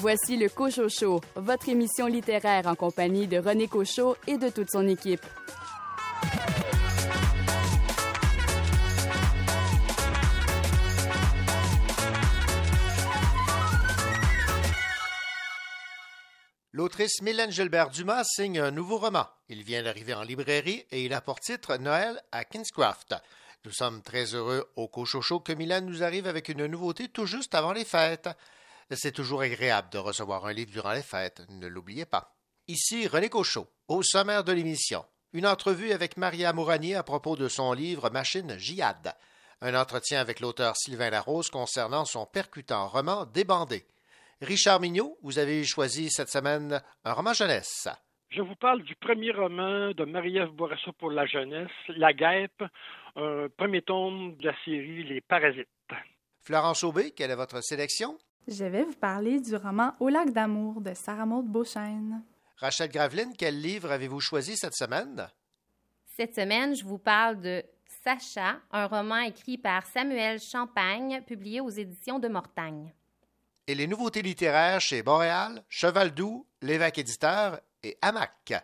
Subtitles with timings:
[0.00, 4.70] Voici le Cochot Show, votre émission littéraire en compagnie de René Cochot et de toute
[4.70, 5.26] son équipe.
[16.70, 19.26] L'autrice Mylène Gilbert-Dumas signe un nouveau roman.
[19.48, 23.16] Il vient d'arriver en librairie et il a pour titre Noël à Kingscraft.
[23.64, 27.56] Nous sommes très heureux au Cochocho que Mylène nous arrive avec une nouveauté tout juste
[27.56, 28.28] avant les fêtes.
[28.90, 32.34] C'est toujours agréable de recevoir un livre durant les fêtes, ne l'oubliez pas.
[32.68, 35.04] Ici René Cochot, au sommaire de l'émission.
[35.34, 39.14] Une entrevue avec Maria Mouranier à propos de son livre Machine Jihad.
[39.60, 43.84] Un entretien avec l'auteur Sylvain Larose concernant son percutant roman Débandé.
[44.40, 47.88] Richard Mignot, vous avez choisi cette semaine un roman jeunesse.
[48.30, 52.64] Je vous parle du premier roman de Marie-Ève Bourassa pour la jeunesse, La Guêpe,
[53.16, 55.68] un premier tome de la série Les Parasites.
[56.42, 58.18] Florence Aubé, quelle est votre sélection?
[58.48, 62.22] Je vais vous parler du roman Au lac d'amour de Sarah Maud Beauchesne.
[62.56, 65.28] Rachel Graveline, quel livre avez-vous choisi cette semaine?
[66.16, 67.62] Cette semaine, je vous parle de
[68.02, 72.94] Sacha, un roman écrit par Samuel Champagne, publié aux éditions de Mortagne.
[73.66, 78.54] Et les nouveautés littéraires chez Boréal, Cheval Doux, L'évêque éditeur et Hamac.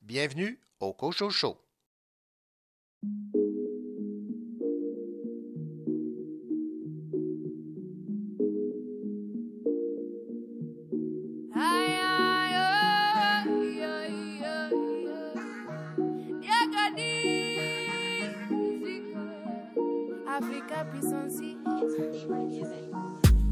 [0.00, 1.58] Bienvenue au Cocho Show.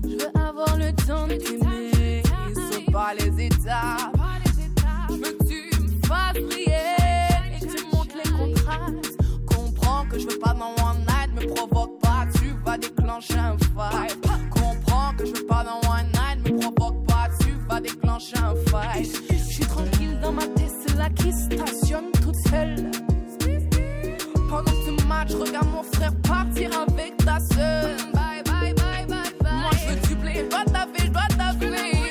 [0.04, 2.22] Je veux avoir le temps de t'aimer,
[2.92, 4.16] pas les étapes.
[5.08, 6.96] Je veux que tu me fasses briller
[7.54, 9.18] et tu montres les contrastes.
[9.46, 13.56] Comprends que je veux pas dans one night, me provoque pas, tu vas déclencher un
[13.58, 14.20] fight.
[14.50, 18.54] Comprends que je veux pas dans one night, me provoque pas, tu vas déclencher un
[18.70, 19.22] fight.
[19.30, 22.90] Je suis tranquille dans ma Tesla qui stationne toute seule.
[24.52, 27.88] Pendant ce match, regarde mon frère partir avec ta sœur.
[28.12, 29.50] Bye bye bye bye bye.
[29.62, 32.01] Moi je veux du blé, je dois taper, je dois taper.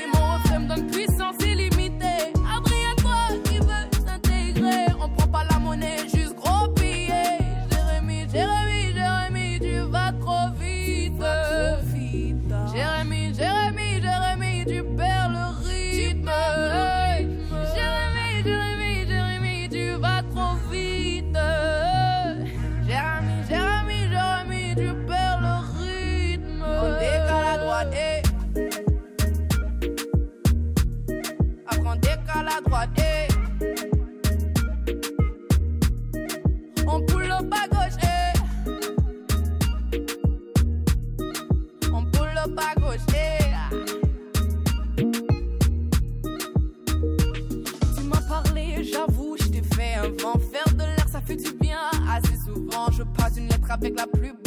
[53.81, 54.40] Avec la plus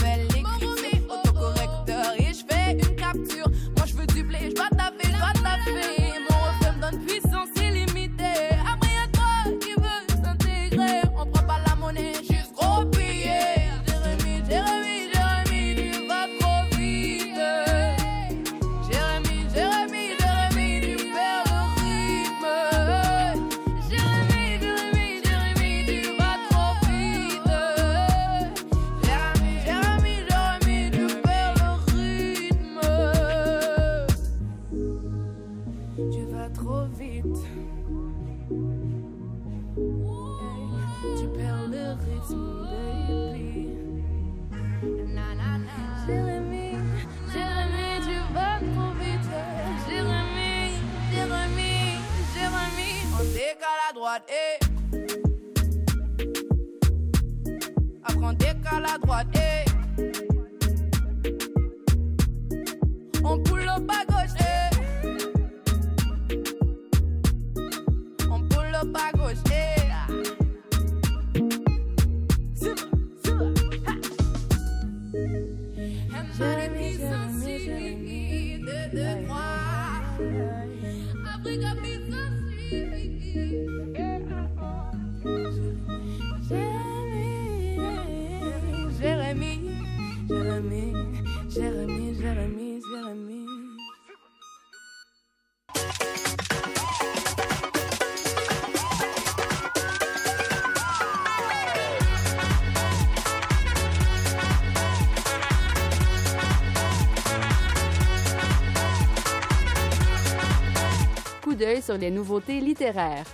[111.96, 113.26] les nouveautés littéraires.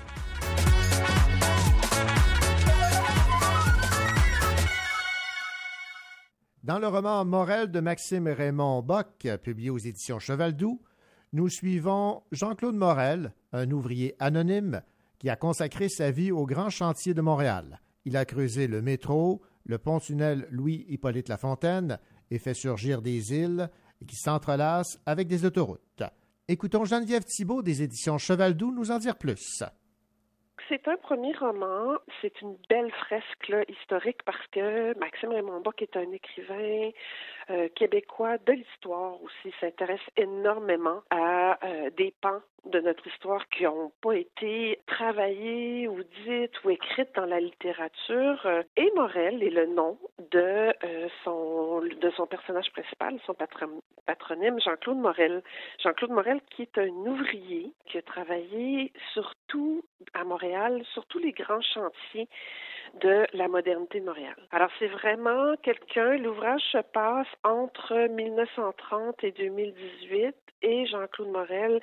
[6.62, 10.80] Dans le roman Morel de Maxime Raymond Bock, publié aux éditions Cheval-Doux,
[11.32, 14.82] nous suivons Jean-Claude Morel, un ouvrier anonyme
[15.18, 17.80] qui a consacré sa vie au grand chantier de Montréal.
[18.04, 21.98] Il a creusé le métro, le pont-tunnel Louis-Hippolyte Lafontaine
[22.30, 23.70] et fait surgir des îles
[24.06, 26.04] qui s'entrelacent avec des autoroutes.
[26.52, 29.62] Écoutons Geneviève Thibault des éditions Cheval-Doux nous en dire plus.
[30.68, 31.96] C'est un premier roman.
[32.20, 36.90] C'est une belle fresque historique parce que Maxime Raymond Bock est un écrivain
[37.50, 39.54] euh, québécois de l'histoire aussi.
[39.60, 46.02] S'intéresse énormément à euh, des pans de notre histoire qui n'ont pas été travaillées ou
[46.24, 48.46] dites ou écrites dans la littérature.
[48.76, 49.98] Et Morel est le nom
[50.30, 50.72] de
[51.24, 55.42] son de son personnage principal, son patronyme, Jean-Claude Morel.
[55.82, 59.82] Jean-Claude Morel qui est un ouvrier qui a travaillé surtout
[60.14, 62.28] à Montréal, sur tous les grands chantiers
[63.00, 64.34] de la modernité de Montréal.
[64.50, 71.80] Alors c'est vraiment quelqu'un, l'ouvrage se passe entre 1930 et 2018 et Jean-Claude Morel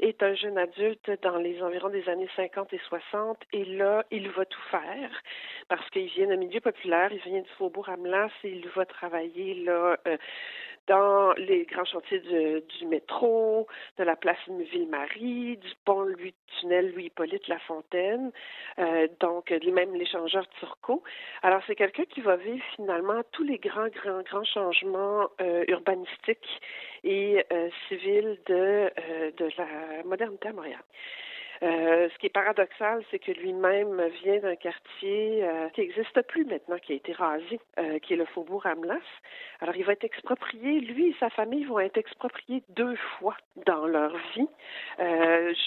[0.00, 4.28] est un jeune adulte dans les environs des années 50 et 60 et là, il
[4.30, 5.10] va tout faire
[5.68, 9.54] parce qu'il vient d'un milieu populaire, il vient du faubourg Amelas et il va travailler
[9.64, 10.16] là euh,
[10.90, 17.46] dans les grands chantiers du métro, de la place Ville-Marie, du pont Louis tunnel Louis-Hippolyte
[17.46, 18.32] Lafontaine,
[18.80, 21.04] euh, donc même l'échangeur Turcot.
[21.42, 26.60] Alors c'est quelqu'un qui va vivre finalement tous les grands, grands, grands changements euh, urbanistiques
[27.04, 30.82] et euh, civils de, euh, de la modernité à Montréal.
[31.62, 36.44] Euh, ce qui est paradoxal, c'est que lui-même vient d'un quartier euh, qui n'existe plus
[36.44, 38.96] maintenant, qui a été rasé, euh, qui est le faubourg Amlas.
[39.60, 40.80] Alors, il va être exproprié.
[40.80, 43.36] Lui et sa famille vont être expropriés deux fois
[43.66, 44.48] dans leur vie,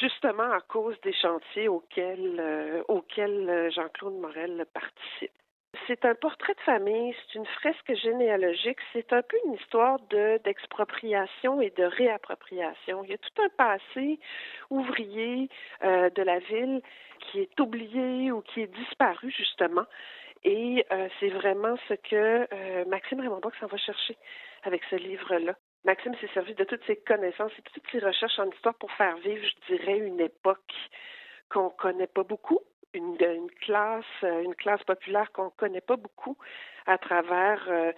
[0.01, 5.31] justement à cause des chantiers auxquels, auxquels Jean-Claude Morel participe.
[5.87, 10.39] C'est un portrait de famille, c'est une fresque généalogique, c'est un peu une histoire de
[10.43, 13.03] d'expropriation et de réappropriation.
[13.03, 14.19] Il y a tout un passé
[14.69, 15.49] ouvrier
[15.83, 16.81] euh, de la ville
[17.19, 19.85] qui est oublié ou qui est disparu justement.
[20.43, 24.17] Et euh, c'est vraiment ce que euh, Maxime Raymond s'en va chercher
[24.63, 25.55] avec ce livre-là.
[25.85, 29.17] Maxime s'est servi de toutes ses connaissances et toutes ses recherches en histoire pour faire
[29.17, 30.73] vivre, je dirais, une époque
[31.49, 32.61] qu'on connaît pas beaucoup,
[32.93, 36.37] une, une classe, euh, une classe populaire qu'on ne connaît pas beaucoup
[36.85, 37.91] à travers euh,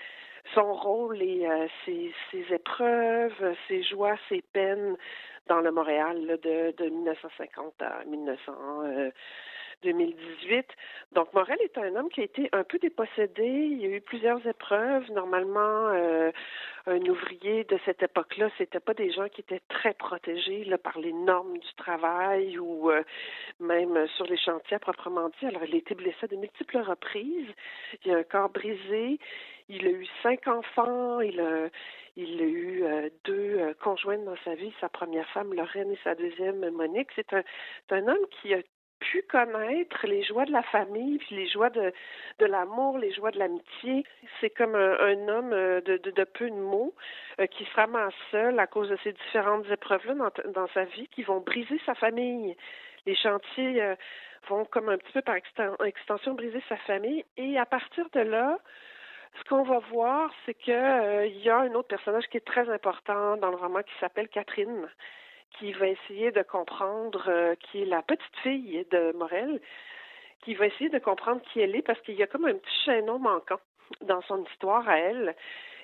[0.53, 4.95] son rôle et euh, ses, ses, épreuves, ses joies, ses peines
[5.47, 9.11] dans le Montréal de, de 1950 à 1900.
[9.85, 10.65] 2018.
[11.13, 13.45] Donc, Morel est un homme qui a été un peu dépossédé.
[13.45, 15.09] Il y a eu plusieurs épreuves.
[15.11, 16.31] Normalement, euh,
[16.87, 21.13] un ouvrier de cette époque-là, c'était pas des gens qui étaient très protégés par les
[21.13, 23.03] normes du travail ou euh,
[23.59, 25.45] même sur les chantiers proprement dit.
[25.45, 27.49] Alors, il a été blessé de multiples reprises.
[28.03, 29.19] Il a un corps brisé.
[29.69, 31.21] Il a eu cinq enfants.
[31.21, 31.69] Il a,
[32.15, 36.15] il a eu euh, deux conjointes dans sa vie, sa première femme, Lorraine, et sa
[36.15, 37.09] deuxième, Monique.
[37.15, 37.43] C'est un,
[37.91, 38.59] un homme qui a
[38.99, 41.93] pu connaître les joies de la famille, puis les joies de,
[42.39, 44.05] de l'amour, les joies de l'amitié.
[44.39, 46.93] C'est comme un, homme euh, de, de, peu de mots
[47.39, 51.07] euh, qui se ramasse seul à cause de ces différentes épreuves-là dans, dans sa vie
[51.09, 52.55] qui vont briser sa famille.
[53.05, 53.95] Les chantiers euh,
[54.49, 58.57] vont comme un petit peu par extension briser sa famille et à partir de là,
[59.37, 62.69] ce qu'on va voir, c'est que il y a un autre personnage qui est très
[62.69, 64.87] important dans le roman qui s'appelle Catherine
[65.59, 69.61] qui va essayer de comprendre, euh, qui est la petite fille de Morel,
[70.43, 72.83] qui va essayer de comprendre qui elle est parce qu'il y a comme un petit
[72.85, 73.59] chaînon manquant
[74.01, 75.35] dans son histoire à elle.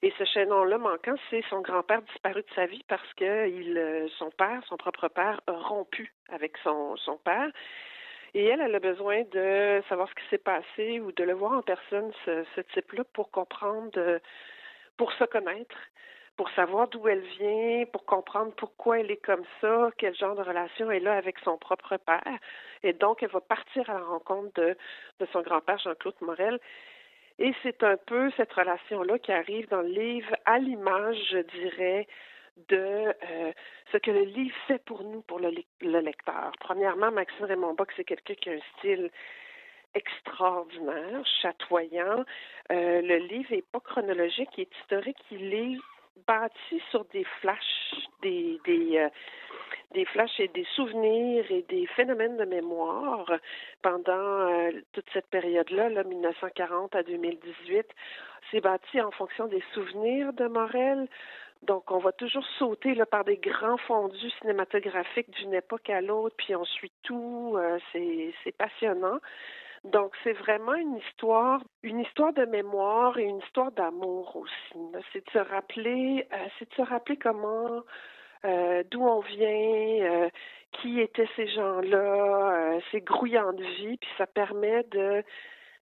[0.03, 4.07] Et ce chaînon-là manquant, c'est son grand-père disparu de sa vie parce que il, euh,
[4.17, 7.49] son père, son propre père, a rompu avec son, son père.
[8.33, 11.51] Et elle, elle a besoin de savoir ce qui s'est passé ou de le voir
[11.51, 14.19] en personne, ce, ce type-là, pour comprendre, euh,
[14.97, 15.77] pour se connaître
[16.41, 20.41] pour savoir d'où elle vient, pour comprendre pourquoi elle est comme ça, quel genre de
[20.41, 22.39] relation elle a avec son propre père.
[22.81, 24.75] Et donc, elle va partir à la rencontre de,
[25.31, 26.59] son grand-père Jean-Claude Morel.
[27.37, 32.07] Et c'est un peu cette relation-là qui arrive dans le livre à l'image, je dirais,
[32.69, 33.51] de euh,
[33.91, 36.53] ce que le livre fait pour nous, pour le, lecteur.
[36.59, 39.11] Premièrement, Maxime Raymond Bock, c'est quelqu'un qui a un style
[39.93, 42.25] extraordinaire, chatoyant.
[42.71, 45.77] Euh, le livre n'est pas chronologique, il est historique, il est
[46.27, 49.09] bâti sur des flashs, des, des, euh,
[49.93, 53.25] des flashs et des souvenirs et des phénomènes de mémoire
[53.81, 57.85] pendant euh, toute cette période-là, là, 1940 à 2018.
[58.49, 61.07] C'est bâti en fonction des souvenirs de Morel,
[61.63, 66.55] Donc, on va toujours sauter par des grands fondus cinématographiques d'une époque à l'autre, puis
[66.55, 67.55] on suit tout.
[67.57, 69.19] Euh, c'est passionnant.
[69.83, 74.79] Donc, c'est vraiment une histoire, une histoire de mémoire et une histoire d'amour aussi.
[75.11, 77.81] C'est de se rappeler, euh, c'est de se rappeler comment,
[78.45, 80.29] euh, d'où on vient,
[80.73, 85.23] qui étaient ces gens-là, ces grouillants de vie, puis ça permet de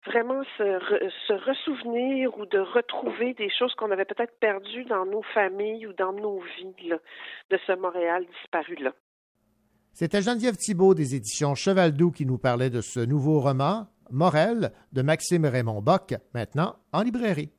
[0.06, 5.88] vraiment se, ressouvenir ou de retrouver des choses qu'on avait peut-être perdues dans nos familles
[5.88, 6.90] ou dans nos vies
[7.50, 8.94] de ce Montréal disparu-là.
[9.94, 14.74] C'était Geneviève Thibault des éditions Cheval Doux qui nous parlait de ce nouveau roman, Morel,
[14.92, 17.52] de Maxime Raymond Bock, maintenant en librairie.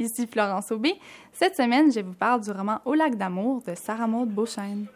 [0.00, 0.94] Ici Florence Aubé.
[1.32, 4.86] Cette semaine, je vous parle du roman Au lac d'amour de Sarah Maud Beauchesne.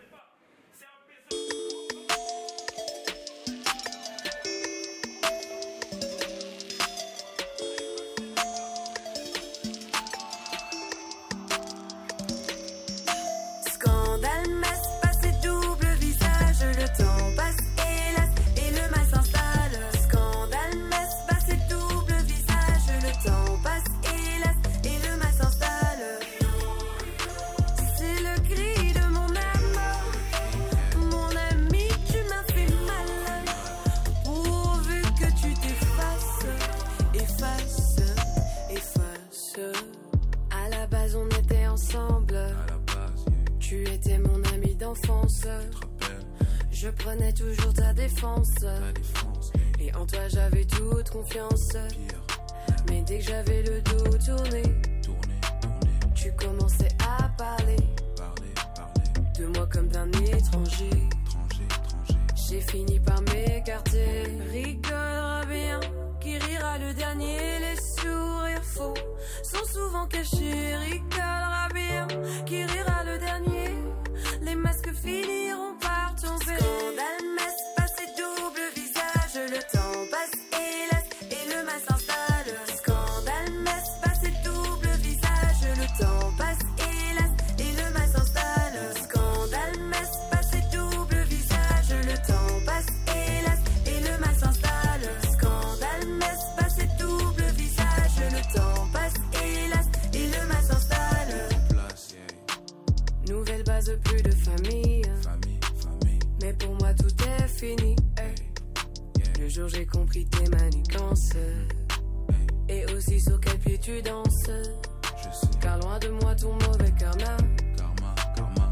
[46.72, 48.54] Je prenais toujours ta défense.
[49.78, 51.76] Et en toi j'avais toute confiance.
[52.88, 54.62] Mais dès que j'avais le dos tourné,
[56.14, 57.76] tu commençais à parler,
[59.38, 60.90] de moi comme d'un étranger.
[62.48, 64.24] J'ai fini par m'écarter.
[64.50, 65.80] Rigolera bien,
[66.20, 67.60] qui rira le dernier.
[67.60, 68.94] Les sourires faux
[69.44, 70.74] sont souvent cachés.
[70.76, 72.08] Rigolera bien,
[72.44, 73.89] qui rira le dernier.
[74.42, 76.58] Les masques finiront par tomber.
[76.58, 77.39] Scandale,
[109.60, 111.32] jour j'ai compris tes manigances.
[112.68, 114.50] Et aussi sur quel pied tu danses.
[115.60, 117.36] Car loin de moi ton mauvais karma.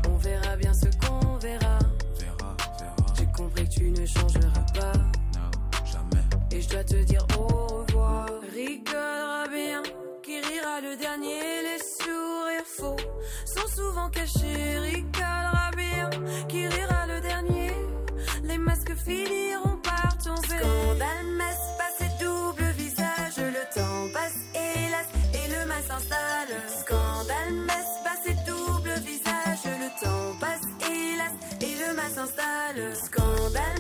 [0.09, 1.79] On verra bien ce qu'on verra.
[3.17, 4.93] J'ai compris que tu ne changeras pas.
[6.51, 8.29] Et je dois te dire au revoir.
[8.55, 9.83] Rigolera bien,
[10.23, 11.41] qui rira le dernier.
[11.69, 12.97] Les sourires faux
[13.45, 14.79] sont souvent cachés.
[14.79, 16.09] Rigolera bien,
[16.49, 17.73] qui rira le dernier.
[18.45, 20.59] Les masques finiront par tomber.
[20.59, 23.37] Scandale, messe, passé double visage.
[23.39, 26.55] Le temps passe, hélas, et le masque s'installe.
[26.81, 29.65] Scandale, messe, passé double visage.
[29.65, 32.95] Le temps passe, hélas, et le masque s'installe.
[32.95, 33.78] Scandale,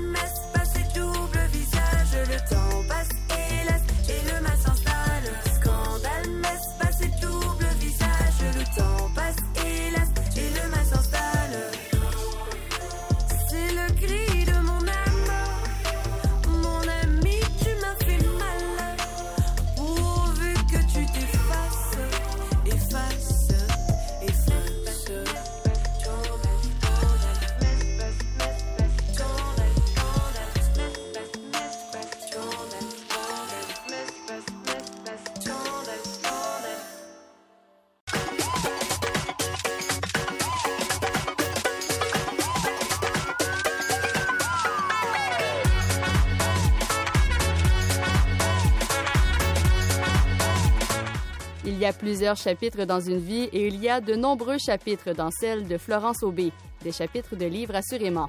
[51.79, 55.13] Il y a plusieurs chapitres dans une vie et il y a de nombreux chapitres
[55.13, 56.51] dans celle de Florence Aubé,
[56.83, 58.29] des chapitres de livres assurément.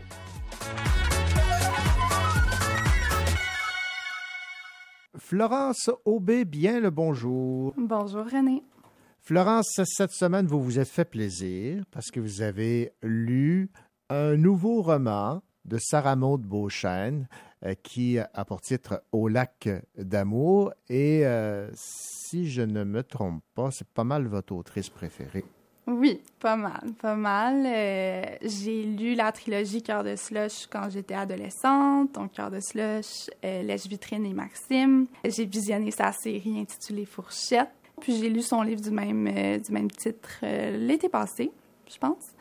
[5.18, 7.74] Florence Aubé, bien le bonjour.
[7.76, 8.62] Bonjour René.
[9.20, 13.72] Florence, cette semaine, vous vous êtes fait plaisir parce que vous avez lu
[14.12, 17.28] un nouveau roman de Sarah Maud Beauchesne
[17.84, 20.74] qui a pour titre Au lac d'amour.
[20.90, 25.46] Et euh, si je ne me trompe pas, c'est pas mal votre autrice préférée.
[25.88, 27.64] Oui, pas mal, pas mal.
[27.66, 33.30] Euh, j'ai lu la trilogie Cœur de slush quand j'étais adolescente, donc Cœur de slush,
[33.44, 35.08] euh, Lèche Vitrine et Maxime.
[35.26, 37.70] J'ai visionné sa série intitulée Fourchette.
[38.02, 39.26] Puis j'ai lu son livre du même,
[39.60, 41.52] du même titre l'été passé,
[41.92, 42.32] je pense.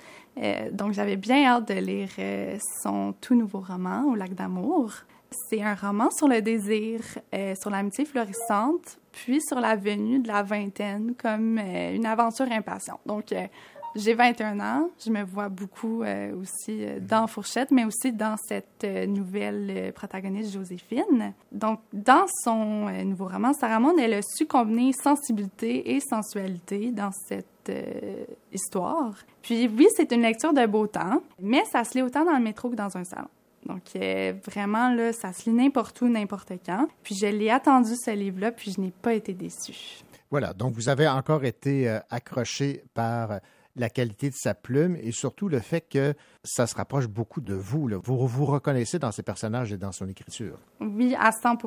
[0.70, 4.92] donc j'avais bien hâte de lire son tout nouveau roman, Au lac d'amour.
[5.30, 7.00] C'est un roman sur le désir,
[7.60, 13.00] sur l'amitié florissante, puis sur la venue de la vingtaine comme une aventure impatiente.
[13.04, 13.32] Donc
[13.94, 18.36] j'ai 21 ans, je me vois beaucoup euh, aussi euh, dans Fourchette, mais aussi dans
[18.36, 21.32] cette euh, nouvelle protagoniste Joséphine.
[21.50, 27.10] Donc, dans son nouveau roman, Sarah Maud, elle a su combiner sensibilité et sensualité dans
[27.10, 27.46] cette
[28.52, 29.14] histoire.
[29.42, 32.42] Puis oui, c'est une lecture de beau temps, mais ça se lit autant dans le
[32.42, 33.28] métro que dans un salon.
[33.66, 33.82] Donc,
[34.46, 36.88] vraiment, là, ça se lit n'importe où, n'importe quand.
[37.02, 40.02] Puis je l'ai attendu, ce livre-là, puis je n'ai pas été déçue.
[40.30, 43.40] Voilà, donc vous avez encore été accroché par
[43.78, 47.54] la qualité de sa plume et surtout le fait que ça se rapproche beaucoup de
[47.54, 47.88] vous.
[48.02, 50.58] Vous vous reconnaissez dans ses personnages et dans son écriture.
[50.80, 51.58] Oui, à 100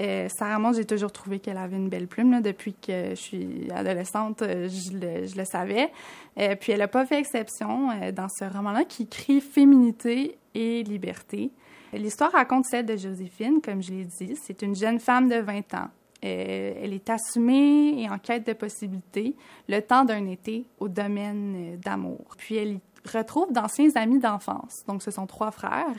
[0.00, 2.40] euh, Sarah Maud, j'ai toujours trouvé qu'elle avait une belle plume.
[2.40, 5.90] Depuis que je suis adolescente, euh, je le, savais.
[6.38, 10.82] Euh, puis elle n'a pas fait exception euh, dans ce roman-là qui crie féminité et
[10.82, 11.50] liberté.
[11.92, 14.36] L'histoire raconte celle de Joséphine, comme je l'ai dit.
[14.36, 15.90] C'est une jeune femme de 20 ans
[16.24, 19.36] euh, elle est assumée et en quête de possibilités
[19.68, 22.24] le temps d'un été au domaine euh, d'amour.
[22.38, 22.80] Puis elle y
[23.12, 24.84] retrouve d'anciens amis d'enfance.
[24.88, 25.96] Donc ce sont trois frères,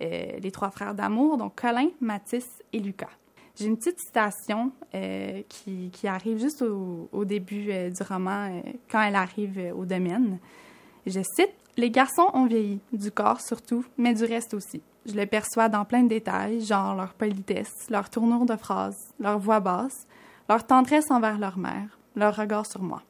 [0.00, 3.10] euh, les trois frères d'amour, donc Colin, Mathis et Lucas.
[3.56, 4.72] J'ai une petite citation
[5.48, 10.40] qui, arrive juste au début du roman, quand elle arrive au domaine.
[11.06, 14.80] Je cite Les garçons ont vieilli, du corps surtout, mais du reste aussi.
[15.06, 19.38] Je les perçois dans plein de détails, genre leur politesse, leur tournure de phrase, leur
[19.38, 20.06] voix basse,
[20.48, 23.02] leur tendresse envers leur mère, leur regard sur moi.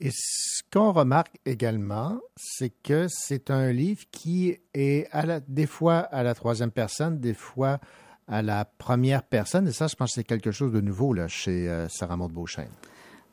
[0.00, 5.66] Et ce qu'on remarque également, c'est que c'est un livre qui est à la, des
[5.66, 7.78] fois à la troisième personne, des fois
[8.28, 9.68] à la première personne.
[9.68, 12.32] Et ça, je pense que c'est quelque chose de nouveau là, chez euh, Sarah Maud.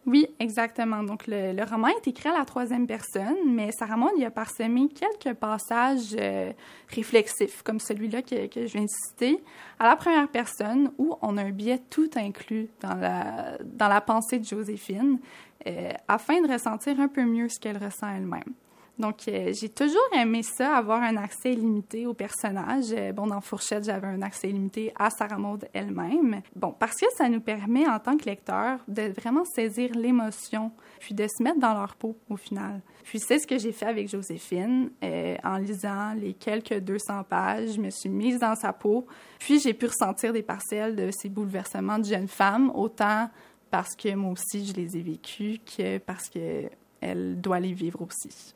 [0.08, 1.04] Oui, exactement.
[1.04, 4.90] Donc, le, roman est écrit à la troisième personne, mais Sarah Maud y a parsemé
[4.90, 6.52] quelques passages euh,
[6.90, 9.44] réflexifs, comme celui-là que, je viens de citer,
[9.78, 14.02] à la première personne, où on a un biais tout inclus dans la, dans la
[14.02, 15.20] pensée de Joséphine,
[15.68, 18.54] euh, afin de ressentir un peu mieux ce qu'elle ressent elle-même.
[19.02, 22.92] Donc, euh, j'ai toujours aimé ça, avoir un accès limité aux personnages.
[22.92, 26.42] Euh, bon, dans Fourchette, j'avais un accès limité à Sarah Maud elle-même.
[26.56, 31.16] Bon, parce que ça nous permet, en tant que lecteur, de vraiment saisir l'émotion, puis
[31.16, 32.80] de se mettre dans leur peau, au final.
[33.04, 34.92] Puis c'est ce que j'ai fait avec Joséphine.
[35.04, 39.08] Euh, en lisant les quelques 200 pages, je me suis mise dans sa peau.
[39.40, 43.30] Puis j'ai pu ressentir des parcelles de ces bouleversements de jeune femme, autant
[43.72, 48.54] parce que moi aussi, je les ai vécus que parce qu'elle doit les vivre aussi.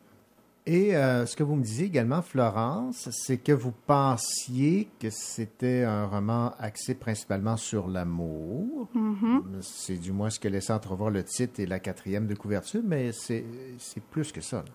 [0.67, 5.83] Et euh, ce que vous me disiez également, Florence, c'est que vous pensiez que c'était
[5.83, 8.89] un roman axé principalement sur l'amour.
[8.95, 9.61] Mm-hmm.
[9.61, 13.11] C'est du moins ce que laissait entrevoir le titre et la quatrième de couverture, mais
[13.11, 13.45] c'est
[14.09, 14.65] plus que ça.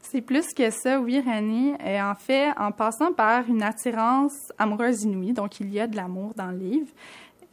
[0.00, 1.74] C'est plus que ça, oui, Rani.
[1.84, 5.96] Et en fait, en passant par une attirance amoureuse inouïe, donc il y a de
[5.96, 6.88] l'amour dans le livre,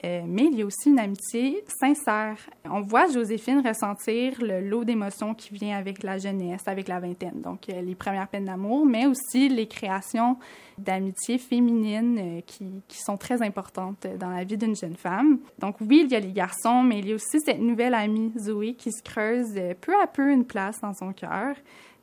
[0.06, 2.38] euh, mais il y a aussi une amitié sincère.
[2.66, 7.42] On voit Joséphine ressentir le lot d'émotions qui vient avec la jeunesse, avec la vingtaine.
[7.42, 10.38] Donc, euh, les premières peines d'amour, mais aussi les créations
[10.78, 15.40] d'amitié féminine euh, qui, qui, sont très importantes dans la vie d'une jeune femme.
[15.58, 18.32] Donc, oui, il y a les garçons, mais il y a aussi cette nouvelle amie,
[18.38, 21.56] Zoé, qui se creuse peu à peu une place dans son cœur.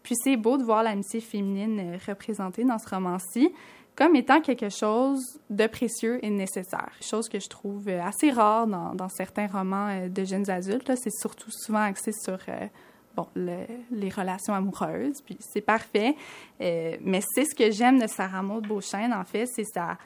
[0.03, 3.53] Puis c'est beau de voir l'amitié féminine représentée dans ce roman-ci
[3.97, 6.91] comme étant quelque chose de précieux et nécessaire.
[7.01, 10.93] Chose que je trouve euh, assez rare dans, certains romans euh, de jeunes adultes.
[10.97, 16.17] C'est surtout souvent axé sur euh, les relations amoureuses, puis c'est parfait.
[16.59, 19.99] mais c'est ce que j'aime de Sarah Maud Beauchesne, en fait, c'est sa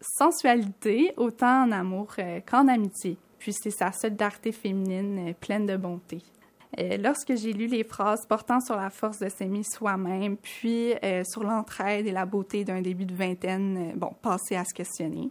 [0.00, 2.16] sensualité, autant en amour
[2.50, 3.18] qu'en amitié.
[3.38, 6.22] Puis c'est sa solidarité féminine pleine de bonté.
[6.78, 11.22] Euh, lorsque j'ai lu les phrases portant sur la force de s'aimer soi-même, puis euh,
[11.24, 15.30] sur l'entraide et la beauté d'un début de vingtaine, euh, bon, passé à se questionner,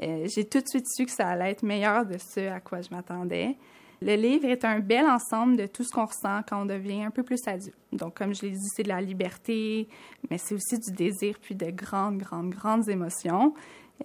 [0.00, 2.88] j'ai tout de suite su que ça allait être meilleur de ce à quoi je
[2.92, 3.56] m'attendais.
[4.00, 7.10] Le livre est un bel ensemble de tout ce qu'on ressent quand on devient un
[7.10, 7.74] peu plus adulte.
[7.92, 9.88] Donc, comme je l'ai dit, c'est de la liberté,
[10.30, 13.54] mais c'est aussi du désir, puis de grandes, grandes, grandes émotions.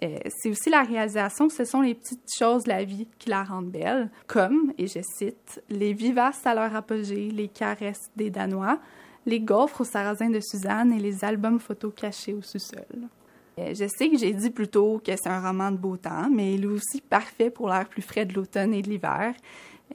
[0.01, 3.29] Euh, c'est aussi la réalisation que ce sont les petites choses de la vie qui
[3.29, 8.29] la rendent belle, comme, et je cite, les vivaces à leur apogée, les caresses des
[8.29, 8.79] Danois,
[9.25, 13.07] les gaufres au sarrasin de Suzanne et les albums photos cachés au sous-sol.
[13.59, 16.29] Euh, je sais que j'ai dit plus tôt que c'est un roman de beau temps,
[16.29, 19.35] mais il est aussi parfait pour l'air plus frais de l'automne et de l'hiver,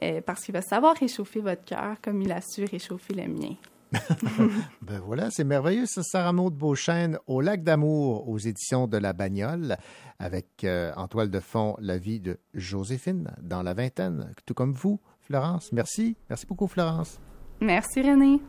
[0.01, 3.55] euh, parce qu'il va savoir réchauffer votre cœur comme il a su réchauffer le mien.
[4.81, 9.13] ben voilà, c'est merveilleux, ça, Sarah Maud Beauchesne, au Lac d'Amour, aux éditions de La
[9.13, 9.77] Bagnole,
[10.19, 14.73] avec euh, en toile de fond la vie de Joséphine, dans la vingtaine, tout comme
[14.73, 15.71] vous, Florence.
[15.71, 16.15] Merci.
[16.29, 17.19] Merci beaucoup, Florence.
[17.61, 18.39] Merci, René.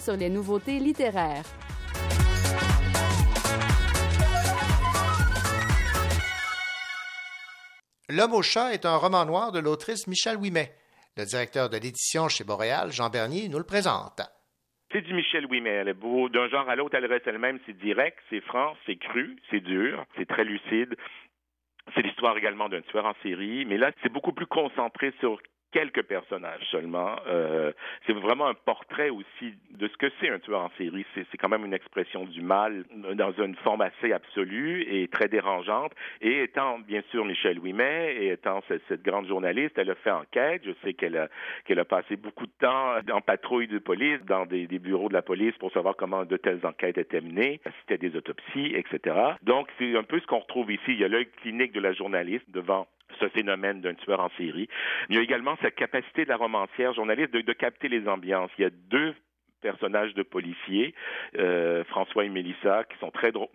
[0.00, 1.44] Sur les nouveautés littéraires.
[8.08, 10.72] L'homme au chat est un roman noir de l'autrice Michel Ouimet.
[11.16, 14.20] Le directeur de l'édition chez Boréal, Jean Bernier, nous le présente.
[14.92, 15.70] C'est du Michel Ouimet.
[15.70, 16.28] Elle est beau.
[16.28, 17.58] D'un genre à l'autre, elle reste elle-même.
[17.66, 20.96] C'est direct, c'est franc, c'est cru, c'est dur, c'est très lucide.
[21.94, 25.38] C'est l'histoire également d'un tueur en série, mais là, c'est beaucoup plus concentré sur
[25.72, 27.16] quelques personnages seulement.
[27.26, 27.72] Euh,
[28.06, 31.04] c'est vraiment un portrait aussi de ce que c'est un tueur en série.
[31.14, 35.92] C'est, quand même une expression du mal dans une forme assez absolue et très dérangeante.
[36.20, 40.10] Et étant bien sûr Michel Ouimet et étant cette, cette grande journaliste, elle a fait
[40.10, 40.62] enquête.
[40.64, 41.28] Je sais qu'elle a,
[41.64, 45.14] qu'elle a passé beaucoup de temps en patrouille de police, dans des, des bureaux de
[45.14, 49.16] la police pour savoir comment de telles enquêtes étaient menées, c'était des autopsies, etc.
[49.42, 50.82] Donc c'est un peu ce qu'on retrouve ici.
[50.88, 52.86] Il y a l'œil clinique de la journaliste devant
[53.20, 54.68] ce phénomène d'un tueur en série.
[55.08, 58.50] Il y a également cette capacité de la romancière journaliste de, de capter les ambiances.
[58.58, 59.14] Il y a deux
[59.62, 60.94] personnages de policiers,
[61.38, 63.48] euh, François et Mélissa, qui sont très drôles,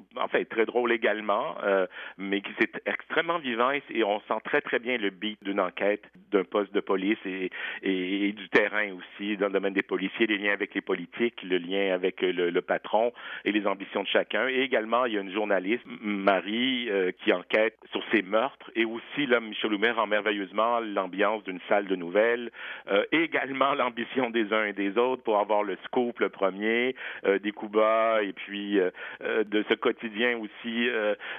[0.50, 1.86] très drôles également, euh,
[2.18, 5.60] mais qui c'est extrêmement vivant et, et, on sent très très bien le beat d'une
[5.60, 7.52] enquête, d'un poste de police et,
[7.84, 11.44] et, et, du terrain aussi dans le domaine des policiers, les liens avec les politiques,
[11.44, 13.12] le lien avec le, le patron
[13.46, 14.48] et les ambitions de chacun.
[14.48, 18.86] Et également, il y a une journaliste, Marie, euh, qui enquête sur ces meurtres et
[18.86, 22.52] aussi là, Michel Oumer rend merveilleusement l'ambiance d'une salle de nouvelles
[22.90, 25.78] euh, et également l'ambition des uns et des autres pour avoir le
[26.20, 30.88] le premier, euh, des coups bas, et puis euh, euh, de ce quotidien aussi,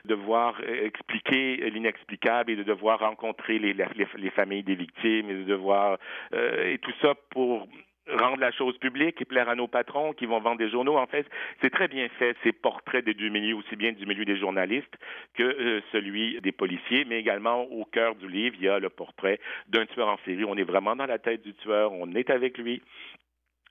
[0.05, 5.35] de voir expliquer l'inexplicable et de devoir rencontrer les, les, les, familles des victimes et
[5.35, 5.99] de devoir
[6.33, 7.68] et tout ça pour
[8.09, 10.97] rendre la chose publique et plaire à nos patrons qui vont vendre des journaux.
[10.97, 11.27] En fait,
[11.61, 14.94] c'est très bien fait, ces portraits des deux milieux, aussi bien du milieu des journalistes
[15.35, 19.38] que celui des policiers, mais également au cœur du livre, il y a le portrait
[19.68, 20.44] d'un tueur en série.
[20.44, 22.83] On est vraiment dans la tête du tueur, on est avec lui.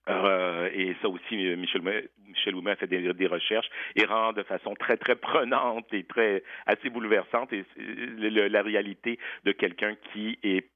[0.09, 1.81] Euh, et ça aussi, Michel,
[2.27, 7.51] Michel fait des, recherches et rend de façon très, très prenante et très assez bouleversante
[7.77, 10.67] la réalité de quelqu'un qui est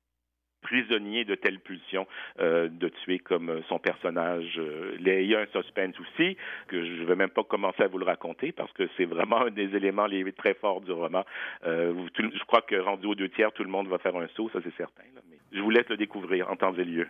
[0.61, 2.07] prisonnier de telle pulsion
[2.39, 4.59] euh, de tuer comme son personnage.
[4.59, 7.87] Euh, il y a un suspense aussi que je ne vais même pas commencer à
[7.87, 11.25] vous le raconter parce que c'est vraiment un des éléments les très forts du roman.
[11.63, 14.59] Je crois que rendu aux deux tiers, tout le monde va faire un saut, ça
[14.63, 15.03] c'est certain.
[15.51, 17.07] Je vous laisse le découvrir en temps et lieu.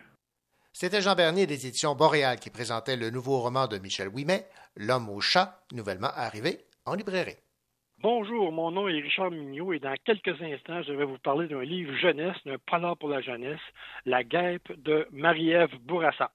[0.72, 5.10] C'était Jean Bernier des éditions Boréal qui présentait le nouveau roman de Michel Ouimet, L'homme
[5.10, 7.36] au chat, nouvellement arrivé en librairie.
[7.98, 11.62] Bonjour, mon nom est Richard Mignot et dans quelques instants, je vais vous parler d'un
[11.62, 13.60] livre jeunesse, d'un polar pour la jeunesse,
[14.06, 16.32] La guêpe de Marie-Ève Bourassa.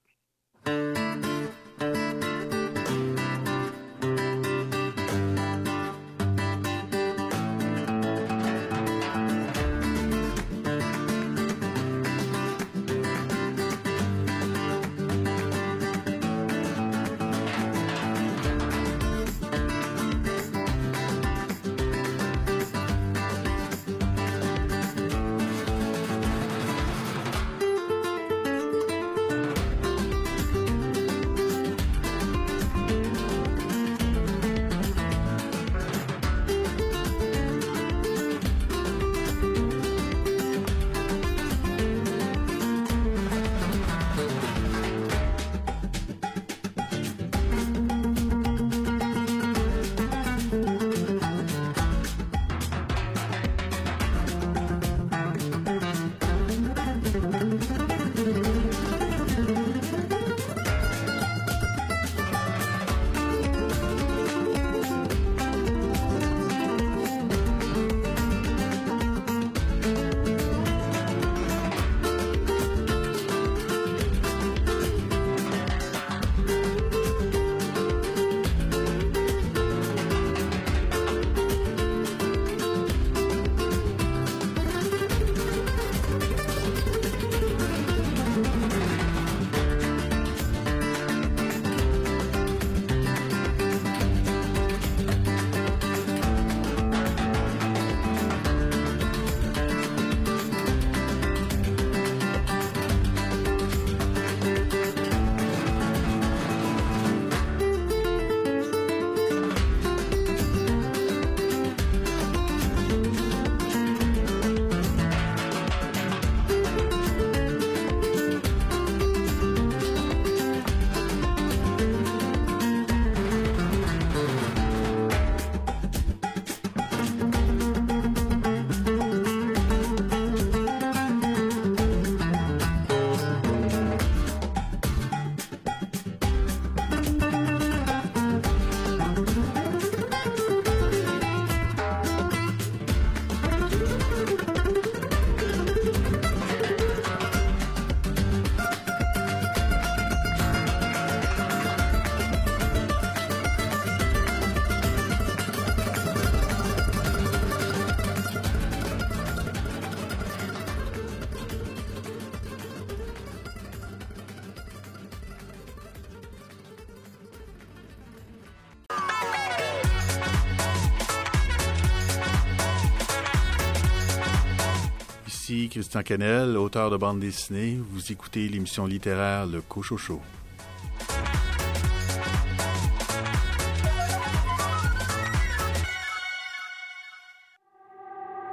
[175.48, 177.78] Christian Canel, auteur de bande dessinée.
[177.90, 180.20] Vous écoutez l'émission littéraire Le Cochocho.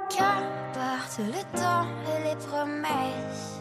[0.08, 3.60] Qu'importe le temps et les promesses,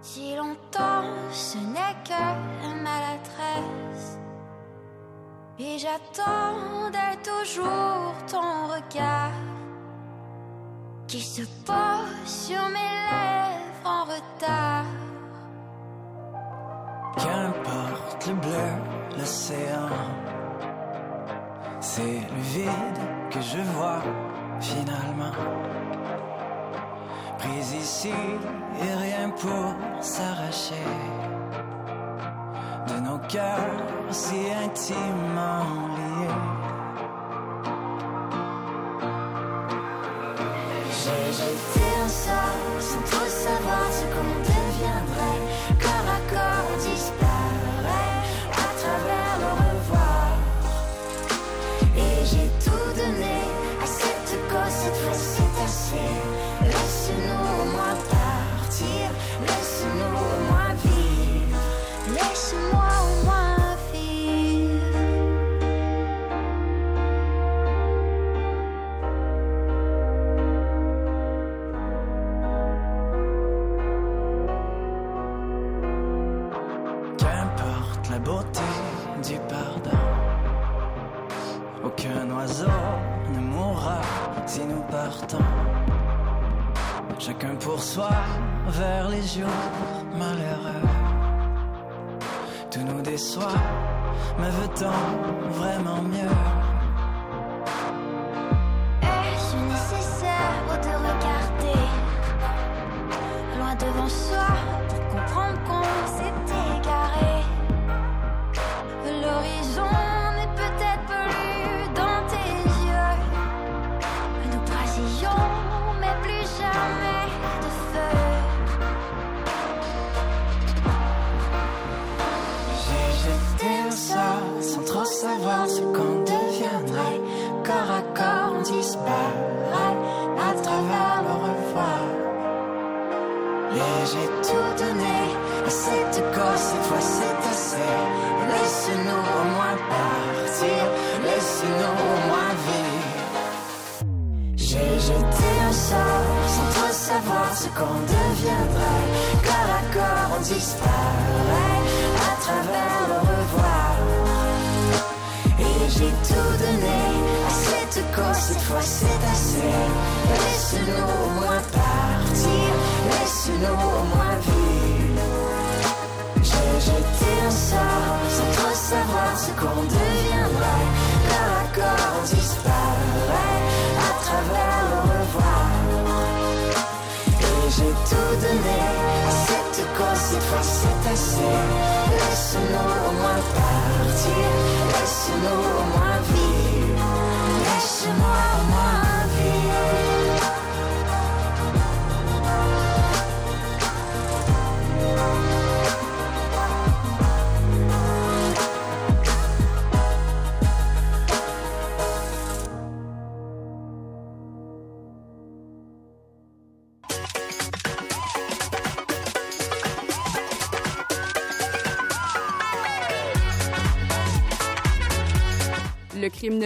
[0.00, 4.18] si longtemps ce n'est que maladresse.
[5.58, 9.55] Et j'attendais toujours ton regard
[11.16, 14.84] qui se pose sur mes lèvres en retard.
[17.16, 18.70] Qu'importe le bleu,
[19.18, 19.88] l'océan,
[21.80, 24.02] c'est le vide que je vois
[24.60, 25.36] finalement.
[27.38, 28.18] Prise ici
[28.82, 30.88] et rien pour s'arracher
[32.88, 36.05] de nos cœurs si intimement.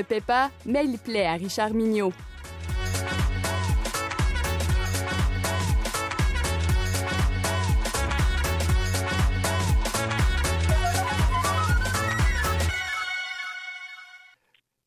[0.01, 2.13] Ne paie pas, mais il plaît à Richard Mignot.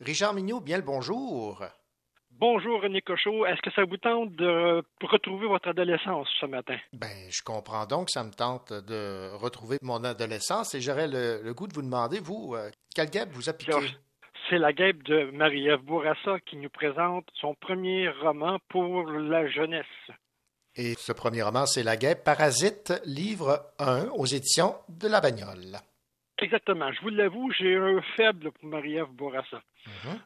[0.02, 1.64] Richard Mignot, bien le bonjour.
[2.32, 3.46] Bonjour René Cochot.
[3.46, 6.76] Est-ce que ça vous tente de retrouver votre adolescence ce matin?
[6.92, 11.42] Ben, je comprends donc que ça me tente de retrouver mon adolescence et j'aurais le,
[11.42, 13.72] le goût de vous demander, vous, euh, quelle guêpe vous a piqué?
[14.50, 19.86] C'est la guêpe de Marie-Ève Bourassa qui nous présente son premier roman pour la jeunesse.
[20.76, 25.78] Et ce premier roman, c'est La guêpe Parasite, livre 1 aux éditions de La Bagnole.
[26.40, 26.92] Exactement.
[26.92, 29.62] Je vous l'avoue, j'ai un faible pour Marie-Ève Bourassa.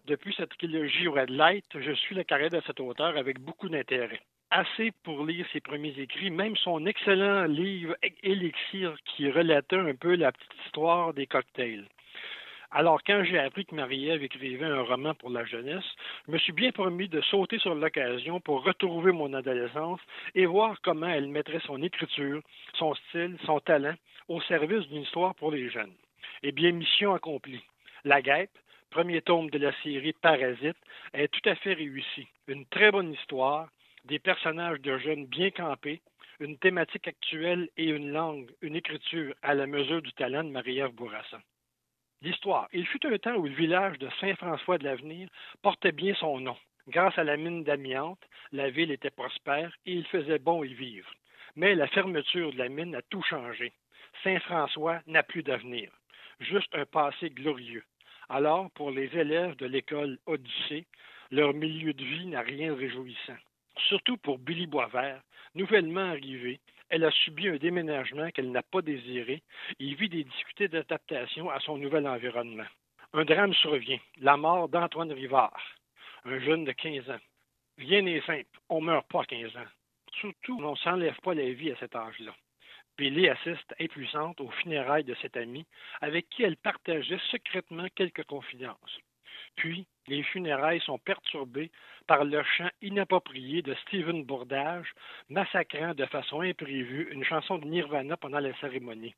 [0.05, 4.21] Depuis cette trilogie Red Light, je suis la carrière de cet auteur avec beaucoup d'intérêt.
[4.49, 10.15] Assez pour lire ses premiers écrits, même son excellent livre Élixir qui relatait un peu
[10.15, 11.85] la petite histoire des cocktails.
[12.71, 15.85] Alors, quand j'ai appris que Marie-Ève écrivait un roman pour la jeunesse,
[16.27, 20.01] je me suis bien promis de sauter sur l'occasion pour retrouver mon adolescence
[20.35, 22.41] et voir comment elle mettrait son écriture,
[22.73, 23.95] son style, son talent
[24.27, 25.93] au service d'une histoire pour les jeunes.
[26.43, 27.63] Eh bien, mission accomplie.
[28.03, 28.51] La guêpe,
[28.89, 30.77] premier tome de la série Parasite,
[31.13, 32.27] est tout à fait réussi.
[32.49, 33.69] Une très bonne histoire,
[34.03, 36.01] des personnages de jeunes bien campés,
[36.41, 40.91] une thématique actuelle et une langue, une écriture à la mesure du talent de Marie-Ève
[40.91, 41.39] Bourassa.
[42.21, 42.67] L'histoire.
[42.73, 45.29] Il fut un temps où le village de Saint-François de l'Avenir
[45.61, 46.57] portait bien son nom.
[46.87, 48.19] Grâce à la mine d'amiante,
[48.51, 51.09] la ville était prospère et il faisait bon y vivre.
[51.55, 53.73] Mais la fermeture de la mine a tout changé.
[54.23, 55.91] Saint-François n'a plus d'avenir,
[56.39, 57.83] juste un passé glorieux.
[58.29, 60.85] Alors, pour les élèves de l'école Odyssée,
[61.29, 63.37] leur milieu de vie n'a rien de réjouissant.
[63.87, 65.21] Surtout pour Billy Boisvert,
[65.53, 66.59] nouvellement arrivée,
[66.89, 69.43] elle a subi un déménagement qu'elle n'a pas désiré
[69.79, 72.67] et vit des difficultés d'adaptation à son nouvel environnement.
[73.13, 75.61] Un drame survient, la mort d'Antoine Rivard,
[76.25, 77.19] un jeune de 15 ans.
[77.77, 79.71] Rien n'est simple, on meurt pas à 15 ans.
[80.19, 82.33] Surtout, on ne s'enlève pas la vie à cet âge-là.
[82.97, 85.65] Billy assiste impuissante aux funérailles de cet ami
[86.01, 88.99] avec qui elle partageait secrètement quelques confidences.
[89.55, 91.71] Puis, les funérailles sont perturbées
[92.07, 94.93] par le chant inapproprié de Stephen Bourdage,
[95.29, 99.15] massacrant de façon imprévue une chanson de Nirvana pendant la cérémonie.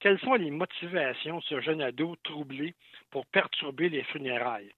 [0.00, 2.74] Quelles sont les motivations de ce jeune ado troublé
[3.10, 4.72] pour perturber les funérailles?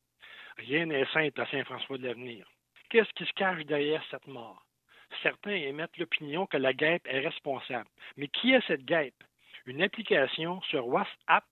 [0.58, 2.46] Rien n'est simple à Saint-François de l'Avenir.
[2.88, 4.64] Qu'est-ce qui se cache derrière cette mort?
[5.22, 7.88] Certains émettent l'opinion que la guêpe est responsable.
[8.16, 9.22] Mais qui est cette guêpe?
[9.66, 11.44] Une application sur WhatsApp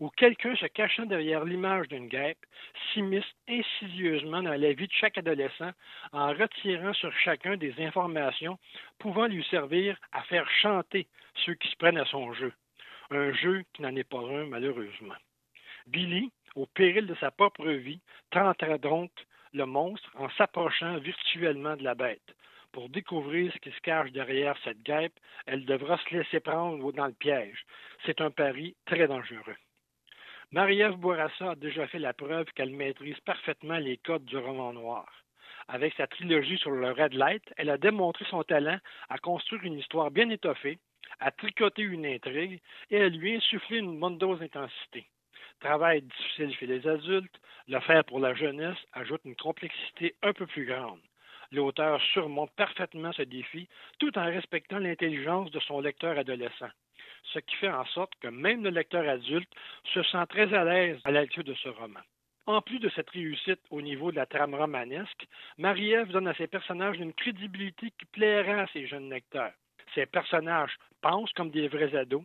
[0.00, 2.44] où quelqu'un se cachant derrière l'image d'une guêpe
[2.92, 5.72] s'immisce insidieusement dans la vie de chaque adolescent
[6.12, 8.58] en retirant sur chacun des informations
[8.98, 11.08] pouvant lui servir à faire chanter
[11.44, 12.52] ceux qui se prennent à son jeu.
[13.10, 15.16] Un jeu qui n'en est pas un, malheureusement.
[15.86, 19.10] Billy, au péril de sa propre vie, tentera donc
[19.52, 22.34] le monstre en s'approchant virtuellement de la bête.
[22.72, 27.06] Pour découvrir ce qui se cache derrière cette guêpe, elle devra se laisser prendre dans
[27.06, 27.64] le piège.
[28.04, 29.56] C'est un pari très dangereux.
[30.50, 35.06] Marie-Ève Bourassa a déjà fait la preuve qu'elle maîtrise parfaitement les codes du roman noir.
[35.68, 38.78] Avec sa trilogie sur le Red Light, elle a démontré son talent
[39.10, 40.78] à construire une histoire bien étoffée,
[41.20, 45.06] à tricoter une intrigue et à lui insuffler une bonne dose d'intensité.
[45.60, 50.46] Travail difficile chez les adultes, le faire pour la jeunesse ajoute une complexité un peu
[50.46, 51.02] plus grande.
[51.52, 53.68] L'auteur surmonte parfaitement ce défi
[53.98, 56.70] tout en respectant l'intelligence de son lecteur adolescent,
[57.32, 59.50] ce qui fait en sorte que même le lecteur adulte
[59.94, 62.00] se sent très à l'aise à la de ce roman.
[62.46, 65.26] En plus de cette réussite au niveau de la trame romanesque,
[65.58, 69.52] Marie-Ève donne à ses personnages une crédibilité qui plaira à ses jeunes lecteurs.
[69.94, 72.24] Ces personnages pensent comme des vrais ados.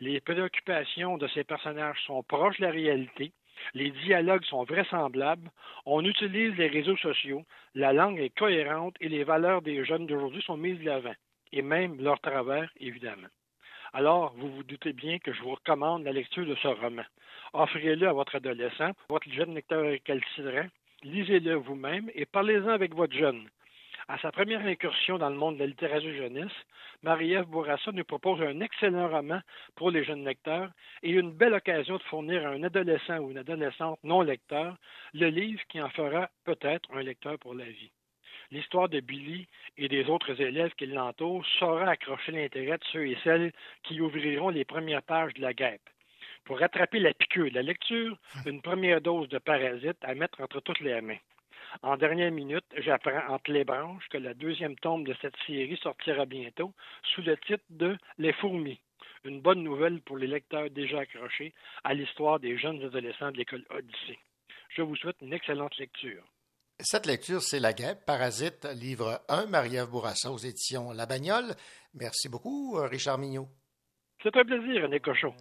[0.00, 3.32] Les préoccupations de ces personnages sont proches de la réalité.
[3.72, 5.50] Les dialogues sont vraisemblables.
[5.86, 7.44] On utilise les réseaux sociaux.
[7.74, 11.14] La langue est cohérente et les valeurs des jeunes d'aujourd'hui sont mises de l'avant.
[11.52, 13.28] Et même leur travers, évidemment.
[13.94, 17.02] Alors, vous vous doutez bien que je vous recommande la lecture de ce roman.
[17.52, 20.66] Offrez-le à votre adolescent, votre jeune lecteur récalcitrant.
[21.02, 23.50] Lisez-le vous-même et parlez-en avec votre jeune.
[24.08, 26.56] À sa première incursion dans le monde de la littérature jeunesse,
[27.02, 29.40] Marie-Ève Bourassa nous propose un excellent roman
[29.76, 30.70] pour les jeunes lecteurs
[31.02, 34.74] et une belle occasion de fournir à un adolescent ou une adolescente non lecteur
[35.12, 37.92] le livre qui en fera peut-être un lecteur pour la vie.
[38.52, 39.48] L'histoire de Billy
[39.78, 43.50] et des autres élèves qui l'entourent saura accrocher l'intérêt de ceux et celles
[43.82, 45.88] qui ouvriront les premières pages de la guêpe.
[46.44, 50.60] Pour rattraper la piqûre de la lecture, une première dose de parasite à mettre entre
[50.60, 51.22] toutes les mains.
[51.80, 56.26] En dernière minute, j'apprends entre les branches que la deuxième tombe de cette série sortira
[56.26, 56.74] bientôt
[57.04, 58.82] sous le titre de Les fourmis.
[59.24, 63.64] Une bonne nouvelle pour les lecteurs déjà accrochés à l'histoire des jeunes adolescents de l'école
[63.70, 64.18] Odyssée.
[64.68, 66.22] Je vous souhaite une excellente lecture.
[66.84, 71.54] Cette lecture, c'est La Guêpe, Parasite, livre 1, Marie-Ève Bourassa aux éditions La Bagnole.
[71.94, 73.48] Merci beaucoup, Richard Mignot.
[74.20, 75.32] C'est un plaisir, René Cochon.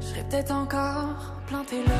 [0.00, 1.14] J'aurais peut-être encore
[1.46, 1.96] planté l'heure.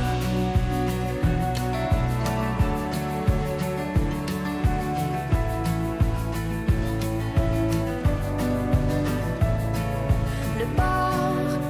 [10.59, 11.23] Le bar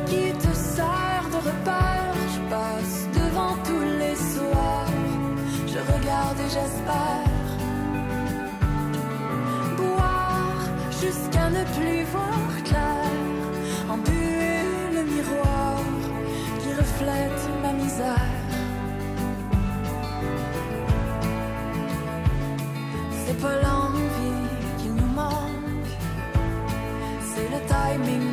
[0.06, 2.02] qui te sert de repas,
[2.34, 4.90] je passe devant tous les soirs,
[5.68, 7.29] je regarde et j'espère.
[11.64, 13.10] plus voir clair,
[13.88, 14.62] embuer
[14.94, 15.82] le miroir
[16.60, 18.34] qui reflète ma misère.
[23.24, 24.48] C'est pas l'envie
[24.78, 25.92] qui nous manque,
[27.30, 28.29] c'est le timing.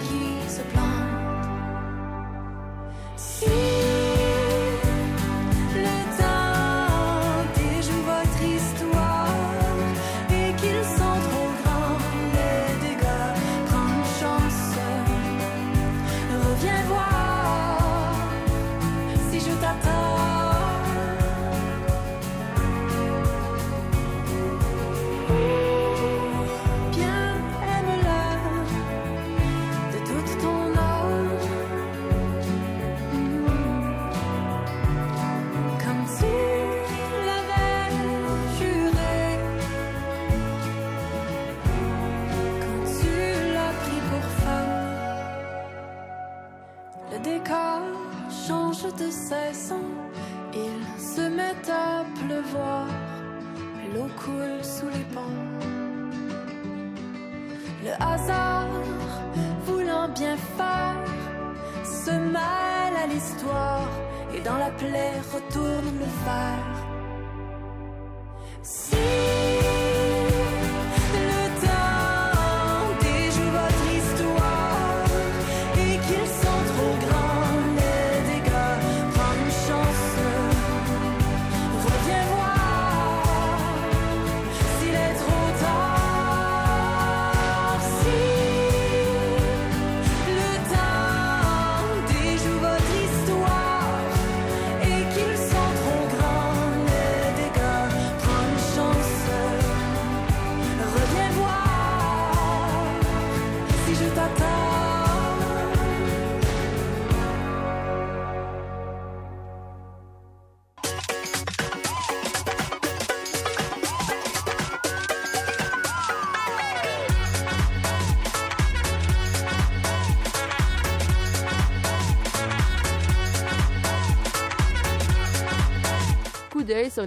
[64.35, 66.76] Et dans la plaie retourne le fer.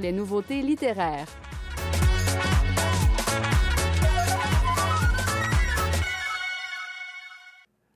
[0.00, 1.28] Les nouveautés littéraires.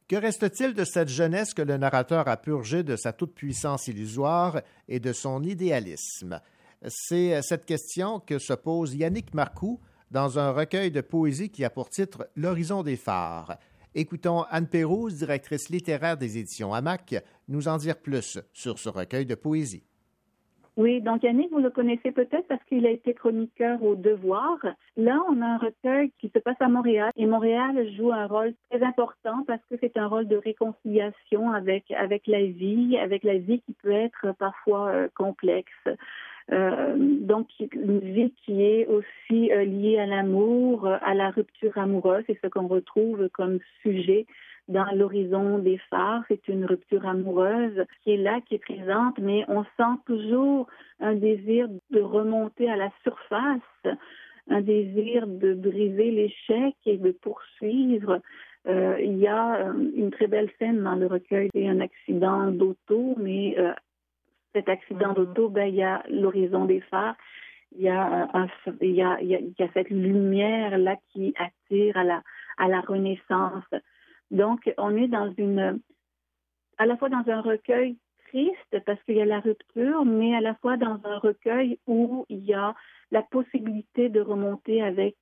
[0.07, 5.01] Que reste-t-il de cette jeunesse que le narrateur a purgée de sa toute-puissance illusoire et
[5.01, 6.41] de son idéalisme?
[6.87, 9.81] C'est cette question que se pose Yannick Marcoux
[10.11, 13.57] dans un recueil de poésie qui a pour titre L'horizon des phares.
[13.95, 17.15] Écoutons Anne Pérouse, directrice littéraire des éditions Hamac,
[17.49, 19.85] nous en dire plus sur ce recueil de poésie.
[20.77, 24.59] Oui, donc Yannick, vous le connaissez peut-être parce qu'il a été chroniqueur au Devoir.
[24.97, 28.55] Là, on a un recueil qui se passe à Montréal et Montréal joue un rôle
[28.71, 33.39] très important parce que c'est un rôle de réconciliation avec avec la vie, avec la
[33.39, 35.71] vie qui peut être parfois euh, complexe.
[36.53, 41.77] Euh, donc une vie qui est aussi euh, liée à l'amour, euh, à la rupture
[41.79, 44.27] amoureuse, c'est ce qu'on retrouve comme sujet
[44.69, 46.23] dans l'horizon des phares.
[46.29, 50.67] C'est une rupture amoureuse qui est là, qui est présente, mais on sent toujours
[51.01, 53.97] un désir de remonter à la surface,
[54.49, 58.21] un désir de briser l'échec et de poursuivre.
[58.67, 62.51] Euh, il y a euh, une très belle scène dans le recueil, c'est un accident
[62.51, 63.75] d'auto, mais euh,
[64.55, 67.17] cet accident d'auto, ben, il y a l'horizon des phares.
[67.77, 68.47] Il y, a un,
[68.81, 72.05] il, y a, il, y a, il y a cette lumière là qui attire à
[72.05, 72.23] la,
[72.57, 73.65] à la renaissance.
[74.31, 75.11] Donc, on est
[76.79, 77.97] à la fois dans un recueil
[78.29, 82.27] triste parce qu'il y a la rupture, mais à la fois dans un recueil où
[82.29, 82.75] il y a
[83.11, 85.17] la possibilité de remonter avec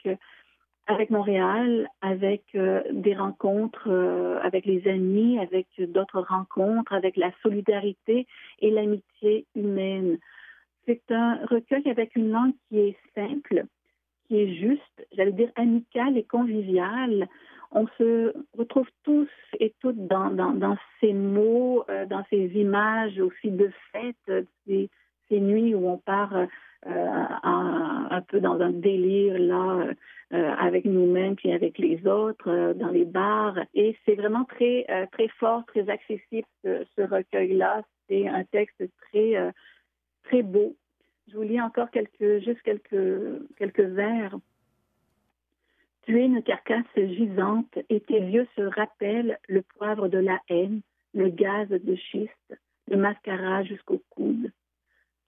[0.87, 7.31] avec Montréal, avec euh, des rencontres euh, avec les amis, avec d'autres rencontres, avec la
[7.43, 8.27] solidarité
[8.61, 10.19] et l'amitié humaine.
[10.87, 13.65] C'est un recueil avec une langue qui est simple,
[14.27, 17.29] qui est juste, j'allais dire amicale et conviviale.
[17.73, 23.71] On se retrouve tous et toutes dans, ces mots, euh, dans ces images aussi de
[23.91, 24.91] fêtes, ces,
[25.29, 26.47] ces nuits où on part euh,
[26.87, 29.95] un, peu dans un délire là
[30.33, 33.59] euh, avec nous-mêmes puis avec les autres euh, dans les bars.
[33.75, 38.45] Et c'est vraiment très euh, très fort très accessible ce, ce recueil là c'est un
[38.45, 39.53] texte très
[40.25, 40.77] très beau.
[41.31, 41.89] Je vous lis encore
[42.21, 44.37] juste quelques quelques vers
[46.03, 50.81] tu es une carcasse gisante et tes yeux se rappellent le poivre de la haine
[51.15, 52.55] le gaz de schiste
[52.89, 54.51] le mascara jusqu'au coude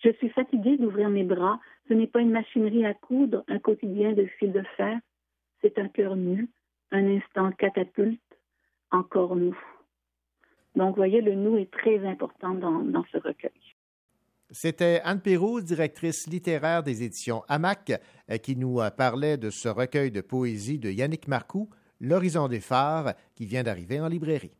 [0.04, 1.58] je suis fatiguée d'ouvrir mes bras.
[1.88, 4.98] Ce n'est pas une machinerie à coudre, un quotidien de fil de fer.
[5.62, 6.48] C'est un cœur nu,
[6.90, 8.20] un instant catapulte,
[8.90, 9.58] encore nous.
[10.76, 13.73] Donc, vous voyez, le nous est très important dans, dans ce recueil.
[14.50, 17.92] C'était Anne Pérouse, directrice littéraire des éditions Hamac,
[18.42, 21.68] qui nous parlait de ce recueil de poésie de Yannick Marcoux,
[22.00, 24.52] L'horizon des phares, qui vient d'arriver en librairie.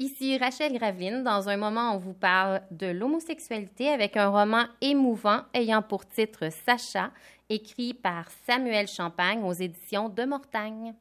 [0.00, 1.24] Ici Rachel Graveline.
[1.24, 6.50] Dans un moment, on vous parle de l'homosexualité avec un roman émouvant ayant pour titre
[6.52, 7.10] Sacha,
[7.48, 10.94] écrit par Samuel Champagne aux éditions de Mortagne.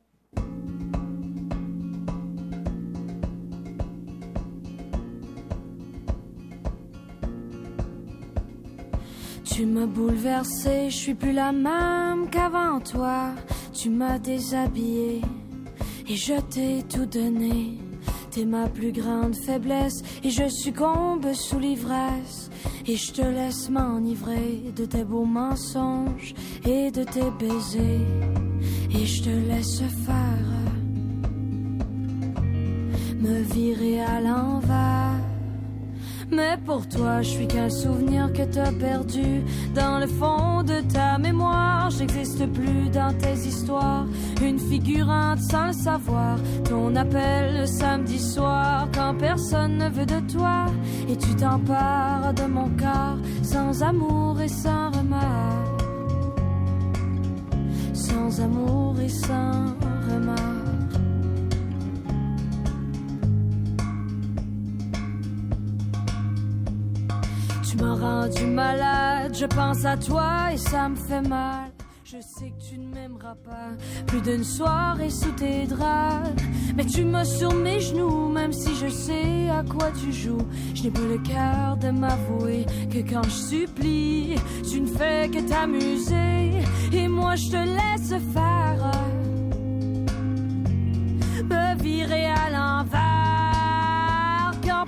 [9.57, 13.31] Tu m'as bouleversée, je suis plus la même qu'avant toi.
[13.73, 15.21] Tu m'as déshabillée
[16.07, 17.79] et je t'ai tout donné.
[18.29, 22.51] T'es ma plus grande faiblesse et je succombe sous l'ivresse.
[22.85, 28.05] Et je te laisse m'enivrer de tes beaux mensonges et de tes baisers.
[28.91, 30.53] Et je te laisse faire
[33.19, 35.36] me virer à l'envers.
[36.29, 41.17] Mais pour toi, je suis qu'un souvenir que t'as perdu dans le fond de ta
[41.17, 41.89] mémoire.
[41.89, 44.05] j'existe plus dans tes histoires.
[44.41, 50.65] Une figurante sans savoir, ton appel le samedi soir quand personne ne veut de toi.
[51.09, 55.77] Et tu t'empares de mon corps sans amour et sans remords.
[57.93, 59.75] Sans amour et sans
[60.09, 60.56] remords.
[67.69, 71.71] Tu m'as rendu malade, je pense à toi et ça me fait mal.
[72.05, 73.71] Je sais que tu ne m'aimeras pas
[74.05, 76.29] plus d'une soirée sous tes draps.
[76.77, 80.47] Mais tu m'as sur mes genoux, même si je sais à quoi tu joues.
[80.73, 84.35] Je n'ai pas le cœur de m'avouer que quand je supplie,
[84.71, 86.61] tu ne fais que t'amuser.
[86.93, 88.66] Et moi je te laisse faire.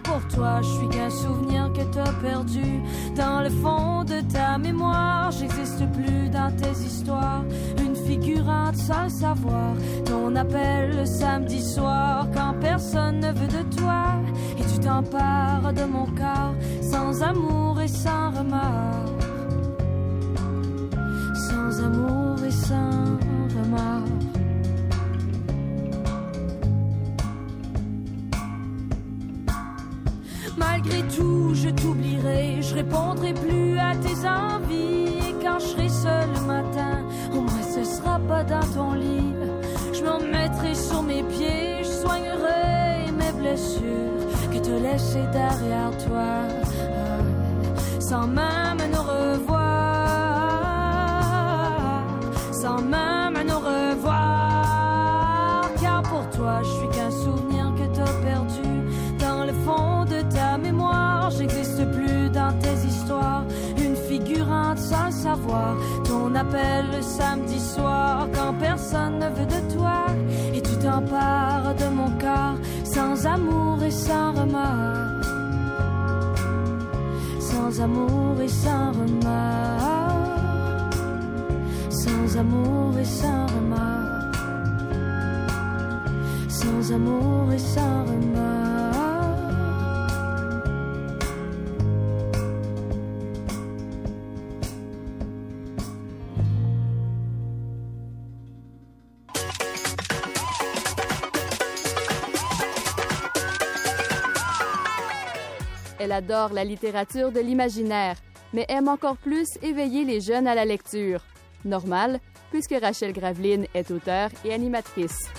[0.04, 2.82] Pour toi je suis qu'un souvenir que t'as perdu.
[3.16, 7.44] Dans le fond de ta mémoire, j'existe plus dans tes histoires.
[7.80, 9.74] Une figurante sans savoir.
[10.06, 14.06] Ton appel le samedi soir quand personne ne veut de toi.
[14.58, 19.20] Et tu t'empares de mon corps sans amour et sans remords.
[21.50, 23.29] Sans amour et sans
[31.16, 35.30] tout, je t'oublierai, je répondrai plus à tes envies.
[35.30, 37.04] Et quand je serai seul le matin,
[37.34, 39.34] au moins ce sera pas dans ton lit.
[39.94, 46.30] Je m'en mettrai sur mes pieds, je soignerai mes blessures que te laisser derrière toi.
[46.96, 48.59] Ah, Sans même
[66.04, 70.06] Ton appel le samedi soir quand personne ne veut de toi.
[70.54, 75.24] Et tu t'empares de mon corps sans amour et sans remords.
[77.40, 80.10] Sans amour et sans remords.
[81.90, 84.34] Sans amour et sans remords.
[86.50, 88.59] Sans amour et sans remords.
[106.20, 108.18] Adore la littérature de l'imaginaire,
[108.52, 111.22] mais aime encore plus éveiller les jeunes à la lecture.
[111.64, 112.20] Normal,
[112.52, 115.30] puisque Rachel Graveline est auteure et animatrice.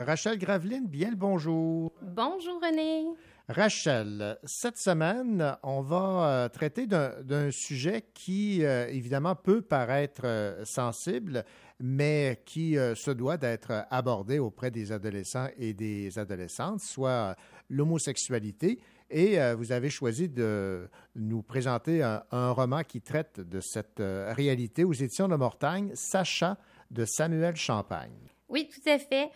[0.00, 1.92] Rachel Graveline, bien le bonjour.
[2.02, 3.06] Bonjour René.
[3.48, 10.22] Rachel, cette semaine, on va euh, traiter d'un d'un sujet qui, euh, évidemment, peut paraître
[10.24, 11.44] euh, sensible,
[11.80, 17.34] mais qui euh, se doit d'être abordé auprès des adolescents et des adolescentes, soit euh,
[17.70, 18.78] l'homosexualité.
[19.10, 24.84] Et euh, vous avez choisi de nous présenter un, roman qui traite de cette réalité
[24.84, 26.56] aux éditions de Mortagne, Sacha
[26.90, 28.10] de Samuel Champagne.
[28.48, 29.30] Oui, tout à fait.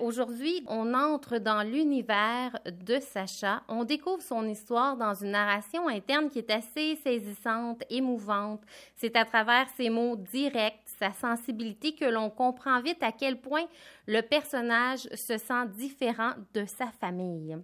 [0.00, 3.62] Aujourd'hui, on entre dans l'univers de Sacha.
[3.68, 8.60] On découvre son histoire dans une narration interne qui est assez saisissante, émouvante.
[8.96, 13.66] C'est à travers ses mots directs, sa sensibilité, que l'on comprend vite à quel point
[14.06, 17.58] le personnage se sent différent de sa famille.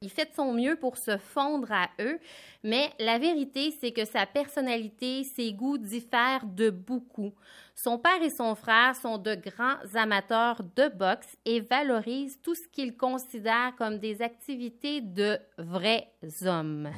[0.00, 2.20] Il fait de son mieux pour se fondre à eux,
[2.62, 7.32] mais la vérité, c'est que sa personnalité, ses goûts diffèrent de beaucoup.
[7.74, 12.68] Son père et son frère sont de grands amateurs de boxe et valorisent tout ce
[12.68, 16.90] qu'ils considèrent comme des activités de vrais hommes.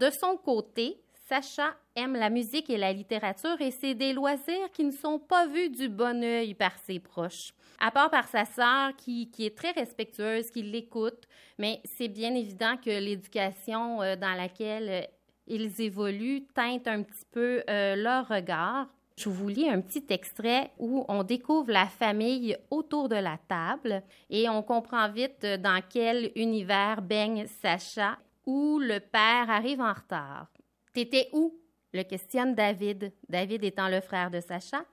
[0.00, 4.84] De son côté, Sacha aime la musique et la littérature et c'est des loisirs qui
[4.84, 7.54] ne sont pas vus du bon œil par ses proches.
[7.80, 11.26] À part par sa sœur qui, est très respectueuse, qui l'écoute,
[11.58, 15.02] mais c'est bien évident que l'éducation euh, dans laquelle euh,
[15.46, 18.88] ils évoluent teinte un petit peu euh, leur regard.
[19.16, 24.02] Je vous lis un petit extrait où on découvre la famille autour de la table
[24.28, 30.48] et on comprend vite dans quel univers baigne Sacha où le père arrive en retard.
[30.94, 31.60] T'étais où?
[31.92, 34.84] le questionne David, David étant le frère de Sacha.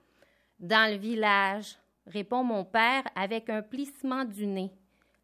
[0.58, 1.76] Dans le village,
[2.06, 4.70] répond mon père avec un plissement du nez.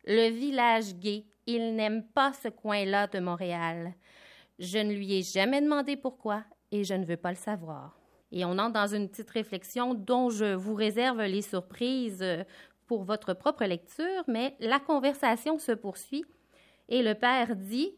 [0.04, 3.92] Le village gay, il n'aime pas ce coin-là de Montréal.
[4.58, 7.98] Je ne lui ai jamais demandé pourquoi et je ne veux pas le savoir.
[8.30, 12.44] Et on entre dans une petite réflexion dont je vous réserve les surprises euh,
[12.86, 16.24] pour votre propre lecture, mais la conversation se poursuit
[16.88, 17.94] Et le père dit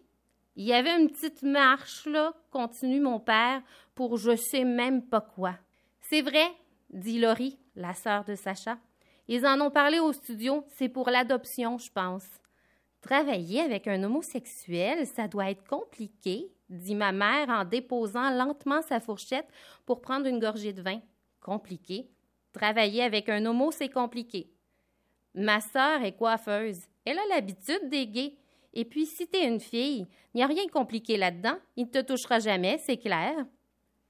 [0.61, 3.63] Il y avait une petite marche, là, continue mon père,
[3.95, 5.55] pour je sais même pas quoi.
[6.03, 6.53] C'est vrai,
[6.91, 8.77] dit Laurie, la sœur de Sacha.
[9.27, 12.27] Ils en ont parlé au studio, c'est pour l'adoption, je pense.
[13.01, 19.01] Travailler avec un homosexuel, ça doit être compliqué, dit ma mère en déposant lentement sa
[19.01, 19.49] fourchette
[19.87, 21.01] pour prendre une gorgée de vin.
[21.41, 22.11] Compliqué.
[22.53, 24.53] Travailler avec un homo, c'est compliqué.
[25.35, 26.83] Ma sœur est coiffeuse.
[27.07, 28.35] Elle a l'habitude des gays.
[28.73, 31.57] Et puis, si t'es une fille, il n'y a rien de compliqué là-dedans.
[31.77, 33.35] Il ne te touchera jamais, c'est clair.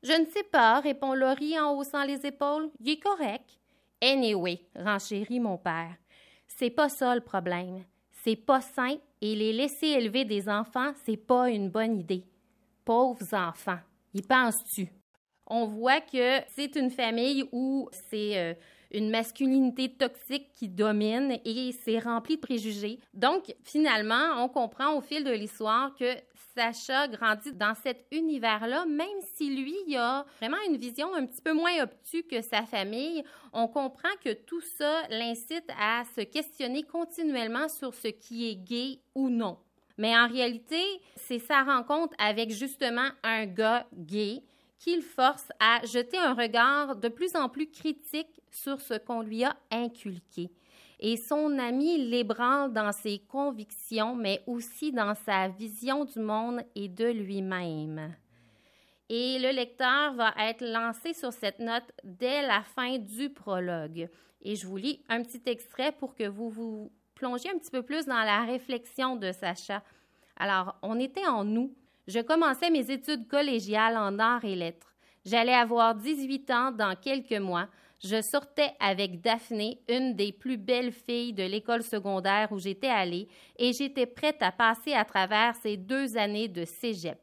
[0.03, 2.71] Je ne sais pas, répond Laurie en haussant les épaules.
[2.81, 3.59] Il est correct.
[4.03, 5.95] Anyway, renchérit mon père.
[6.47, 7.85] C'est pas ça le problème.
[8.11, 12.25] C'est pas sain et les laisser élever des enfants, c'est pas une bonne idée.
[12.85, 13.79] Pauvres enfants.
[14.15, 14.89] Y penses-tu?
[15.47, 18.55] On voit que c'est une famille où c'est euh,
[18.91, 22.99] une masculinité toxique qui domine et c'est rempli de préjugés.
[23.15, 26.15] Donc, finalement, on comprend au fil de l'histoire que
[26.57, 31.41] Sacha grandit dans cet univers-là, même si lui il a vraiment une vision un petit
[31.41, 33.23] peu moins obtuse que sa famille.
[33.53, 38.99] On comprend que tout ça l'incite à se questionner continuellement sur ce qui est gay
[39.15, 39.59] ou non.
[39.97, 40.83] Mais en réalité,
[41.17, 44.43] c'est sa rencontre avec justement un gars gay
[44.79, 49.23] qui le force à jeter un regard de plus en plus critique sur ce qu'on
[49.23, 50.51] lui a inculqué.
[50.99, 56.89] Et son ami l'ébranle dans ses convictions, mais aussi dans sa vision du monde et
[56.89, 58.15] de lui-même.
[59.09, 64.09] Et le lecteur va être lancé sur cette note dès la fin du prologue.
[64.43, 67.83] Et je vous lis un petit extrait pour que vous vous plongiez un petit peu
[67.83, 69.83] plus dans la réflexion de Sacha.
[70.37, 71.75] Alors, on était en nous
[72.11, 74.93] je commençais mes études collégiales en arts et lettres.
[75.25, 77.69] J'allais avoir 18 ans dans quelques mois.
[78.03, 83.29] Je sortais avec Daphné, une des plus belles filles de l'école secondaire où j'étais allée,
[83.59, 87.19] et j'étais prête à passer à travers ces deux années de cégep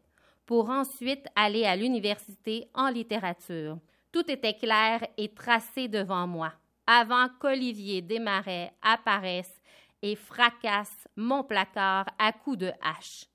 [0.46, 3.80] pour ensuite aller à l'université en littérature.
[4.12, 6.54] Tout était clair et tracé devant moi,
[6.86, 9.62] avant qu'Olivier Desmarais apparaisse
[10.04, 13.26] et fracasse mon placard à coups de hache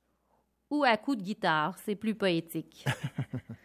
[0.70, 1.76] ou à coups de guitare.
[1.78, 2.84] C'est plus poétique.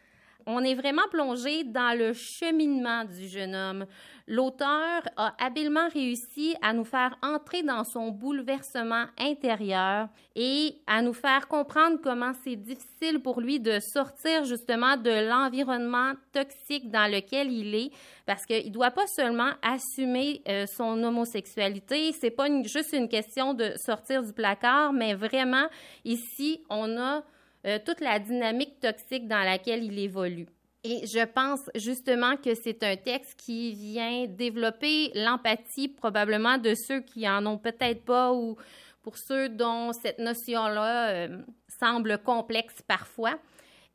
[0.49, 3.85] On est vraiment plongé dans le cheminement du jeune homme.
[4.29, 11.11] L'auteur a habilement réussi à nous faire entrer dans son bouleversement intérieur et à nous
[11.11, 17.51] faire comprendre comment c'est difficile pour lui de sortir justement de l'environnement toxique dans lequel
[17.51, 17.91] il est,
[18.25, 23.53] parce qu'il ne doit pas seulement assumer euh, son homosexualité, c'est pas juste une question
[23.53, 25.67] de sortir du placard, mais vraiment
[26.05, 27.23] ici on a
[27.67, 30.47] euh, toute la dynamique toxique dans laquelle il évolue.
[30.85, 37.01] Et je pense justement que c'est un texte qui vient développer l'empathie probablement de ceux
[37.01, 38.55] qui en ont peut-être pas ou
[39.01, 41.41] pour ceux dont cette notion-là euh,
[41.79, 43.37] semble complexe parfois.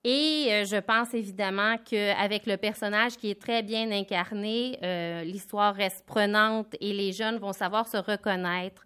[0.04, 4.78] Et euh, je pense évidemment qu'avec le personnage qui est très bien incarné,
[5.24, 8.84] l'histoire reste prenante et les jeunes vont savoir se reconnaître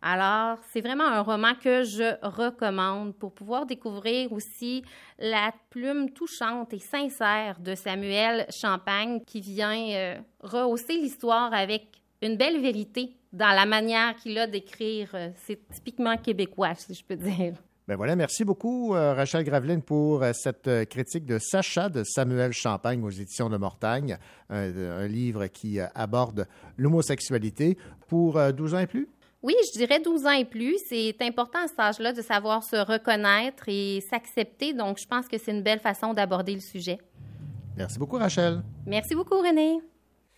[0.00, 4.84] alors, c'est vraiment un roman que je recommande pour pouvoir découvrir aussi
[5.18, 12.36] la plume touchante et sincère de Samuel Champagne qui vient euh, rehausser l'histoire avec une
[12.36, 15.10] belle vérité dans la manière qu'il a d'écrire.
[15.14, 17.54] Euh, c'est typiquement québécois, si je peux dire.
[17.88, 23.02] Ben voilà, merci beaucoup, euh, Rachel Graveline, pour cette critique de Sacha de Samuel Champagne
[23.02, 24.18] aux éditions de Mortagne,
[24.50, 26.46] un livre qui aborde
[26.76, 29.08] l'homosexualité pour 12 ans et plus?
[29.42, 30.78] Oui, je dirais 12 ans et plus.
[30.88, 34.74] C'est important à cet âge-là de savoir se reconnaître et s'accepter.
[34.74, 36.98] Donc, je pense que c'est une belle façon d'aborder le sujet.
[37.76, 38.62] Merci beaucoup, Rachel.
[38.86, 39.78] Merci beaucoup, René.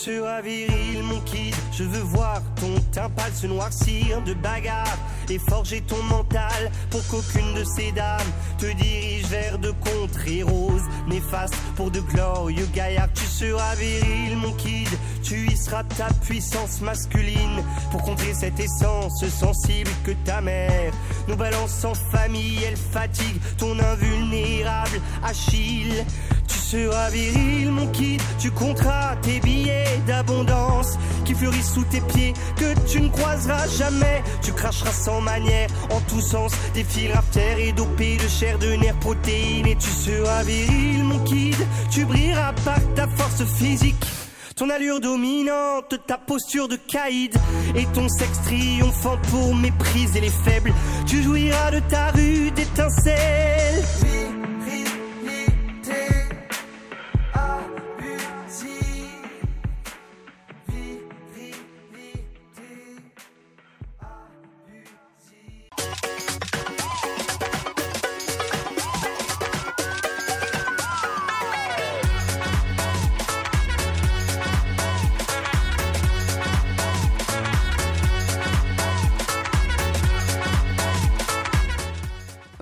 [0.00, 1.54] sera viril, mon kid.
[1.72, 4.96] Je veux voir ton teint se noircir de bagarre
[5.30, 10.82] et forger ton mental pour qu'aucune de ces dames te dirige vers de contrées roses
[11.08, 13.12] néfastes pour de glorieux gaillards.
[13.14, 14.88] Tu seras viril, mon kid.
[15.22, 20.92] Tu y seras ta puissance masculine pour contrer cette essence sensible que ta mère
[21.28, 22.58] nous balance en famille.
[22.66, 26.04] Elle fatigue ton invulnérable Achille.
[26.48, 32.32] Tu seras viril, mon kid, tu compteras tes billets d'abondance qui fleurissent sous tes pieds,
[32.56, 34.22] que tu ne croiseras jamais.
[34.42, 35.19] Tu cracheras sans
[35.90, 37.10] en tous sens, des fils
[37.58, 39.66] et dopés de chair, de nerfs, protéines.
[39.66, 41.56] Et tu seras viril, mon kid,
[41.90, 44.04] tu brilleras par ta force physique.
[44.56, 47.34] Ton allure dominante, ta posture de caïd
[47.74, 50.72] et ton sexe triomphant pour mépriser les faibles.
[51.06, 54.19] Tu jouiras de ta rude étincelle.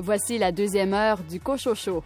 [0.08, 2.02] Voici la deuxième heure du Cochocho.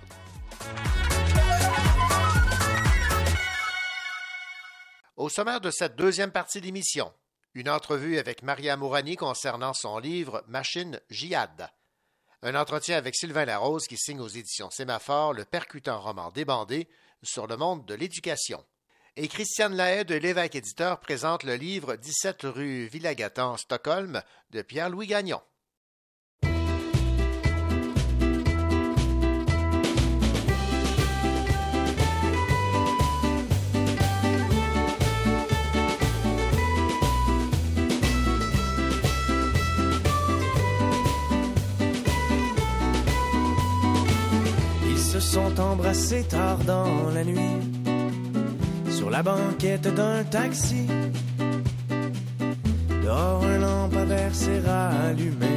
[5.17, 7.13] Au sommaire de cette deuxième partie d'émission,
[7.55, 11.71] une entrevue avec Maria Mourani concernant son livre Machine Jihad.
[12.43, 16.89] Un entretien avec Sylvain Larose qui signe aux éditions Sémaphore le percutant roman débandé
[17.23, 18.65] sur le monde de l'éducation.
[19.15, 25.07] Et Christiane Lahaye de l'évêque éditeur présente le livre 17 rue Villagatan, Stockholm de Pierre-Louis
[25.07, 25.41] Gagnon.
[45.33, 47.57] Sont embrassés tard dans la nuit,
[48.91, 50.87] sur la banquette d'un taxi.
[53.03, 55.57] Dehors, un lampadaire s'est rallumé.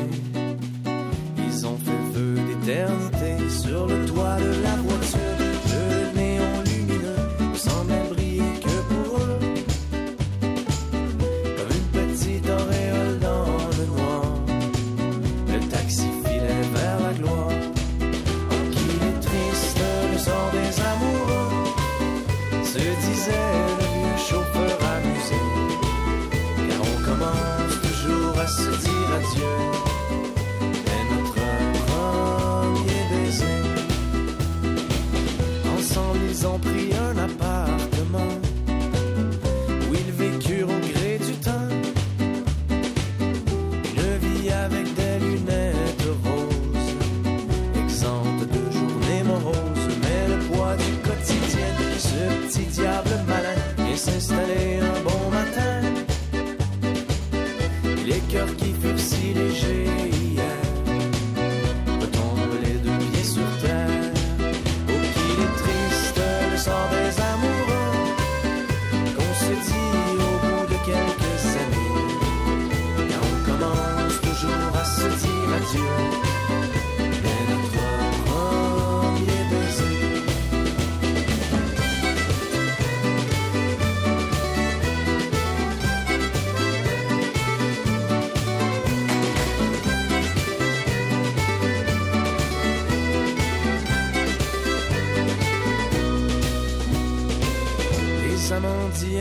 [1.45, 4.76] Ils ont fait feu d'éternité sur le toit de la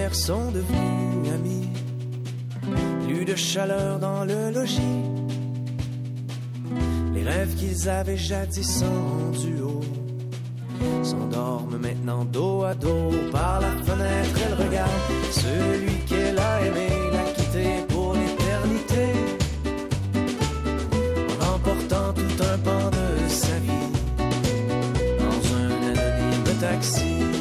[0.04, 1.68] d'hier sont devenus amis.
[3.06, 4.80] Plus de chaleur dans le logis.
[7.14, 9.80] Les rêves qu'ils avaient jadis en duo
[11.02, 13.10] s'endorment maintenant dos à dos.
[13.32, 14.90] Par la fenêtre, elle regarde
[15.30, 19.06] celui qu'elle a aimé, l'a quitté pour l'éternité.
[21.30, 23.90] En emportant tout un pan de sa vie
[25.18, 27.33] dans un anonyme taxi.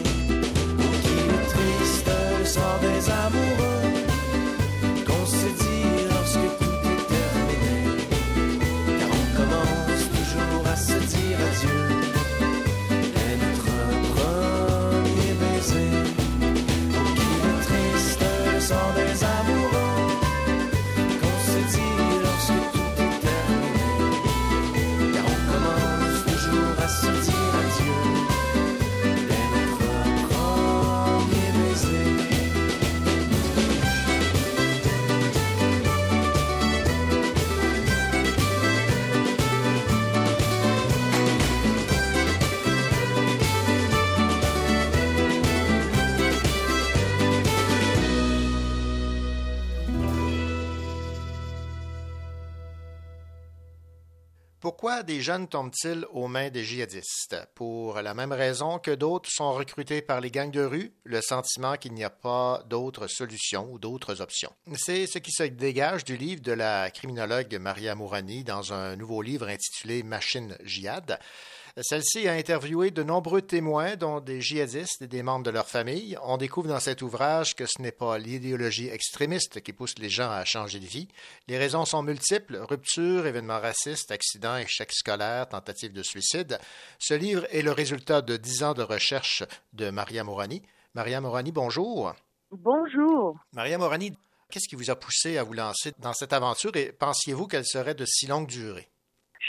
[55.02, 57.36] Des jeunes tombent-ils aux mains des djihadistes?
[57.56, 61.76] Pour la même raison que d'autres sont recrutés par les gangs de rue, le sentiment
[61.78, 64.54] qu'il n'y a pas d'autres solutions ou d'autres options.
[64.76, 69.22] C'est ce qui se dégage du livre de la criminologue Maria Mourani dans un nouveau
[69.22, 71.20] livre intitulé Machine Jihad.
[71.82, 76.16] Celle-ci a interviewé de nombreux témoins, dont des djihadistes et des membres de leur famille.
[76.22, 80.30] On découvre dans cet ouvrage que ce n'est pas l'idéologie extrémiste qui pousse les gens
[80.30, 81.08] à changer de vie.
[81.48, 86.60] Les raisons sont multiples ruptures, événements racistes, accidents, échecs scolaires, tentatives de suicide.
[87.00, 89.44] Ce livre est le résultat de dix ans de recherche
[89.74, 90.62] de Maria Morani.
[90.94, 92.14] Maria Morani, bonjour.
[92.52, 93.40] Bonjour.
[93.52, 94.16] Maria Morani,
[94.52, 97.96] qu'est-ce qui vous a poussé à vous lancer dans cette aventure et pensiez-vous qu'elle serait
[97.96, 98.93] de si longue durée?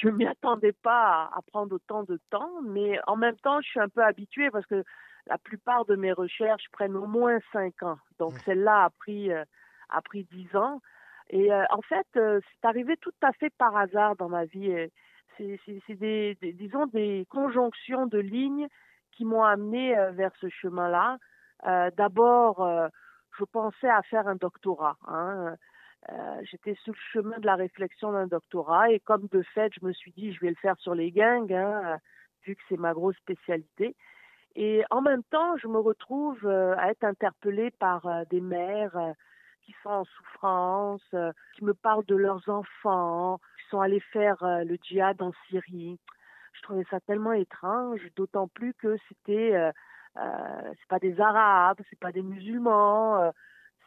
[0.01, 3.69] Je ne m'y attendais pas à, prendre autant de temps, mais en même temps, je
[3.69, 4.83] suis un peu habituée parce que
[5.27, 7.99] la plupart de mes recherches prennent au moins cinq ans.
[8.19, 9.45] Donc celle-là a pris euh,
[9.91, 10.81] a pris dix ans.
[11.31, 14.89] Et euh, en fait, euh, c'est arrivé tout à fait par hasard dans ma vie.
[15.39, 18.69] C'est des, des, disons des conjonctions de lignes
[19.13, 21.19] qui m'ont amené vers ce chemin-là.
[21.97, 22.89] D'abord,
[23.37, 24.97] je pensais à faire un doctorat.
[25.09, 25.57] Hein.
[26.13, 29.87] Euh, j'étais sur le chemin de la réflexion d'un doctorat et comme de fait, je
[29.87, 31.99] me suis dit, je vais le faire sur les gangs, hein,
[32.45, 33.97] vu que c'est ma grosse spécialité.
[34.55, 39.15] Et en même temps, je me retrouve euh, à être interpellée par euh, des mères
[39.63, 41.15] qui sont en souffrance,
[41.55, 45.99] qui me parlent de leurs enfants, qui sont allés faire le djihad en Syrie.
[46.53, 49.73] Je trouvais ça tellement étrange, d'autant plus que c'était,
[50.17, 53.33] c'est pas des Arabes, c'est pas des musulmans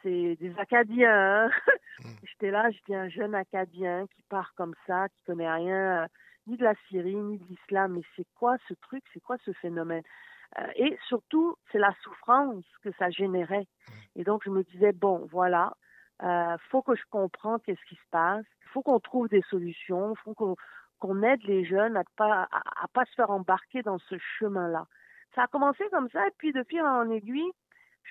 [0.08, 1.48] c'est des Acadiens.
[1.48, 2.08] Hmm.
[2.24, 6.06] J'étais là, j'étais un jeune Acadien qui part comme ça, qui connaît rien euh,
[6.46, 7.94] ni de la Syrie, ni de l'islam.
[7.94, 10.02] Mais c'est quoi ce truc C'est quoi ce phénomène?
[10.58, 13.66] Euh, Et surtout, c'est la souffrance que ça générait.
[13.88, 14.20] Hmm.
[14.20, 15.74] Et donc, je me disais, bon, voilà,
[16.22, 18.46] euh, faut que je comprenne qu'est-ce qui se passe.
[18.62, 20.14] Il faut qu'on trouve des solutions.
[20.14, 20.56] Il faut
[20.98, 24.86] qu'on aide les jeunes à ne pas, à, pas se faire embarquer dans ce chemin-là.
[25.34, 27.52] Ça a commencé comme ça, et puis de fil en aiguille,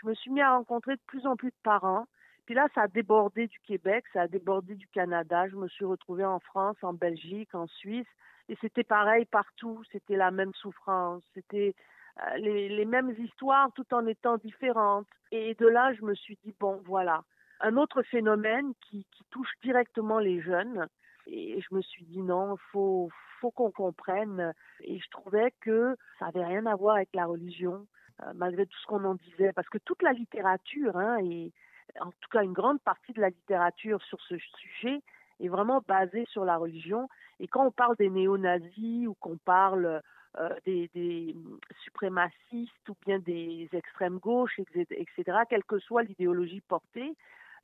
[0.01, 2.05] je me suis mis à rencontrer de plus en plus de parents.
[2.45, 5.47] Puis là, ça a débordé du Québec, ça a débordé du Canada.
[5.49, 8.07] Je me suis retrouvée en France, en Belgique, en Suisse.
[8.47, 9.83] Et c'était pareil partout.
[9.91, 11.23] C'était la même souffrance.
[11.33, 11.75] C'était
[12.21, 15.07] euh, les, mêmes histoires tout en étant différentes.
[15.31, 17.23] Et de là, je me suis dit, bon, voilà.
[17.59, 20.87] Un autre phénomène qui, touche directement les jeunes.
[21.25, 23.09] Et je me suis dit, non, faut,
[23.41, 24.53] faut qu'on comprenne.
[24.79, 27.85] Et je trouvais que ça n'avait rien à voir avec la religion.
[28.23, 31.51] Euh, malgré tout ce qu'on en disait, parce que toute la littérature, hein, et
[31.99, 35.01] en tout cas une grande partie de la littérature sur ce sujet,
[35.39, 37.09] est vraiment basée sur la religion.
[37.39, 40.01] Et quand on parle des néo-nazis ou qu'on parle
[40.39, 41.35] euh, des,
[41.83, 47.15] suprémacistes ou bien des extrêmes gauches, etc., quelle que soit l'idéologie portée,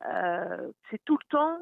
[0.05, 1.61] euh, c'est tout le temps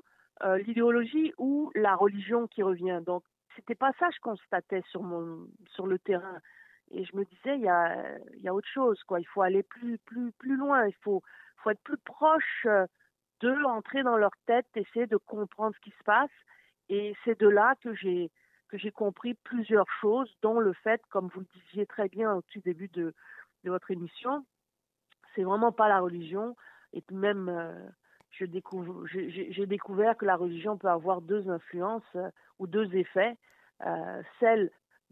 [0.65, 2.99] l'idéologie ou la religion qui revient.
[3.05, 3.23] Donc,
[3.55, 6.41] c'était pas ça que je constatais sur le terrain
[6.91, 9.19] et je me disais il y a autre chose quoi.
[9.19, 9.99] Il faut aller plus
[10.43, 10.87] loin.
[10.87, 11.21] Il faut
[11.67, 12.85] être plus proche euh,
[13.39, 16.31] d'eux entrer dans leur tête essayer de comprendre ce qui se passe.
[16.89, 18.29] Et c'est de là que j'ai
[18.91, 22.89] compris plusieurs choses dont le fait comme vous le disiez très bien au tout début
[22.89, 23.13] de
[23.63, 24.45] votre émission
[25.35, 26.55] c'est vraiment pas la religion.
[26.93, 27.73] Et puis même euh,
[28.31, 32.29] j'ai découvert que la religion peut avoir deux influences euh,
[32.59, 33.37] ou deux effets.
[34.39, 34.69] Celle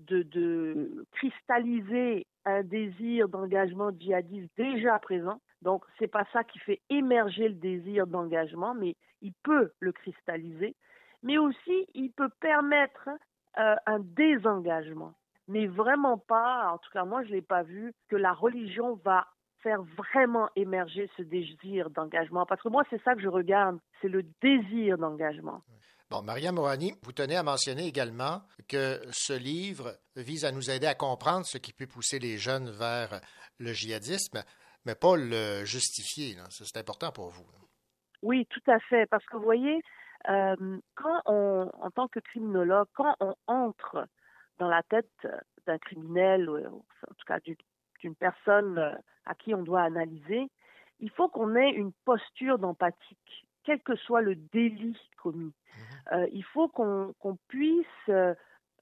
[0.08, 5.40] de, cristalliser un désir d'engagement djihadiste déjà présent.
[5.62, 10.76] Donc, c'est pas ça qui fait émerger le désir d'engagement, mais il peut le cristalliser.
[11.22, 13.10] Mais aussi, il peut permettre
[13.58, 15.14] euh, un désengagement.
[15.48, 19.28] Mais vraiment pas, en tout cas, moi, je l'ai pas vu, que la religion va
[19.62, 22.46] faire vraiment émerger ce désir d'engagement.
[22.46, 25.62] Parce que moi, c'est ça que je regarde, c'est le désir d'engagement.
[26.12, 30.88] Bon, Maria Morani, vous tenez à mentionner également que ce livre vise à nous aider
[30.88, 33.22] à comprendre ce qui peut pousser les jeunes vers
[33.60, 34.42] le djihadisme,
[34.86, 36.36] mais pas le justifier.
[36.50, 37.46] C'est important pour vous.
[38.24, 39.06] Oui, tout à fait.
[39.06, 39.84] Parce que vous voyez,
[40.30, 44.08] euh, quand on, en tant que criminologue, quand on entre
[44.58, 45.28] dans la tête
[45.68, 47.38] d'un criminel, ou en tout cas
[48.02, 48.98] d'une personne
[49.28, 50.50] à qui on doit analyser,
[51.02, 55.54] il faut qu'on ait une posture d'empathique quel que soit le délit commis.
[55.78, 55.89] Mhm.
[56.12, 57.14] Euh, il faut qu'on
[57.48, 58.34] puisse euh,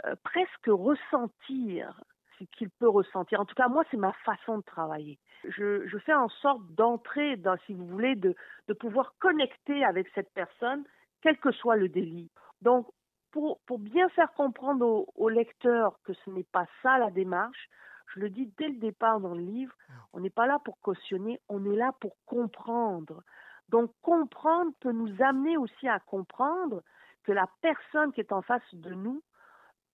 [0.06, 2.02] euh, presque ressentir
[2.40, 3.40] ce qu'il peut ressentir.
[3.40, 5.20] En tout cas, moi, c'est ma façon de travailler.
[5.44, 8.36] Je, fais en sorte d'entrer si vous voulez, de,
[8.80, 10.84] pouvoir connecter avec cette personne,
[11.22, 12.30] quel que soit le délit.
[12.62, 12.88] Donc,
[13.32, 17.70] pour, bien faire comprendre au, au lecteur que ce n'est pas ça la démarche,
[18.14, 19.76] je le dis dès le départ dans le livre,
[20.14, 23.22] on n'est pas là pour cautionner, on est là pour comprendre.
[23.70, 26.82] Donc comprendre peut nous amener aussi à comprendre
[27.28, 29.22] que la personne qui est en face de nous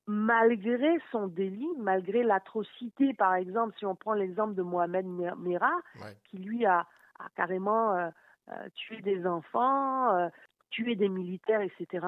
[0.06, 5.80] malgré son délit, malgré l'atrocité, par exemple, si on prend l'exemple de Mohamed Merah,
[6.26, 6.86] qui lui a,
[7.20, 8.10] a carrément euh,
[8.50, 10.30] euh, tué des enfants, euh,
[10.70, 12.06] tué des militaires, etc.,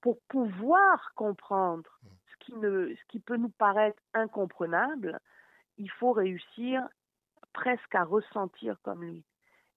[0.00, 2.00] pour pouvoir comprendre
[2.32, 5.20] ce qui, ne, ce qui peut nous paraître incomprenable,
[5.76, 6.88] il faut réussir
[7.52, 9.22] presque à ressentir comme lui.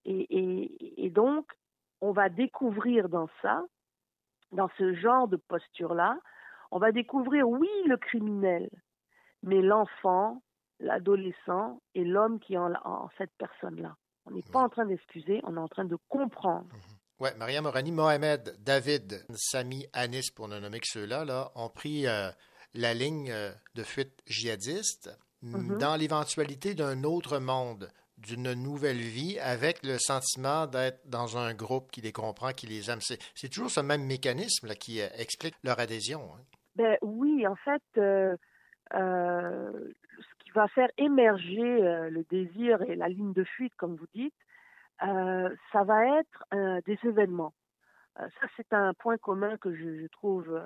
[0.06, 1.46] Et, et, et donc,
[2.00, 3.66] on va découvrir dans ça,
[4.54, 6.18] dans ce genre de posture-là,
[6.72, 8.70] on va découvrir, oui, le criminel,
[9.44, 10.42] mais l'enfant,
[10.80, 13.96] l'adolescent et l'homme qui est en, en cette personne-là.
[14.26, 16.68] On n'est pas en train d'excuser, on est en train de comprendre.
[17.20, 22.08] Oui, Maria Morani, Mohamed, David, Sami, Anis, pour ne nommer que ceux-là, là, ont pris
[22.08, 22.30] euh,
[22.74, 25.10] la ligne euh, de fuite djihadiste
[25.44, 25.78] Mhm.
[25.78, 27.90] dans l'éventualité d'un autre monde,
[28.24, 32.90] d'une nouvelle vie, avec le sentiment d'être dans un groupe qui les comprend, qui les
[32.90, 33.00] aime.
[33.02, 36.22] C'est, toujours ce même mécanisme là, qui euh, explique leur adhésion.
[36.36, 36.42] hein.
[36.76, 38.36] Ben oui, en fait, euh,
[38.96, 39.72] euh,
[40.18, 44.08] ce qui va faire émerger euh, le désir et la ligne de fuite, comme vous
[44.16, 44.34] dites,
[45.00, 47.54] ça va être des événements.
[48.16, 50.62] Ça, c'est un point commun que je, je trouve,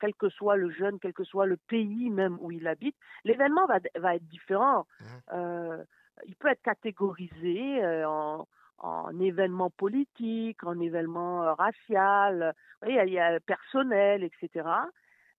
[0.00, 3.64] quel que soit le jeune, quel que soit le pays même où il habite, l'événement
[3.66, 4.86] va, va être différent.
[5.32, 5.82] Euh,
[6.26, 8.46] il peut être catégorisé euh, en,
[8.80, 14.68] en événement politique, en événement euh, racial, voyez, il y a personnel, etc.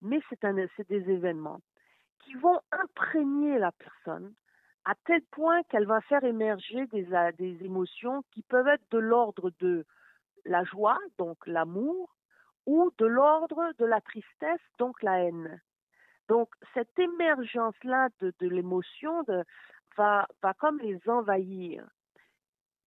[0.02, 1.60] Mais c'est des événements
[2.20, 4.34] qui vont imprégner la personne
[4.86, 9.86] à tel point qu'elle va faire émerger des, émotions qui peuvent être de l'ordre de
[10.46, 12.16] la joie, donc l'amour,
[12.66, 15.62] ou de l'ordre de la tristesse, donc la haine.
[16.30, 19.24] Donc cette émergence-là de, de l'émotion
[19.98, 20.28] va,
[20.60, 21.86] comme les envahir.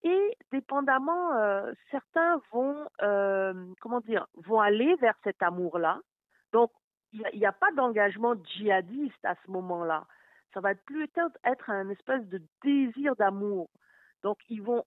[0.02, 6.00] Et dépendamment, euh, certains vont, euh, comment dire, vont aller vers cet amour-là.
[6.52, 6.70] Donc
[7.14, 10.04] il n'y a, pas d'engagement djihadiste à ce moment-là.
[10.52, 13.68] Ça va plutôt être un espèce de désir d'amour.
[14.22, 14.84] Donc, ils vont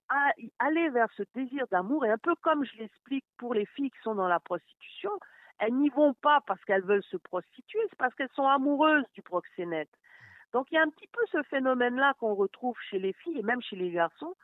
[0.59, 4.01] aller vers ce désir d'amour, et un peu comme je l'explique pour les filles qui
[4.01, 5.11] sont dans la prostitution,
[5.59, 9.21] elles n'y vont pas parce qu'elles veulent se prostituer, c'est parce qu'elles sont amoureuses du
[9.21, 9.89] proxénète.
[10.53, 13.43] Donc, il y a un petit peu ce phénomène-là qu'on retrouve chez les filles et
[13.43, 14.35] même chez les garçons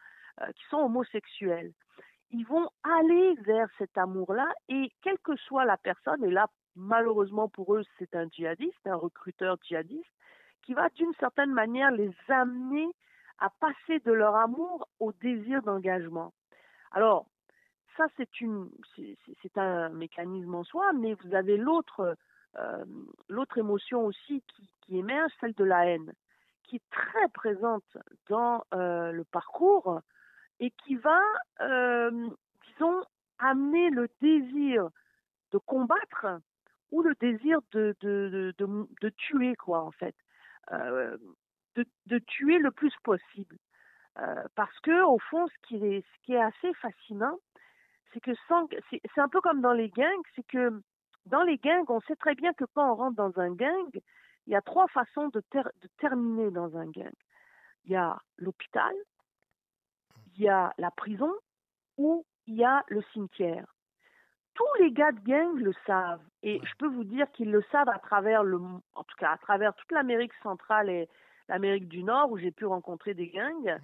[0.42, 1.72] euh, qui sont homosexuels.
[2.32, 7.48] Ils vont aller vers cet amour-là, et quelle que soit la personne, et là, malheureusement
[7.48, 10.10] pour eux, c'est un djihadiste, un recruteur djihadiste,
[10.64, 12.88] qui va d'une certaine manière les amener
[13.40, 16.34] à passer de leur amour au désir d'engagement.
[16.92, 17.28] Alors,
[17.98, 22.18] ça c'est un mécanisme en soi, mais vous avez l'autre,
[22.60, 22.86] euh,
[23.30, 24.44] l'autre émotion aussi
[24.82, 26.14] qui, émerge, celle de la haine,
[26.64, 27.98] qui est très présente
[28.30, 30.02] dans euh, le parcours
[30.60, 31.22] et qui va,
[31.62, 32.30] euh,
[32.68, 33.04] disons,
[33.40, 34.90] amener le désir
[35.52, 36.28] de combattre
[36.92, 37.96] ou le désir de,
[39.18, 40.16] tuer, quoi, en fait.
[40.72, 43.58] De, tuer le plus possible.
[44.56, 47.40] Parce que, au fond, ce qui est, ce qui est assez fascinant,
[48.14, 48.32] c'est que
[48.90, 50.82] c'est un peu comme dans les gangs, c'est que
[51.26, 53.90] dans les gangs, on sait très bien que quand on rentre dans un gang,
[54.46, 57.14] il y a trois façons de, ter- de terminer dans un gang.
[57.86, 58.94] Il y a l'hôpital,
[60.36, 61.32] il y a la prison
[61.98, 63.66] ou il y a le cimetière.
[64.54, 67.90] Tous les gars de gang le savent et je peux vous dire qu'ils le savent
[67.90, 71.10] à travers le, en tout cas à travers toute l'Amérique centrale et
[71.48, 73.80] l'Amérique du Nord où j'ai pu rencontrer des gangs.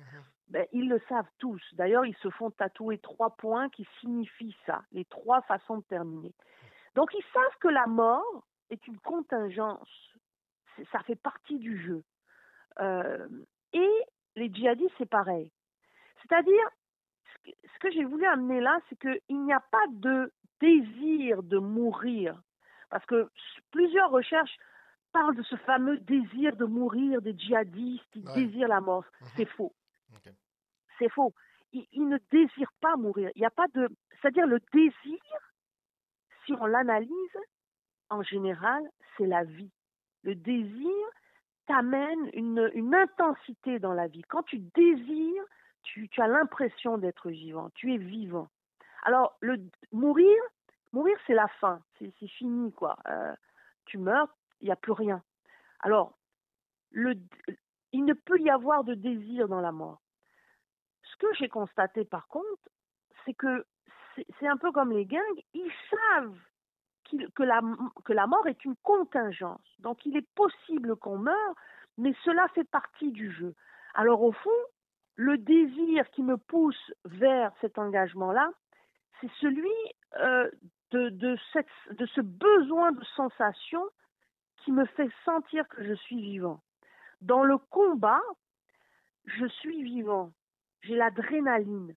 [0.49, 1.61] Ben, ils le savent tous.
[1.73, 6.33] D'ailleurs, ils se font tatouer trois points qui signifient ça, les trois façons de terminer.
[6.95, 9.89] Donc, ils savent que la mort est une contingence.
[10.91, 12.03] Ça fait partie du jeu.
[12.79, 13.27] Euh,
[13.73, 13.89] et
[14.35, 15.51] les djihadistes, c'est pareil.
[16.21, 16.69] C'est-à-dire,
[17.45, 22.41] ce que, j'ai voulu amener là, c'est qu'il n'y a pas de désir de mourir.
[22.89, 23.29] Parce que
[23.71, 24.55] plusieurs recherches
[25.11, 28.33] parlent de ce fameux désir de mourir des djihadistes, Ouais.
[28.35, 29.05] désirent la mort.
[29.35, 29.73] C'est faux.
[30.97, 31.33] C'est faux.
[31.71, 33.31] Ils, ils ne désirent pas mourir.
[33.35, 33.89] Il n'y a pas de.
[34.21, 35.19] C'est-à-dire le désir,
[36.49, 37.37] si on l'analyse,
[38.09, 38.83] en général,
[39.17, 39.71] c'est la vie.
[40.23, 41.05] Le désir
[41.67, 44.23] t'amène une, intensité dans la vie.
[44.23, 45.43] Quand tu désires,
[45.83, 47.69] tu, as l'impression d'être vivant.
[47.75, 48.49] Tu es vivant.
[49.03, 49.59] Alors, le
[49.91, 50.35] mourir,
[50.91, 51.81] mourir, c'est la fin.
[51.99, 52.97] C'est fini, quoi.
[53.07, 53.33] Euh,
[53.85, 55.21] tu meurs, il n'y a plus rien.
[55.81, 56.17] Alors,
[56.93, 60.01] il ne peut y avoir de désir dans la mort.
[61.03, 62.69] Ce que j'ai constaté par contre,
[63.25, 63.65] c'est que
[64.39, 66.37] c'est un peu comme les gangs, ils savent
[67.35, 69.61] que, la, mort est une contingence.
[69.79, 71.55] Donc il est possible qu'on meure,
[71.97, 73.55] mais cela fait partie du jeu.
[73.95, 74.49] Alors au fond,
[75.15, 78.51] le désir qui me pousse vers cet engagement-là,
[79.19, 79.71] c'est celui
[80.17, 80.49] euh,
[80.91, 83.83] de, de ce besoin de sensation
[84.57, 86.61] qui me fait sentir que je suis vivant.
[87.21, 88.21] Dans le combat,
[89.25, 90.31] je suis vivant.
[90.81, 91.95] J'ai l'adrénaline.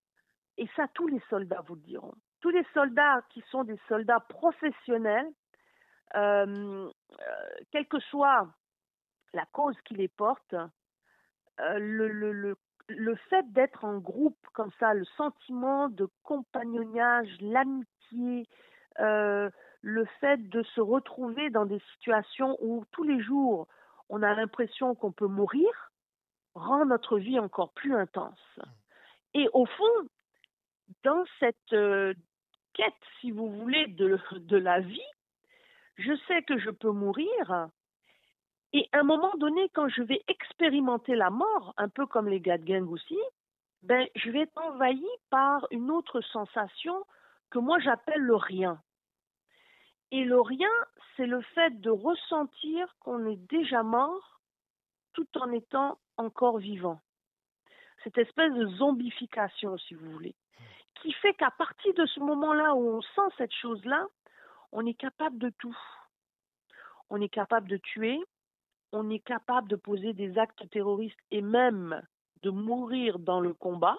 [0.59, 2.15] Et ça, tous les soldats vous le diront.
[2.41, 5.31] Tous les soldats qui sont des soldats professionnels,
[6.15, 8.49] euh, euh, quelle que soit
[9.33, 12.57] la cause qui les porte, euh, le, le, le,
[12.89, 18.47] le fait d'être en groupe comme ça, le sentiment de compagnonnage, l'amitié,
[18.99, 23.67] le fait de se retrouver dans des situations où tous les jours
[24.11, 25.93] on a l'impression qu'on peut mourir,
[26.55, 28.61] rend notre vie encore plus intense.
[29.33, 30.09] Et au fond,
[31.03, 32.15] dans cette euh,
[32.75, 35.01] quête, si vous voulez, de, la vie,
[35.97, 37.69] je sais que je peux mourir,
[38.73, 42.41] et à un moment donné, quand je vais expérimenter la mort, un peu comme les
[42.41, 43.19] gars de gang aussi,
[43.83, 47.05] ben, je vais être envahi par une autre sensation
[47.51, 48.81] que moi j'appelle le rien.
[50.11, 50.71] Et le rien,
[51.17, 54.41] c'est le fait de ressentir qu'on est déjà mort
[55.13, 57.01] tout en étant encore vivant.
[58.05, 60.35] Cette espèce de zombification, si vous voulez,
[61.03, 64.07] qui fait qu'à partir de ce moment-là où on sent cette chose-là,
[64.71, 65.77] on est capable de tout.
[67.11, 68.19] On est capable de tuer,
[68.93, 72.01] on est capable de poser des actes terroristes et même
[72.43, 73.99] de mourir dans le combat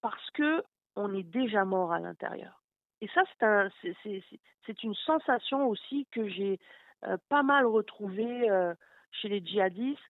[0.00, 0.62] parce que
[0.96, 2.62] on est déjà mort à l'intérieur.
[3.00, 4.22] Et ça, c'est un, c'est, c'est,
[4.66, 6.60] c'est une sensation aussi que j'ai
[7.04, 8.74] euh, pas mal retrouvée euh,
[9.10, 10.00] chez les djihadistes,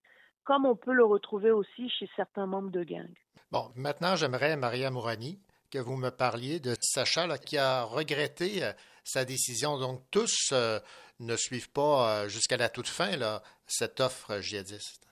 [0.43, 3.17] comme on peut le retrouver aussi chez certains membres de gangs.
[3.51, 5.39] Bon, maintenant, j'aimerais, Maria Mourani,
[5.73, 8.71] que vous me parliez de Sacha là, qui a regretté euh,
[9.03, 9.79] sa décision.
[9.79, 10.79] Donc, tous euh,
[11.19, 15.07] ne suivent pas euh, jusqu'à la toute fin là, cette offre djihadiste.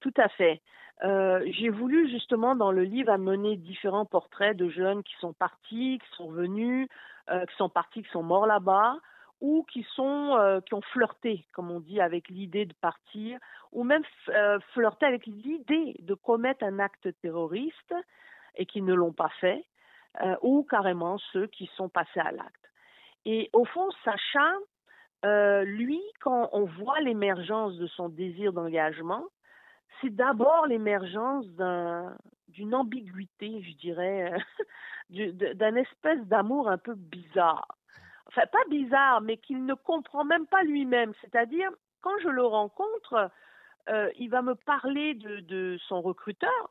[0.00, 0.60] Tout à fait.
[1.02, 6.16] J'ai voulu justement dans le livre amener différents portraits de jeunes qui sont partis, qui
[6.16, 6.88] sont revenus,
[7.30, 8.96] euh, qui sont partis, qui sont morts là-bas,
[9.42, 13.38] ou qui sont qui ont flirté, comme on dit, avec l'idée de partir,
[13.72, 14.04] ou même
[14.72, 17.94] flirté avec l'idée de commettre un acte terroriste
[18.56, 19.64] et qui ne l'ont pas fait,
[20.22, 22.70] euh, ou carrément ceux qui sont passés à l'acte.
[23.24, 24.52] Et au fond, Sacha,
[25.24, 29.24] euh, lui, quand on voit l'émergence de son désir d'engagement,
[30.00, 32.16] c'est d'abord l'émergence d'un,
[32.48, 34.32] d'une ambiguïté, je dirais,
[35.10, 37.66] de- d'un espèce d'amour un peu bizarre.
[38.28, 41.12] Enfin, pas bizarre, mais qu'il ne comprend même pas lui-même.
[41.20, 41.70] C'est-à-dire,
[42.02, 43.30] quand je le rencontre,
[43.88, 46.70] euh, il va me parler de, de son recruteur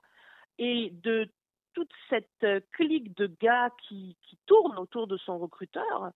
[0.57, 1.29] et de
[1.75, 6.11] toute cette euh, clique de gars qui, qui tournent autour de son recruteur,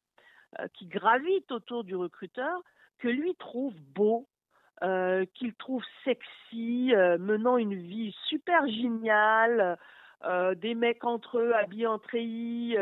[0.59, 2.63] euh, qui gravitent autour du recruteur,
[2.97, 4.27] que lui trouve beau,
[4.81, 9.77] euh, qu'il trouve sexy, euh, menant une vie super géniale,
[10.57, 12.75] des mecs entre eux habillés en treillis,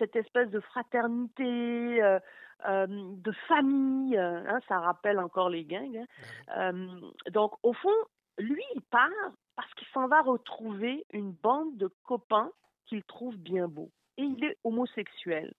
[0.00, 2.18] cette espèce de fraternité,
[2.64, 5.96] de famille, hein, ça rappelle encore les gangs.
[5.96, 6.72] hein.
[6.72, 7.94] Euh, donc au fond,
[8.38, 12.50] lui, il part parce qu'il s'en va retrouver une bande de copains
[12.84, 13.90] qu'il trouve bien beaux.
[14.18, 15.52] Et il est homosexuel.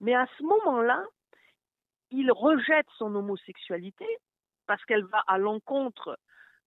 [0.00, 1.04] Mais à ce moment-là,
[2.10, 4.06] il rejette son homosexualité
[4.66, 6.18] parce qu'elle va à l'encontre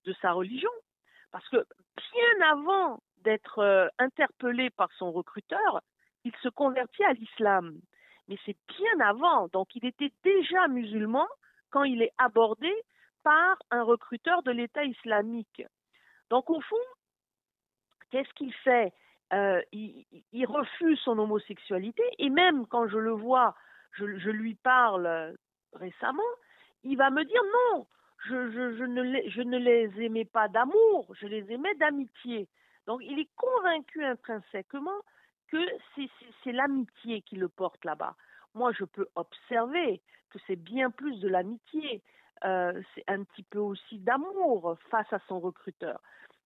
[0.05, 0.69] de sa religion.
[1.31, 1.65] Parce que
[1.97, 5.81] bien avant d'être euh, interpellé par son recruteur,
[6.23, 7.79] il se convertit à l'islam.
[8.27, 11.27] Mais c'est bien avant, donc il était déjà musulman
[11.71, 12.71] quand il est abordé
[13.23, 15.63] par un recruteur de l'État islamique.
[16.33, 16.85] Donc au fond,
[18.09, 18.91] qu'est-ce qu'il fait?
[19.33, 23.53] Euh, il, refuse son homosexualité et même quand je le vois,
[23.91, 25.31] je, lui parle euh,
[25.73, 26.33] récemment,
[26.83, 27.85] il va me dire non,
[28.25, 28.83] je, je,
[29.43, 32.47] ne, les, aimais pas d'amour, je les aimais d'amitié.
[32.87, 35.01] Donc il est convaincu intrinsèquement
[35.49, 35.63] que
[36.43, 38.15] c'est l'amitié qui le porte là-bas.
[38.55, 40.01] Moi, je peux observer
[40.31, 42.01] que c'est bien plus de l'amitié,
[42.45, 45.99] euh, c'est un petit peu aussi d'amour face à son recruteur.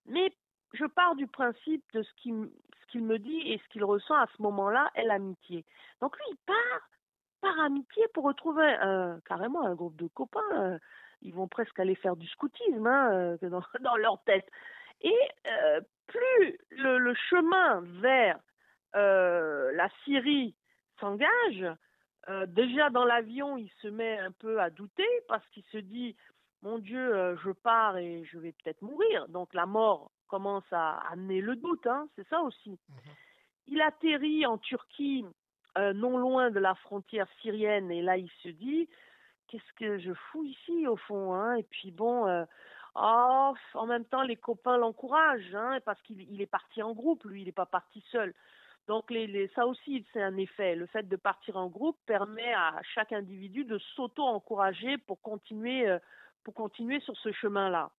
[0.06, 0.32] Mais
[0.74, 4.42] je pars du principe de ce qu'il me dit et ce qu'il ressent à ce
[4.42, 5.66] moment-là est l'amitié.
[6.02, 6.90] Donc lui, il part
[7.42, 10.40] par amitié pour retrouver un- carrément un groupe de copains.
[10.54, 10.80] euh,
[11.22, 13.38] Ils vont presque aller faire du scoutisme hein, euh,
[13.82, 14.50] dans, leur tête.
[15.02, 18.40] Et euh, plus le, chemin vers
[18.96, 20.56] euh, la Syrie
[21.00, 21.66] s'engage,
[22.30, 26.16] euh, déjà dans l'avion, il se met un peu à douter parce qu'il se dit
[26.62, 29.28] mon Dieu, euh, je pars et je vais peut-être mourir.
[29.30, 32.78] Donc la mort commence à amener le doute, hein, c'est ça aussi.
[33.68, 35.26] Il atterrit en Turquie,
[35.78, 38.90] euh, non loin de la frontière syrienne, et là il se dit
[39.48, 41.56] qu'est-ce que je fous ici au fond hein?
[41.56, 42.46] Et puis bon,
[42.96, 47.24] oh, en même temps les copains l'encouragent, hein, parce qu'il il est parti en groupe,
[47.24, 48.34] lui, il n'est pas parti seul.
[48.88, 49.12] Donc
[49.54, 50.76] ça aussi, c'est un effet.
[50.76, 56.00] Le fait de partir en groupe permet à chaque individu de s'auto-encourager pour continuer, euh,
[57.02, 57.92] sur ce chemin-là.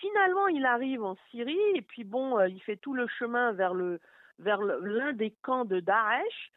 [0.00, 3.74] Finalement, il arrive en Syrie et puis bon, euh, il fait tout le chemin vers
[3.74, 6.50] l'un des camps de Daesh.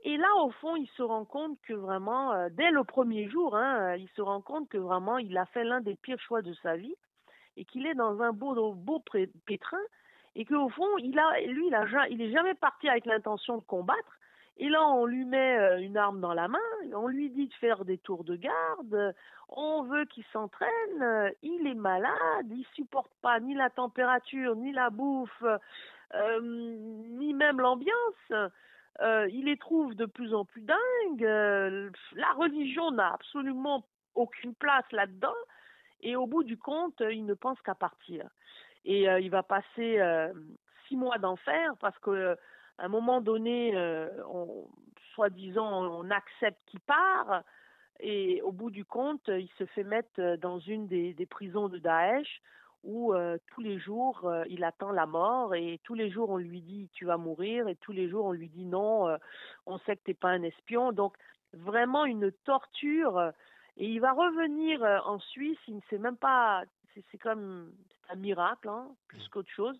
[0.00, 3.54] Et là, au fond, il se rend compte que vraiment, euh, dès le premier jour,
[3.54, 6.54] hein, il se rend compte que vraiment, il a fait l'un des pires choix de
[6.62, 6.94] sa vie
[7.56, 9.02] et qu'il est dans un beau,
[9.46, 9.78] pétrin
[10.36, 14.18] et qu'au fond, il a, lui, il, a, est jamais parti avec l'intention de combattre.
[14.56, 16.58] Et là, on lui met euh, une arme dans la main,
[16.92, 19.14] on lui dit de faire des tours de garde,
[19.48, 24.90] on veut qu'il s'entraîne, il est malade, il supporte pas ni la température, ni la
[24.90, 25.44] bouffe,
[26.14, 28.50] euh, ni même l'ambiance.
[29.00, 31.90] Euh, il les trouve de plus en plus dingues.
[32.12, 33.84] la religion n'a absolument
[34.14, 35.34] aucune place là-dedans.
[36.00, 38.28] Et au bout du compte, il ne pense qu'à partir.
[38.84, 40.32] Et euh, il va passer euh,
[40.88, 42.34] six mois d'enfer parce que euh,
[42.78, 43.72] à un moment donné,
[44.28, 44.66] on,
[45.14, 47.44] soi-disant, on accepte qu'il part.
[48.00, 52.42] Et au bout du compte, il se fait mettre dans une des, prisons de Daesh
[52.82, 53.14] où
[53.46, 57.04] tous les jours, il attend la mort et tous les jours, on lui dit tu
[57.04, 59.16] vas mourir et tous les jours, on lui dit non,
[59.66, 60.90] on sait que tu n'es pas un espion.
[60.90, 61.16] Donc,
[61.52, 63.30] vraiment une torture.
[63.76, 66.64] Et il va revenir en Suisse, il ne sait même pas,
[67.10, 67.72] c'est comme
[68.10, 69.78] un miracle, hein, plus qu'autre chose.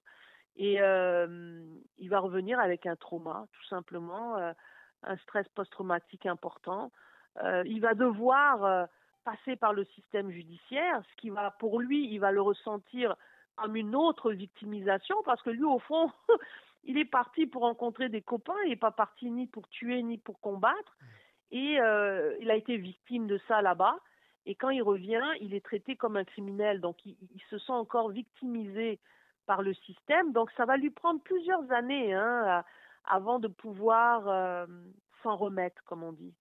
[0.57, 1.65] Et euh,
[1.99, 4.53] il va revenir avec un trauma, tout simplement, euh,
[5.03, 6.93] un stress post-traumatique important.
[7.43, 8.85] Euh, il va devoir euh,
[9.25, 13.17] passer par le système judiciaire, ce qui va, pour lui, il va le ressentir
[13.57, 16.11] comme une autre victimisation, parce que lui, au fond,
[16.85, 20.19] il est parti pour rencontrer des copains, il n'est pas parti ni pour tuer ni
[20.19, 20.97] pour combattre,
[21.51, 23.99] et euh, il a été victime de ça là-bas.
[24.47, 27.73] Et quand il revient, il est traité comme un criminel, donc il, il se sent
[27.73, 28.99] encore victimisé
[29.47, 30.33] par le système.
[30.33, 32.65] Donc ça va lui prendre plusieurs années hein,
[33.05, 34.67] avant de pouvoir euh,
[35.23, 36.35] s'en remettre, comme on dit.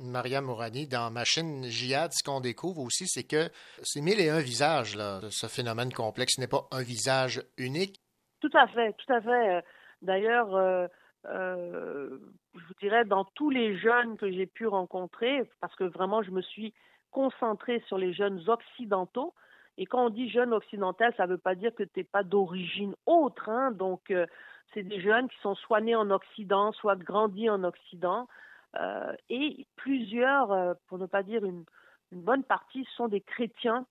[0.00, 3.50] Maria Mourani, dans Machine Jihad, ce qu'on découvre aussi, c'est que
[3.82, 6.34] c'est mille et un visages, là, de ce phénomène complexe.
[6.36, 8.00] Ce n'est pas un visage unique.
[8.40, 9.64] Tout à fait, tout à fait.
[10.00, 10.86] D'ailleurs, euh,
[11.26, 12.16] euh,
[12.54, 16.30] je vous dirais, dans tous les jeunes que j'ai pu rencontrer, parce que vraiment, je
[16.30, 16.72] me suis
[17.10, 19.34] concentrée sur les jeunes occidentaux.
[19.78, 22.24] Et quand on dit jeune occidental, ça ne veut pas dire que tu n'es pas
[22.24, 23.48] d'origine autre.
[23.48, 23.70] hein.
[23.70, 24.26] Donc, euh,
[24.74, 28.28] c'est des jeunes qui sont soit nés en Occident, soit grandis en Occident.
[28.76, 31.64] Euh, et plusieurs, euh, pour ne pas dire une,
[32.10, 33.86] bonne partie, sont des chrétiens,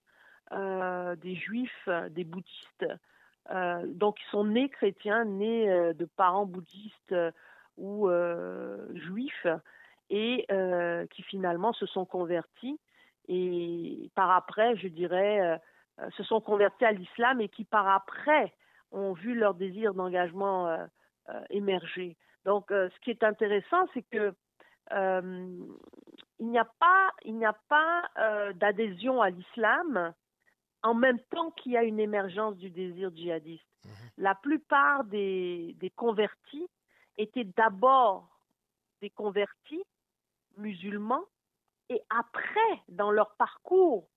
[0.52, 2.86] des juifs, des bouddhistes.
[3.86, 7.14] Donc, ils sont nés chrétiens, nés de parents bouddhistes
[7.78, 8.10] ou
[8.96, 9.48] juifs,
[10.10, 10.48] et
[11.12, 12.80] qui finalement se sont convertis.
[13.28, 15.58] Et par après, je dirais, euh,
[16.00, 18.54] euh, se sont convertis à l'islam et qui par après
[18.92, 20.86] ont vu leur désir d'engagement euh,
[21.30, 22.16] euh, émerger.
[22.46, 24.34] Donc, ce qui est intéressant, c'est que
[26.40, 28.04] il n'y a pas, il n'y a pas
[28.54, 30.14] d'adhésion à l'islam
[30.82, 33.68] en même temps qu'il y a une émergence du désir djihadiste.
[34.18, 36.70] La plupart des, des convertis
[37.18, 38.30] étaient d'abord
[39.02, 39.84] des convertis
[40.56, 41.26] musulmans
[41.90, 44.08] et après, dans leur parcours,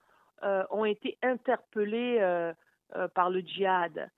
[0.43, 2.55] euh, ont été interpellés euh,
[2.97, 4.11] euh, par le djihad.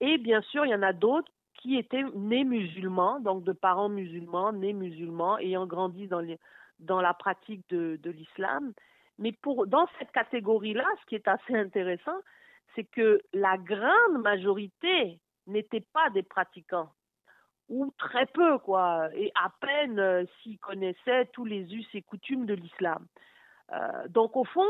[0.00, 3.90] Et bien sûr, il y en a d'autres qui étaient nés musulmans, donc de parents
[3.90, 8.72] musulmans, nés musulmans, ayant grandi dans, la pratique de, l'islam.
[9.18, 9.34] Mais
[9.66, 12.16] dans cette catégorie-là, ce qui est assez intéressant,
[12.74, 16.90] c'est que la grande majorité n'étaient pas des pratiquants,
[17.70, 22.44] ou très peu, quoi, et à peine euh, s'ils connaissaient tous les us et coutumes
[22.44, 23.06] de l'islam.
[23.72, 24.68] Euh, donc, au fond,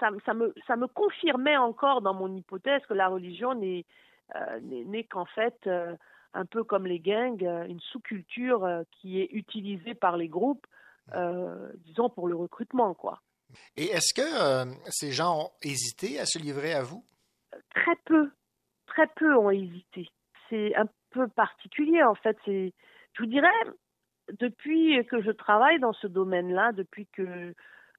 [0.00, 3.86] ça, ça, me, ça me confirmait encore dans mon hypothèse que la religion n'est
[4.34, 5.96] euh, qu'en fait, euh,
[6.34, 10.66] un peu comme les gangs, une sous-culture qui est utilisée par les groupes,
[11.84, 13.20] disons, pour le recrutement, quoi.
[13.76, 17.04] Et est-ce que ces gens ont hésité à se livrer à vous?
[17.74, 18.30] très peu,
[18.86, 20.08] très peu ont hésité.
[20.48, 22.36] C'est un peu particulier en fait.
[22.44, 22.72] C'est,
[23.14, 23.48] je vous dirais,
[24.38, 27.54] depuis que je travaille dans ce domaine-là, depuis que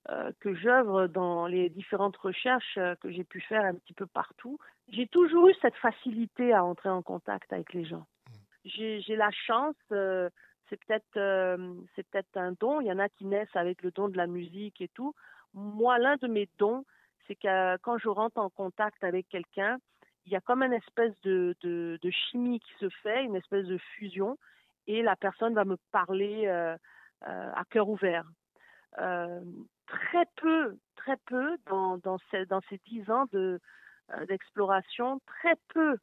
[0.10, 4.06] euh, que j'œuvre dans les différentes recherches euh, que j'ai pu faire un petit peu
[4.06, 4.60] partout,
[4.90, 8.06] j'ai toujours eu cette facilité à entrer en contact avec les gens.
[8.66, 10.30] J'ai j'ai la chance, euh,
[10.70, 12.82] c'est peut-être euh, c'est peut-être un don.
[12.82, 15.14] Il y en a qui naissent avec le don de la musique et tout.
[15.54, 16.84] Moi, l'un de mes dons,
[17.28, 19.78] c'est que quand je rentre en contact avec quelqu'un,
[20.26, 23.66] il y a comme une espèce de, de, de chimie qui se fait, une espèce
[23.66, 24.38] de fusion,
[24.88, 26.76] et la personne va me parler euh,
[27.28, 28.26] euh, à cœur ouvert.
[29.00, 29.42] Euh,
[29.88, 33.60] très peu, très peu dans, dans, ces, dans ces dix ans de,
[34.28, 35.98] d'exploration, très peu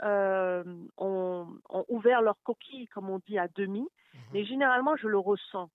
[0.00, 3.88] ont, ont ouvert leur coquille, comme on dit, à demi.
[4.32, 5.70] Mais généralement, je le ressens.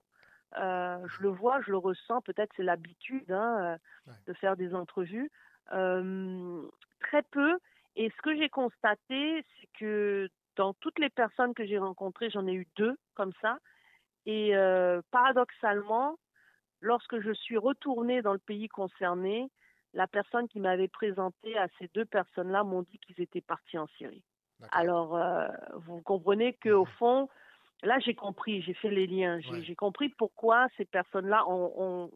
[0.55, 2.21] Je le vois, je le ressens.
[2.21, 3.77] Peut-être c'est l'habitude hein,
[4.25, 5.29] de faire des entrevues.
[5.67, 7.59] Très peu.
[7.95, 12.47] Et ce que j'ai constaté, c'est que dans toutes les personnes que j'ai rencontrées, j'en
[12.47, 13.57] ai eu deux comme ça.
[14.25, 16.17] Et euh, paradoxalement,
[16.81, 19.49] lorsque je suis retournée dans le pays concerné,
[19.93, 23.87] la personne qui m'avait présenté à ces deux personnes-là m'ont dit qu'ils étaient partis en
[23.97, 24.23] Syrie.
[24.71, 27.27] Alors, euh, vous comprenez qu'au fond,
[27.83, 31.43] là, j'ai compris, j'ai fait les liens, j'ai compris pourquoi ces personnes-là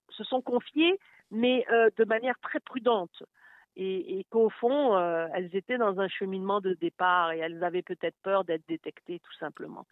[0.10, 0.98] se sont confiées,
[1.30, 3.24] mais euh, de manière très prudente.
[3.80, 7.84] Et, et qu'au fond, euh, elles étaient dans un cheminement de départ et elles avaient
[7.84, 9.86] peut-être peur d'être détectées, tout simplement.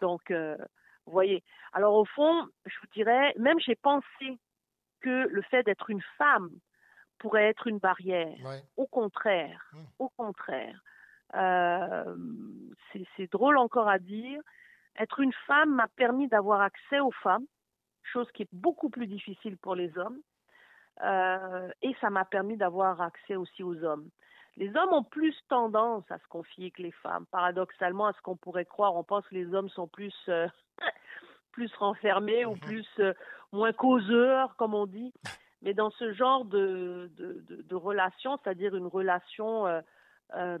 [0.00, 0.56] Donc, euh,
[1.04, 1.44] vous voyez.
[1.74, 4.38] Alors, au fond, je vous dirais, même j'ai pensé
[5.00, 6.48] que le fait d'être une femme
[7.18, 8.38] pourrait être une barrière.
[8.78, 10.82] Au contraire, au contraire.
[11.34, 12.16] Euh,
[13.16, 14.40] c'est drôle encore à dire.
[14.98, 17.44] Être une femme m'a permis d'avoir accès aux femmes,
[18.02, 20.20] chose qui est beaucoup plus difficile pour les hommes.
[21.02, 24.08] Euh, et ça m'a permis d'avoir accès aussi aux hommes.
[24.56, 27.26] Les hommes ont plus tendance à se confier que les femmes.
[27.30, 30.48] Paradoxalement, à ce qu'on pourrait croire, on pense que les hommes sont plus euh,
[31.52, 33.12] plus renfermés ou plus euh,
[33.52, 35.12] moins causeurs, comme on dit.
[35.62, 39.80] Mais dans ce genre de, de, de, de relation, c'est-à-dire une relation euh,
[40.34, 40.58] euh,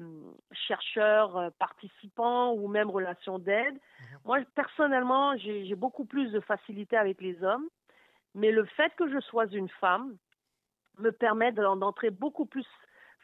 [0.52, 3.78] chercheur-participant ou même relation d'aide,
[4.24, 7.66] moi personnellement, j'ai beaucoup plus de facilité avec les hommes.
[8.34, 10.16] Mais le fait que je sois une femme
[10.98, 12.66] me permet d'en- d'entrer beaucoup plus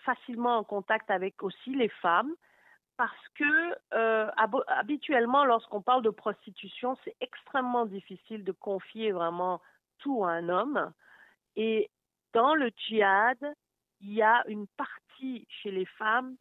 [0.05, 2.35] facilement en contact avec aussi les femmes
[2.97, 3.45] parce que
[3.95, 9.61] euh, hab- habituellement, lorsqu'on parle de prostitution, c'est extrêmement difficile de confier vraiment
[9.99, 10.93] tout à un homme.
[11.57, 11.91] Et
[12.33, 13.39] dans le djihad,
[14.01, 16.37] il y a une partie chez les femmes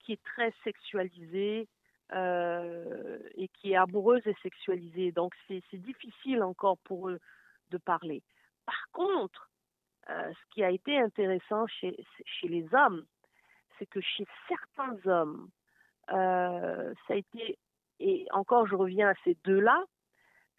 [0.00, 1.68] qui est très sexualisée
[2.12, 5.12] euh, et qui est amoureuse et sexualisée.
[5.12, 7.20] Donc c'est difficile encore pour eux
[7.70, 8.22] de parler.
[8.66, 9.50] Par contre,
[10.10, 11.96] euh, ce qui a été intéressant chez,
[12.42, 13.04] les hommes,
[13.78, 15.48] c'est que chez certains hommes,
[16.10, 17.58] euh, ça a été,
[18.00, 19.82] et encore je reviens à ces deux-là,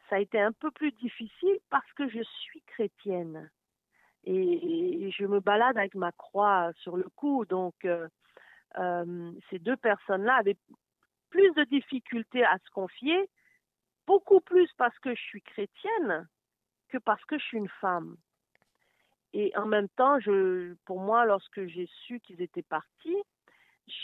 [0.09, 3.49] ça a été un peu plus difficile parce que je suis chrétienne.
[4.23, 8.07] Et, je me balade avec ma croix sur le cou, donc euh,
[9.49, 10.57] ces deux personnes-là avaient
[11.29, 13.29] plus de difficultés à se confier,
[14.07, 16.27] beaucoup plus parce que je suis chrétienne
[16.89, 18.17] que parce que je suis une femme.
[19.37, 23.17] Et en même temps, je, pour moi, lorsque j'ai su qu'ils étaient partis,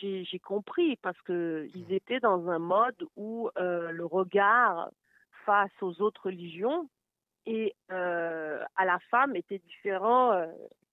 [0.01, 4.89] j'ai compris parce que ils étaient dans un mode où euh, le regard
[5.45, 6.89] face aux autres religions
[7.45, 10.47] et euh, à la femme était différent, euh,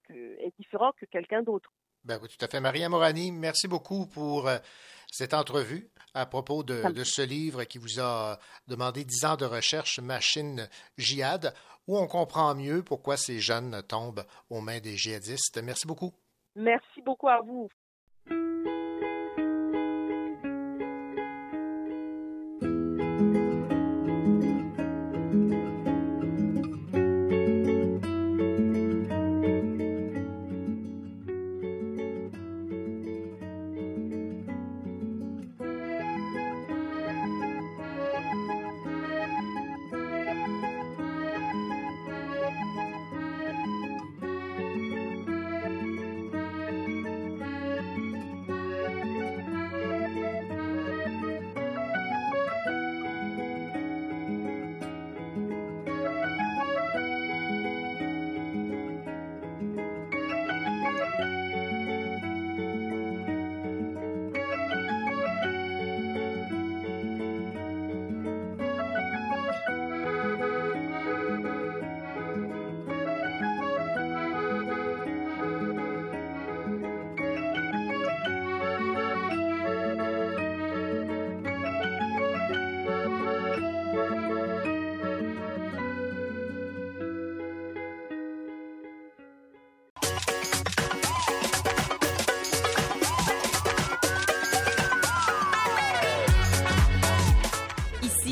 [0.04, 1.72] que, est différent que quelqu'un d'autre.
[2.04, 2.60] Ben oui, tout à fait.
[2.60, 4.48] Maria Morani, merci beaucoup pour
[5.10, 9.44] cette entrevue à propos de, de ce livre qui vous a demandé 10 ans de
[9.44, 11.54] recherche, Machine Jihad,
[11.86, 15.60] où on comprend mieux pourquoi ces jeunes tombent aux mains des djihadistes.
[15.62, 16.12] Merci beaucoup.
[16.54, 17.68] Merci beaucoup à vous.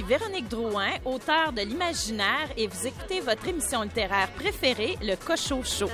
[0.07, 5.91] Véronique Drouin, auteure de l'imaginaire, et vous écoutez votre émission littéraire préférée, Le Cochot Show.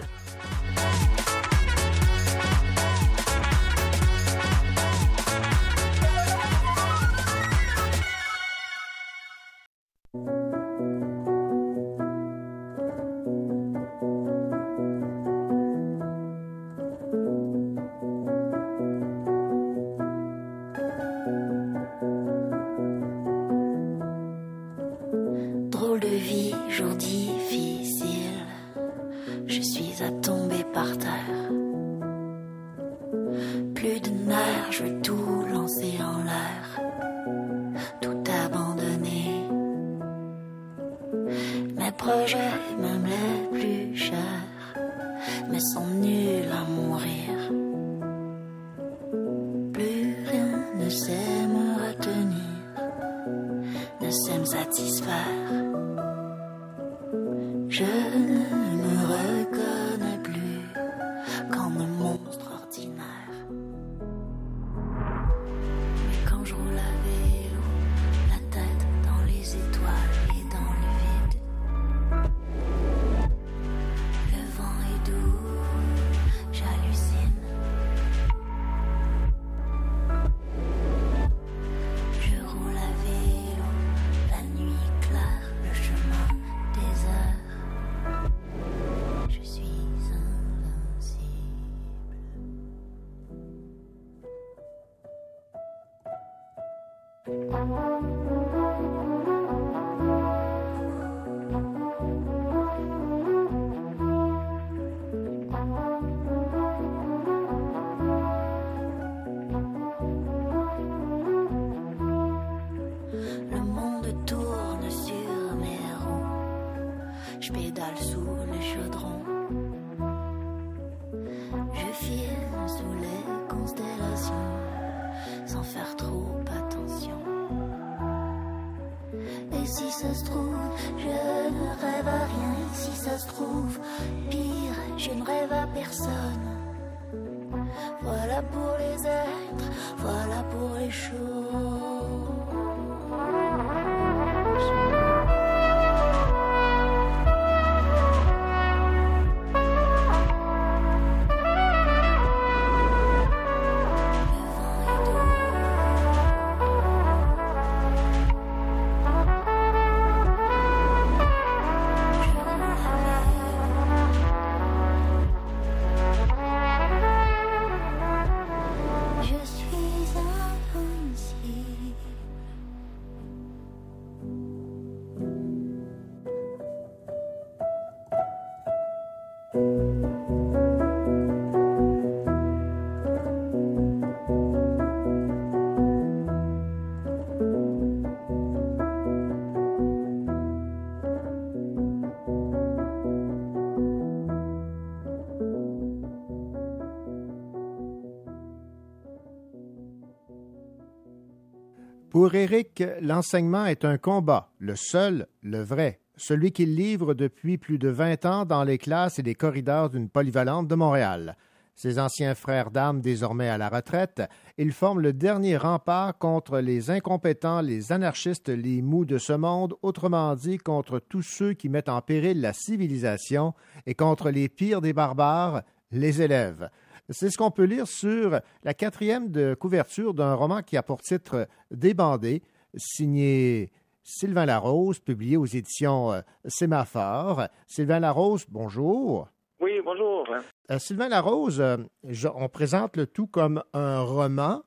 [202.23, 207.81] Pour Éric, l'enseignement est un combat, le seul, le vrai, celui qu'il livre depuis plus
[207.81, 211.37] de 20 ans dans les classes et les corridors d'une polyvalente de Montréal.
[211.75, 214.23] Ses anciens frères d'armes désormais à la retraite,
[214.57, 219.75] ils forment le dernier rempart contre les incompétents, les anarchistes, les mous de ce monde,
[219.83, 223.53] autrement dit contre tous ceux qui mettent en péril la civilisation
[223.85, 226.71] et contre les pires des barbares, les élèves.
[227.11, 231.01] C'est ce qu'on peut lire sur la quatrième de couverture d'un roman qui a pour
[231.03, 232.43] titre Débandé,
[232.77, 233.71] signé
[234.05, 237.43] Sylvain Larose, publié aux éditions euh, Sémaphore.
[237.67, 239.29] Sylvain Larose, bonjour.
[239.61, 240.25] Oui, bonjour.
[240.71, 241.77] Euh, Sylvain Larose, euh,
[242.09, 244.63] je- on présente le tout comme un roman,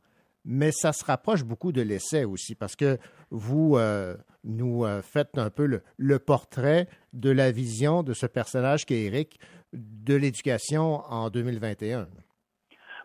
[0.45, 2.97] mais ça se rapproche beaucoup de l'essai aussi, parce que
[3.31, 8.85] vous euh, nous faites un peu le, le portrait de la vision de ce personnage
[8.85, 9.39] qu'est Eric
[9.73, 12.07] de l'éducation en 2021.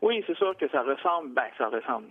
[0.02, 2.06] Oui, c'est sûr que ça ressemble, ben ça ressemble.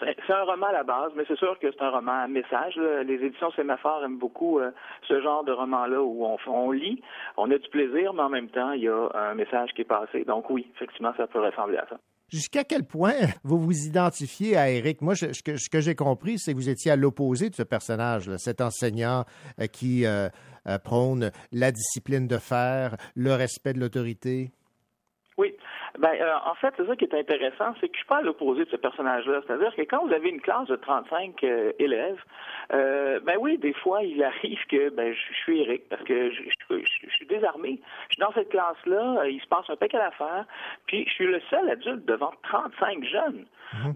[0.00, 2.74] C'est un roman à la base, mais c'est sûr que c'est un roman à message.
[2.76, 3.04] là.
[3.04, 4.72] Les éditions Sémaphore aiment beaucoup euh,
[5.06, 7.00] ce genre de roman-là où on, on lit,
[7.36, 9.84] on a du plaisir, mais en même temps, il y a un message qui est
[9.84, 10.24] passé.
[10.24, 11.98] Donc oui, effectivement, ça peut ressembler à ça.
[12.32, 15.00] Jusqu'à quel point vous vous identifiez à Eric?
[15.00, 18.28] Moi, je- ce que, j'ai compris, c'est que vous étiez à l'opposé de ce personnage,
[18.28, 19.24] là, cet enseignant
[19.60, 20.28] euh, qui euh,
[20.84, 24.50] prône la discipline de faire, le respect de l'autorité.
[25.38, 25.54] Oui.
[25.98, 28.22] Ben, euh, en fait, c'est ça qui est intéressant, c'est que je suis pas à
[28.22, 29.40] l'opposé de ce personnage-là.
[29.46, 32.22] C'est-à-dire que quand vous avez une classe de 35 euh, élèves,
[32.72, 36.30] euh, ben oui, des fois, il arrive que ben, je, je suis Eric parce que
[36.30, 37.80] je, je- suis désarmé.
[38.08, 40.44] Je suis dans cette classe-là, euh, il se passe un paquet d'affaires,
[40.86, 43.44] puis je suis le seul adulte devant 35 jeunes.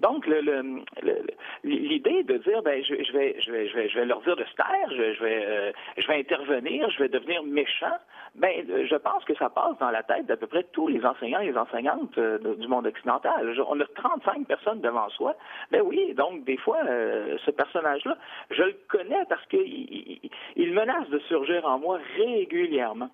[0.00, 1.24] Donc, le- le- le-
[1.64, 4.36] l'idée de dire, ben, je, je vais, je vais, je vais, je vais leur dire
[4.36, 7.96] de se taire, je, vais, euh, je vais intervenir, je vais devenir méchant.
[8.36, 11.40] Ben, je pense que ça passe dans la tête d'à peu près tous les enseignants
[11.40, 13.54] et les enseignantes euh, du monde occidental.
[13.68, 15.34] On a 35 personnes devant soi.
[15.70, 18.16] Ben oui, donc des fois, euh, ce personnage-là,
[18.50, 23.10] je le connais parce qu'il il, menace de surgir en moi régulièrement.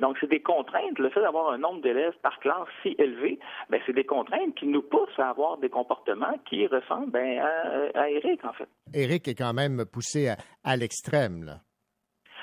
[0.00, 0.98] Donc, c'est des contraintes.
[0.98, 3.38] Le fait d'avoir un nombre d'élèves par classe si élevé,
[3.68, 8.00] ben, c'est des contraintes qui nous poussent à avoir des comportements qui ressemblent ben, à,
[8.00, 8.68] à Eric, en fait.
[8.92, 11.60] Eric est quand même poussé à, à l'extrême, là.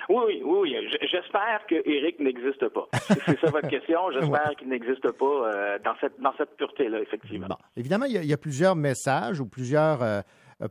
[0.09, 0.75] Oui, oui, oui.
[1.01, 2.87] J'espère que Eric n'existe pas.
[3.25, 4.11] C'est ça votre question.
[4.13, 4.55] J'espère ouais.
[4.55, 7.47] qu'il n'existe pas euh, dans cette, dans cette pureté-là, effectivement.
[7.47, 7.55] Bon.
[7.77, 10.21] Évidemment, il y, a, il y, a, plusieurs messages ou plusieurs euh,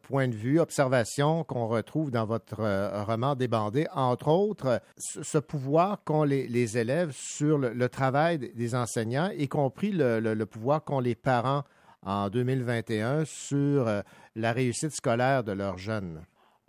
[0.03, 3.87] points de vue, observations qu'on retrouve dans votre euh, roman débandé.
[3.95, 9.49] Entre autres, ce pouvoir qu'ont les, les, élèves sur le, le, travail des enseignants, y
[9.49, 11.63] compris le, le, le pouvoir qu'ont les parents
[12.05, 14.01] en 2021 sur euh,
[14.37, 16.23] la réussite scolaire de leurs jeunes?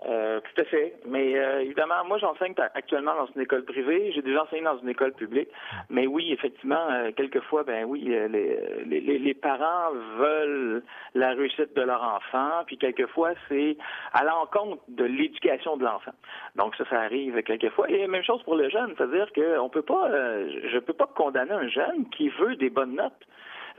[0.07, 0.95] Euh, tout à fait.
[1.05, 4.11] Mais euh, évidemment, moi, j'enseigne actuellement dans une école privée.
[4.15, 5.47] J'ai déjà enseigné dans une école publique.
[5.91, 10.83] Mais oui, effectivement, quelquefois, ben oui, les, parents veulent
[11.13, 12.63] la réussite de leur enfant.
[12.65, 13.77] Puis quelquefois, c'est
[14.13, 16.13] à l'encontre de l'éducation de l'enfant.
[16.55, 17.87] Donc ça, ça arrive quelquefois.
[17.91, 21.67] Et même chose pour le jeune, c'est-à-dire qu'on peut pas, je peux pas condamner un
[21.67, 23.27] jeune qui veut des bonnes notes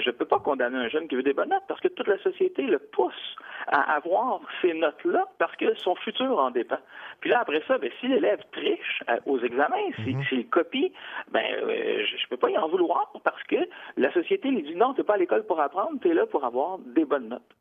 [0.02, 2.08] je ne peux pas condamner un jeune qui veut des bonnes notes parce que toute
[2.08, 3.36] la société le pousse
[3.68, 6.78] à avoir ces notes-là parce que son futur en dépend.
[7.20, 10.48] Puis là, après ça, ben, si l'élève triche aux examens, s'il mm -hmm.
[10.48, 10.92] copie,
[11.30, 13.60] ben, euh, je ne peux pas y en vouloir parce que
[13.96, 16.26] la société lui dit non, tu n'es pas à l'école pour apprendre, tu es là
[16.26, 17.52] pour avoir des bonnes notes.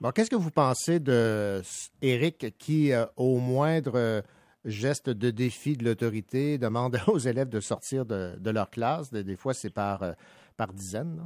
[0.00, 1.62] Bon, qu'est-ce que vous pensez de
[2.02, 4.22] Eric qui, euh, au moindre
[4.66, 9.10] geste de défi de l'autorité, demande aux élèves de sortir de, de leur classe?
[9.10, 10.12] Des, des fois, c'est par, euh,
[10.56, 11.16] par dizaines.
[11.16, 11.22] Là?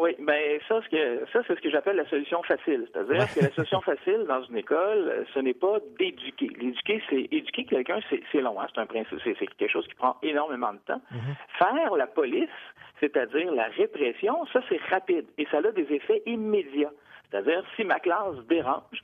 [0.00, 2.88] Oui, ben ça, ce que ça, c'est ce que j'appelle la solution facile.
[2.90, 6.48] C'est-à-dire que la solution facile dans une école, ce n'est pas d'éduquer.
[6.58, 10.16] L'éduquer, c'est éduquer quelqu'un, c'est long, hein, c'est un principe, c'est quelque chose qui prend
[10.22, 11.02] énormément de temps.
[11.10, 11.34] Mm -hmm.
[11.58, 12.58] Faire la police,
[13.00, 16.94] c'est-à-dire la répression, ça c'est rapide et ça a des effets immédiats.
[17.24, 19.00] C'est-à-dire si ma classe dérange,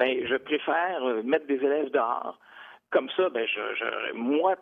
[0.00, 1.00] ben je préfère
[1.32, 2.36] mettre des élèves dehors.
[2.94, 4.54] Comme ça, ben je, je moi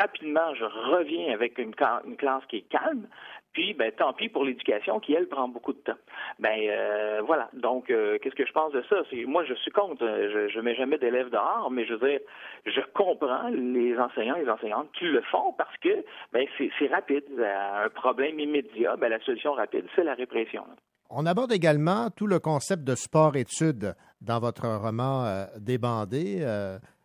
[0.00, 1.74] rapidement, je reviens avec une,
[2.08, 3.06] une classe qui est calme,
[3.54, 5.96] puis, ben, tant pis pour l'éducation qui, elle, prend beaucoup de temps.
[6.40, 7.48] Ben, euh, voilà.
[7.54, 8.96] Donc, euh, qu'est-ce que je pense de ça?
[9.26, 10.04] Moi, je suis contre.
[10.04, 12.20] Je ne mets jamais d'élèves dehors, mais je veux dire,
[12.66, 17.24] je comprends les enseignants et les enseignantes qui le font parce que, ben, c'est, rapide.
[17.38, 20.64] Un problème immédiat, ben, la solution rapide, c'est la répression.
[21.08, 26.44] On aborde également tout le concept de sport-études dans votre roman euh, Débandé,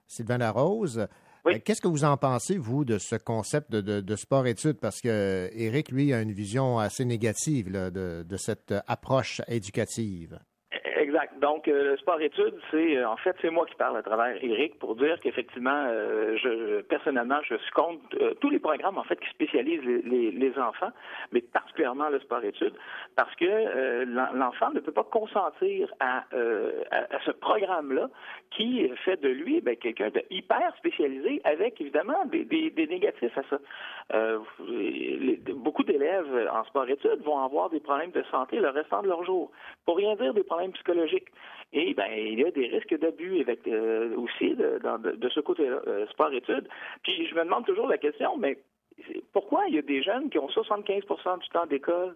[0.08, 1.08] Sylvain Larose.
[1.46, 1.62] Oui.
[1.62, 4.80] Qu'est-ce que vous en pensez, vous, de ce concept de, de, de sport-études?
[4.80, 10.40] Parce que Eric, lui, a une vision assez négative de, cette approche éducative.
[10.98, 11.40] Exact.
[11.40, 14.80] Donc, euh, le sport-études, c'est euh, en fait c'est moi qui parle à travers Eric
[14.80, 19.84] pour dire qu'effectivement, euh, je personnellement, je euh, tous les programmes en fait qui spécialisent
[19.84, 20.92] les, enfants,
[21.32, 22.74] mais particulièrement le sport-études,
[23.16, 24.04] parce que
[24.36, 26.26] l'enfant ne peut pas consentir à,
[27.26, 28.10] ce programme-là
[28.52, 32.46] qui fait de lui ben, quelqu'un de hyper spécialisé avec évidemment des,
[32.90, 33.60] négatifs à ça.
[35.54, 39.52] Beaucoup d'élèves en sport-études vont avoir des problèmes de santé le restant de leur jour.
[39.86, 41.28] Pour rien dire des problèmes psychologiques
[41.72, 46.68] et ben il y a des risques d'abus euh, aussi de, ce côté-là, euh, sport-études.
[47.04, 48.58] Puis je me demande toujours la question, mais
[49.34, 52.16] pourquoi il y a des jeunes qui ont 75% du temps d'école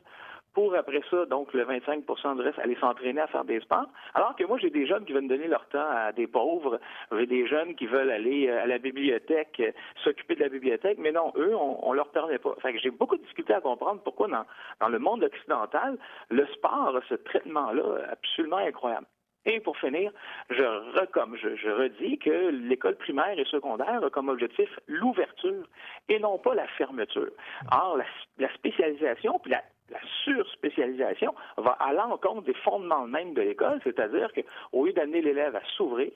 [0.53, 3.88] pour après ça, donc le 25% du reste, aller s'entraîner à faire des sports.
[4.13, 6.80] Alors que moi, j'ai des jeunes qui veulent donner leur temps à des pauvres,
[7.11, 9.61] j'ai des jeunes qui veulent aller à la bibliothèque,
[10.03, 12.55] s'occuper de la bibliothèque, mais non, eux, on, on leur permet pas.
[12.61, 14.45] Fait que j'ai beaucoup de difficultés à comprendre pourquoi dans,
[14.80, 15.97] dans le monde occidental,
[16.30, 19.07] le sport a ce traitement-là absolument incroyable.
[19.45, 20.11] Et pour finir,
[20.49, 25.67] je, comme je, je redis que l'école primaire et secondaire a comme objectif l'ouverture
[26.07, 27.31] et non pas la fermeture.
[27.71, 28.05] Or, la,
[28.38, 29.61] la spécialisation puis la,
[29.94, 35.56] la surspécialisation va à l'encontre des fondements même de l'école, c'est-à-dire qu'au lieu d'amener l'élève
[35.56, 36.11] à s'ouvrir,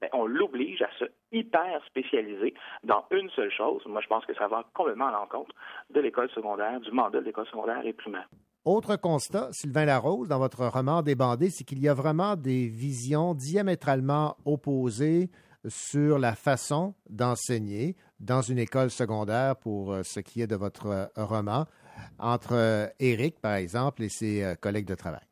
[0.00, 3.82] ben, on l'oblige à se hyper spécialiser dans une seule chose.
[3.86, 5.54] Moi, je pense que ça va complètement à l'encontre
[5.90, 8.28] de l'école secondaire, du mandat de l'école secondaire et primaire.
[8.64, 13.34] Autre constat, Sylvain Larose, dans votre roman Débandé, c'est qu'il y a vraiment des visions
[13.34, 15.30] diamétralement opposées
[15.66, 21.64] sur la façon d'enseigner dans une école secondaire pour ce qui est de votre roman
[22.18, 25.28] entre Eric, par exemple, et ses collègues de travail?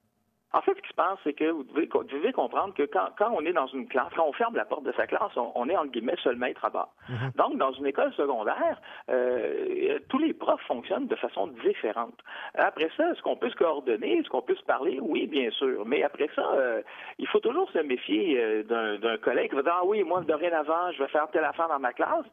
[0.56, 3.08] En fait, ce qui se passe, c'est que vous devez, vous devez, comprendre que quand,
[3.18, 5.52] quand, on est dans une classe, quand on ferme la porte de sa classe, on,
[5.54, 6.94] on est, entre guillemets, seul maître à bord.
[7.10, 7.36] Mm -hmm.
[7.36, 8.80] Donc, dans une école secondaire,
[9.10, 12.18] euh, tous les profs fonctionnent de façon différente.
[12.54, 14.12] Après ça, est-ce qu'on peut se coordonner?
[14.18, 14.98] Est-ce qu'on peut se parler?
[15.12, 15.84] Oui, bien sûr.
[15.84, 16.80] Mais après ça, euh,
[17.18, 20.84] il faut toujours se méfier euh, d'un collègue qui va dire, ah oui, moi, dorénavant,
[20.94, 22.28] je vais faire telle affaire dans ma classe.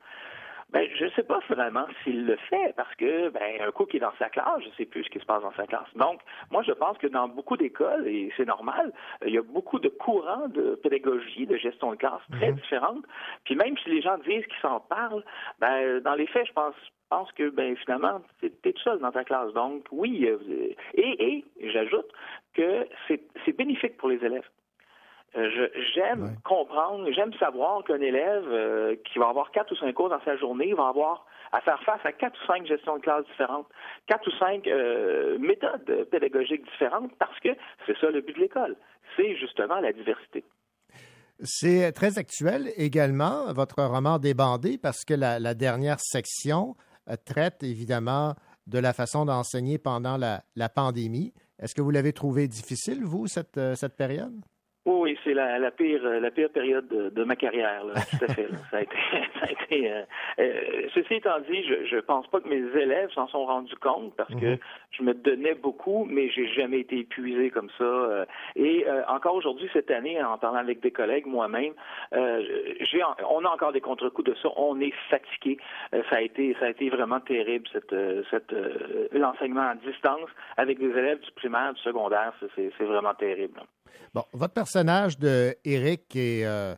[0.74, 3.98] Ben, je ne sais pas vraiment s'il le fait parce que ben un coup qui
[3.98, 5.88] est dans sa classe, je ne sais plus ce qui se passe dans sa classe.
[5.96, 6.20] Donc,
[6.52, 8.92] moi, je pense que dans beaucoup d'écoles, et c'est normal,
[9.26, 12.56] il y a beaucoup de courants de pédagogie, de gestion de classe très Mhm.
[12.56, 13.06] différentes.
[13.46, 15.24] Puis même si les gens disent qu'ils s'en parlent,
[15.60, 16.76] ben dans les faits, je pense
[17.10, 19.54] pense que ben finalement, tu es tout seul dans ta classe.
[19.54, 22.08] Donc, oui, euh, et, et j'ajoute
[22.56, 24.50] que c'est bénéfique pour les élèves.
[25.36, 30.10] Euh, J'aime comprendre, j'aime savoir qu'un élève euh, qui va avoir quatre ou cinq cours
[30.10, 33.26] dans sa journée va avoir à faire face à quatre ou cinq gestions de classe
[33.26, 33.68] différentes,
[34.06, 37.50] quatre ou cinq euh, méthodes pédagogiques différentes, parce que
[37.86, 38.76] c'est ça le but de l'école,
[39.16, 40.44] c'est justement la diversité.
[41.44, 46.76] C'est très actuel également, votre roman Débandé, parce que la, la dernière section
[47.26, 48.34] traite évidemment
[48.68, 51.34] de la façon d'enseigner pendant la, la pandémie.
[51.60, 54.34] Est-ce que vous l'avez trouvé difficile, vous, cette, cette période?
[54.86, 57.94] Oui, oui, c'est la, la pire euh, la pire période de, de ma carrière, là,
[58.12, 58.50] tout à fait.
[58.52, 58.58] là.
[58.70, 58.96] Ça a été,
[59.40, 60.02] ça a été euh,
[60.40, 64.14] euh, ceci étant dit, je, je pense pas que mes élèves s'en sont rendus compte
[64.18, 64.58] parce que Mhm.
[64.92, 67.84] je me donnais beaucoup, mais j'ai jamais été épuisé comme ça.
[67.86, 68.26] euh,
[68.58, 71.74] et euh, encore aujourd'hui, cette année, en parlant avec des collègues, moi-même,
[72.14, 72.42] euh,
[72.82, 74.50] j'ai, on a encore des contre-coups de ça.
[74.58, 75.58] On est fatigué.
[75.94, 77.96] Euh, ça a été, ça a été vraiment terrible cette,
[78.30, 82.34] cette euh, l'enseignement à distance avec des élèves du primaire, du secondaire.
[82.56, 83.56] C'est, vraiment terrible.
[83.60, 83.64] là.
[84.14, 86.76] Bon, votre personnage de Eric est euh,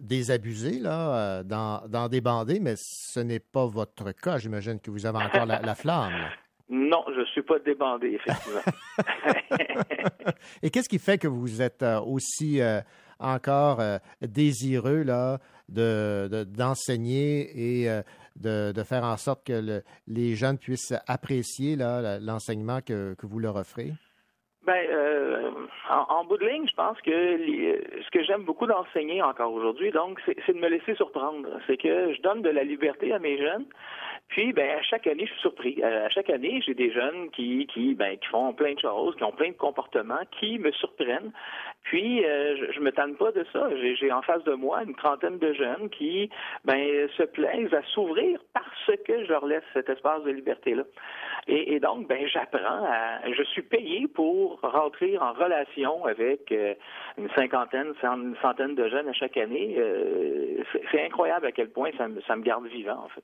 [0.00, 4.38] désabusé là, euh, dans, dans des bandés, mais ce n'est pas votre cas.
[4.38, 6.12] J'imagine que vous avez encore la, la flamme.
[6.68, 8.60] Non, je suis pas débandé, effectivement.
[10.62, 12.80] Et qu'est-ce qui fait que vous êtes euh, aussi euh,
[13.18, 18.02] encore euh, désireux là, de, de- d'enseigner et euh,
[18.36, 23.26] de, de faire en sorte que le- les jeunes puissent apprécier là, l'enseignement que, que
[23.26, 23.92] vous leur offrez?
[24.66, 25.43] Euh,
[25.90, 30.20] en, bout de ligne, je pense que ce que j'aime beaucoup d'enseigner encore aujourd'hui, donc,
[30.24, 31.48] c'est de me laisser surprendre.
[31.66, 33.66] C'est que je donne de la liberté à mes jeunes.
[34.28, 35.82] Puis, ben, à chaque année, je suis surpris.
[35.82, 39.24] À chaque année, j'ai des jeunes qui, qui, ben, qui font plein de choses, qui
[39.24, 41.30] ont plein de comportements, qui me surprennent.
[41.82, 43.68] Puis, euh, je, je me tanne pas de ça.
[43.76, 46.30] J'ai en face de moi une trentaine de jeunes qui,
[46.64, 50.84] ben, se plaisent à s'ouvrir parce que je leur laisse cet espace de liberté-là.
[51.46, 52.88] Et, et donc, ben, j'apprends
[53.36, 55.32] je suis payé pour rentrer en
[56.08, 56.74] avec euh,
[57.18, 59.76] une cinquantaine, une centaine de jeunes à chaque année.
[59.78, 63.22] Euh, c'est incroyable à quel point ça me, garde vivant, en fait.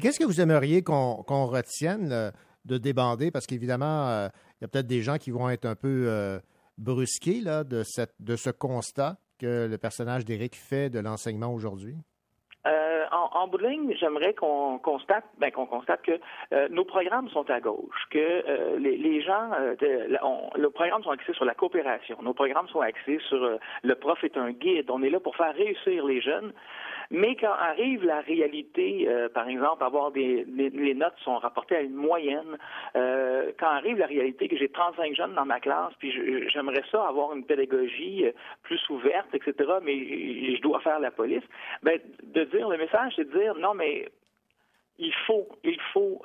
[0.00, 2.32] Qu'est-ce que vous aimeriez qu'on retienne
[2.64, 3.30] de débander?
[3.30, 4.28] Parce qu'évidemment, euh,
[4.60, 6.40] il y a peut-être des gens qui vont être un peu
[6.78, 11.96] brusqués là, de, cette, de ce constat que le personnage d'Éric fait de l'enseignement aujourd'hui.
[12.66, 16.12] Euh, en, en bout de ligne, j'aimerais qu'on constate, ben, qu'on constate que
[16.52, 20.70] euh, nos programmes sont à gauche, que euh, les, les gens, euh, de- on- nos
[20.70, 24.38] programmes sont axés sur la coopération, nos programmes sont axés sur euh, le prof est
[24.38, 26.52] un guide, on est là pour faire réussir les jeunes.
[27.10, 31.80] Mais quand arrive la réalité, euh, par exemple, avoir des les, notes sont rapportées à
[31.80, 32.58] une moyenne.
[32.96, 36.12] euh, quand arrive la réalité que j'ai 35 jeunes dans ma classe, puis
[36.50, 38.32] j'aimerais ça avoir une pédagogie euh,
[38.62, 39.54] plus ouverte, etc.
[39.82, 39.96] Mais
[40.56, 41.44] je dois faire la police.
[41.82, 44.08] Ben, de dire le message, c'est de dire non, mais
[44.98, 46.22] il faut, il faut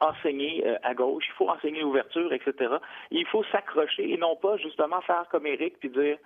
[0.00, 2.74] enseigner à gauche, il faut enseigner l'ouverture, etc.
[3.10, 6.18] Il faut s'accrocher et non pas justement faire comme Eric puis dire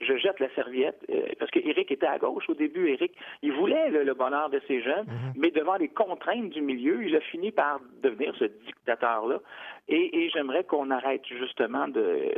[0.00, 2.88] je jette la serviette euh, parce que Eric était à gauche au début.
[2.88, 3.12] Eric,
[3.42, 5.06] il voulait le, le bonheur de ses jeunes,
[5.36, 9.40] mais devant les contraintes du milieu, il a fini par devenir ce dictateur-là.
[9.88, 12.32] Et, et j'aimerais qu'on arrête justement de,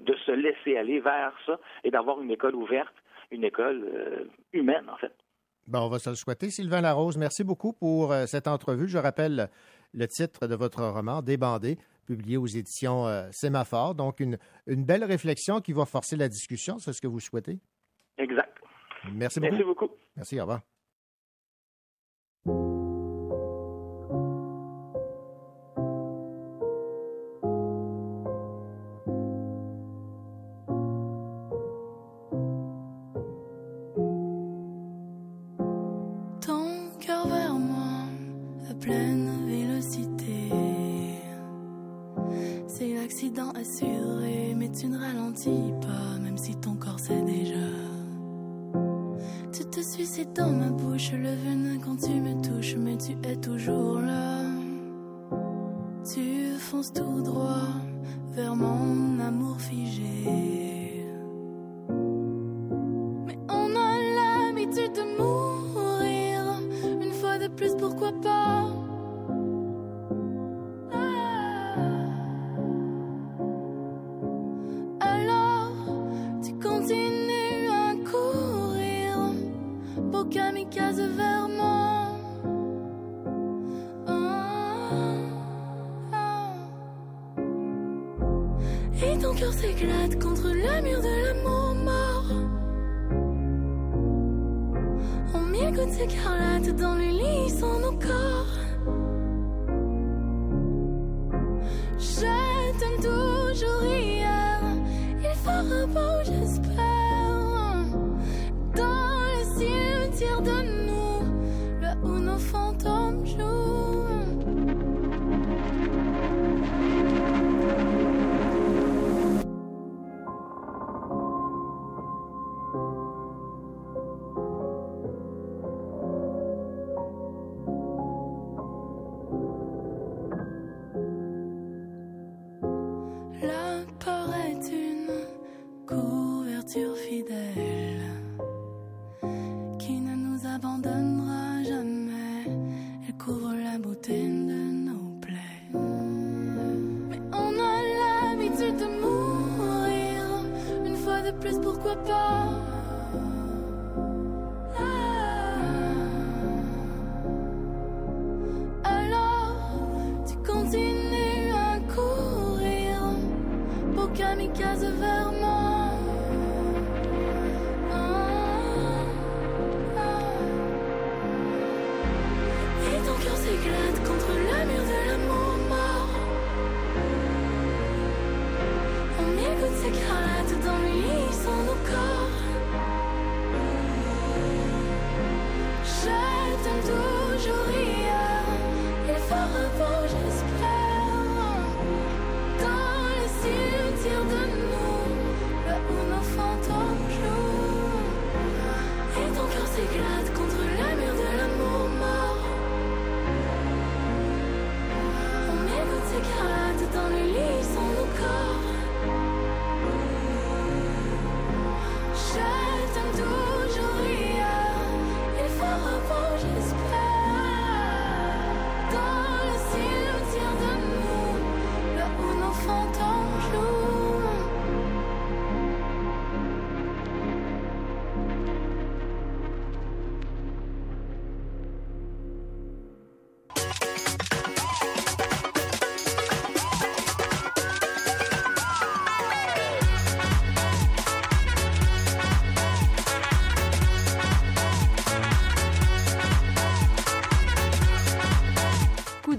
[0.00, 2.94] de se laisser aller vers ça et d'avoir une école ouverte,
[3.30, 5.12] une école euh, humaine en fait.
[5.66, 6.50] Bon, on va se le souhaiter.
[6.50, 8.88] Sylvain Larose, merci beaucoup pour euh, cette entrevue.
[8.88, 9.48] Je rappelle
[9.92, 11.76] le titre de votre roman, Débandé,
[12.08, 13.94] publié aux éditions euh, Sémaphore.
[13.94, 16.78] Donc, une, une belle réflexion qui va forcer la discussion.
[16.78, 17.58] C'est ce que vous souhaitez?
[18.16, 18.56] Exact.
[19.12, 19.52] Merci beaucoup.
[19.52, 19.88] Merci beaucoup.
[20.16, 20.62] Merci, au revoir.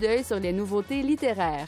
[0.10, 1.68] D'œil sur les nouveautés littéraires.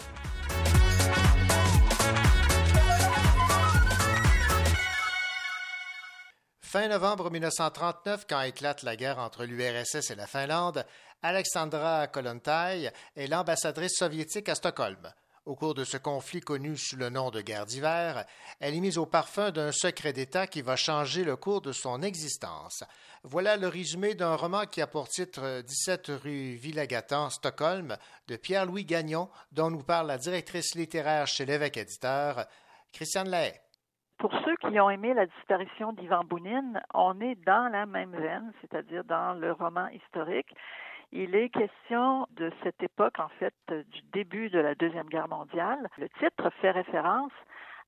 [6.61, 10.85] Fin novembre 1939, quand éclate la guerre entre l'URSS et la Finlande,
[11.21, 15.11] Alexandra Kollontai est l'ambassadrice soviétique à Stockholm.
[15.45, 18.25] Au cours de ce conflit connu sous le nom de guerre d'hiver,
[18.59, 22.03] elle est mise au parfum d'un secret d'État qui va changer le cours de son
[22.03, 22.83] existence.
[23.23, 27.95] Voilà le résumé d'un roman qui a pour titre 17 rue Villagatan, Stockholm,
[28.27, 32.45] de Pierre-Louis Gagnon, dont nous parle la directrice littéraire chez l'évêque éditeur,
[32.91, 33.59] Christiane Lahaye.
[34.17, 38.51] Pour ceux qui ont aimé la disparition d'Ivan Bounine, on est dans la même veine,
[38.59, 40.49] c'est-à-dire dans le roman historique.
[41.11, 45.89] Il est question de cette époque, en fait, du début de la Deuxième Guerre mondiale.
[45.99, 47.33] Le titre fait référence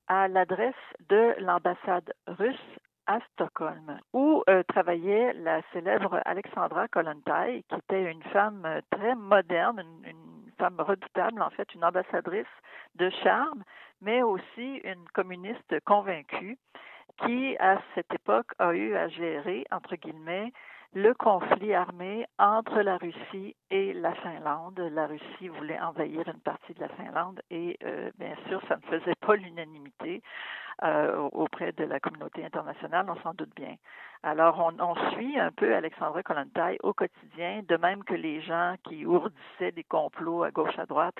[0.06, 0.74] à l'adresse
[1.08, 8.22] de l'ambassade russe à Stockholm, où euh, travaillait la célèbre Alexandra Kollontai, qui était une
[8.24, 12.46] femme euh, très moderne, une, femme redoutable, en fait, une ambassadrice
[12.94, 13.64] de charme,
[14.00, 16.56] mais aussi une communiste convaincue,
[17.24, 20.52] qui, à cette époque, a eu à gérer, entre guillemets,
[20.94, 24.78] le conflit armé entre la Russie et la Finlande.
[24.92, 28.98] La Russie voulait envahir une partie de la Finlande et euh, bien sûr, ça ne
[28.98, 30.22] faisait pas l'unanimité
[30.82, 33.76] euh, auprès de la communauté internationale, on s'en doute bien.
[34.26, 39.04] Alors, on, suit un peu Alexandra Kollontai au quotidien, de même que les gens qui
[39.04, 41.14] ourdissaient des complots à gauche à droite.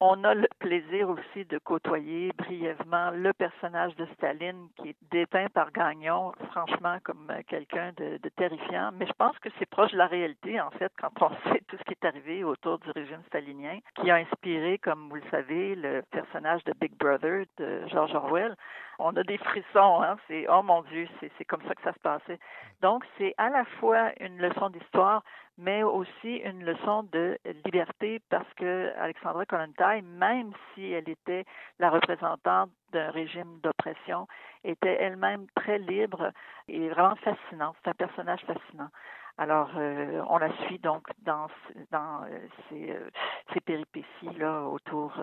[0.00, 5.46] On a le plaisir aussi de côtoyer brièvement le personnage de Staline qui est dépeint
[5.54, 8.90] par Gagnon, franchement, comme quelqu'un de, de terrifiant.
[8.98, 11.78] Mais je pense que c'est proche de la réalité, en fait, quand on sait tout
[11.78, 15.74] ce qui est arrivé autour du régime stalinien, qui a inspiré, comme vous le savez,
[15.74, 18.56] le personnage de Big Brother de George Orwell.
[19.04, 20.16] On a des frissons, hein?
[20.28, 22.38] c'est oh mon Dieu, c'est comme ça que ça se passait.
[22.82, 25.24] Donc, c'est à la fois une leçon d'histoire,
[25.58, 31.44] mais aussi une leçon de liberté parce que Alexandra Kollontai, même si elle était
[31.80, 34.28] la représentante d'un régime d'oppression,
[34.62, 36.30] était elle-même très libre
[36.68, 37.74] et vraiment fascinante.
[37.82, 38.90] C'est un personnage fascinant.
[39.38, 41.48] Alors, euh, on la suit donc dans,
[41.90, 42.38] dans euh,
[42.68, 43.10] ces, euh,
[43.52, 45.14] ces péripéties là autour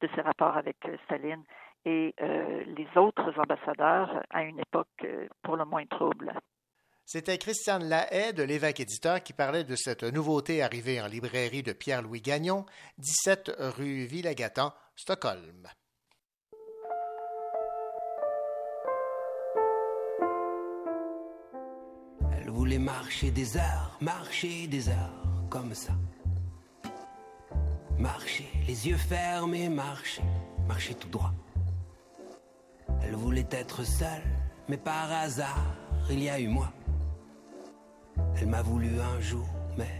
[0.00, 1.42] de ses rapports avec Staline
[1.84, 5.06] et les autres ambassadeurs à une époque
[5.42, 6.32] pour le moins trouble.
[7.06, 11.74] C'était Christiane Lahaye de l'évêque éditeur qui parlait de cette nouveauté arrivée en librairie de
[11.74, 12.64] Pierre-Louis Gagnon,
[12.96, 15.68] 17 rue Villagatan, Stockholm.
[22.32, 25.92] Elle voulait marcher des heures, marcher des heures, comme ça.
[27.98, 30.22] Marcher, les yeux fermés, marcher,
[30.66, 31.32] marcher tout droit.
[33.06, 34.22] Elle voulait être seule,
[34.68, 35.76] mais par hasard,
[36.10, 36.72] il y a eu moi.
[38.36, 39.90] Elle m'a voulu un jour, mais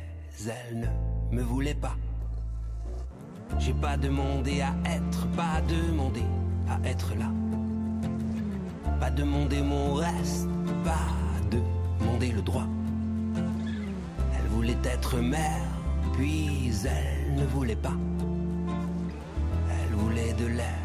[0.46, 0.90] elle
[1.30, 1.96] ne me voulait pas.
[3.58, 6.22] J'ai pas demandé à être, pas demandé
[6.68, 7.30] à être là.
[9.00, 10.48] Pas demandé mon reste,
[10.82, 11.08] pas
[11.50, 12.66] demander le droit.
[13.36, 15.68] Elle voulait être mère,
[16.14, 17.96] puis elle ne voulait pas.
[19.70, 20.83] Elle voulait de l'air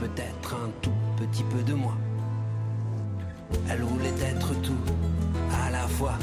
[0.00, 1.94] peut-être un tout petit peu de moi.
[3.68, 4.84] Elle voulait être tout
[5.62, 6.14] à la fois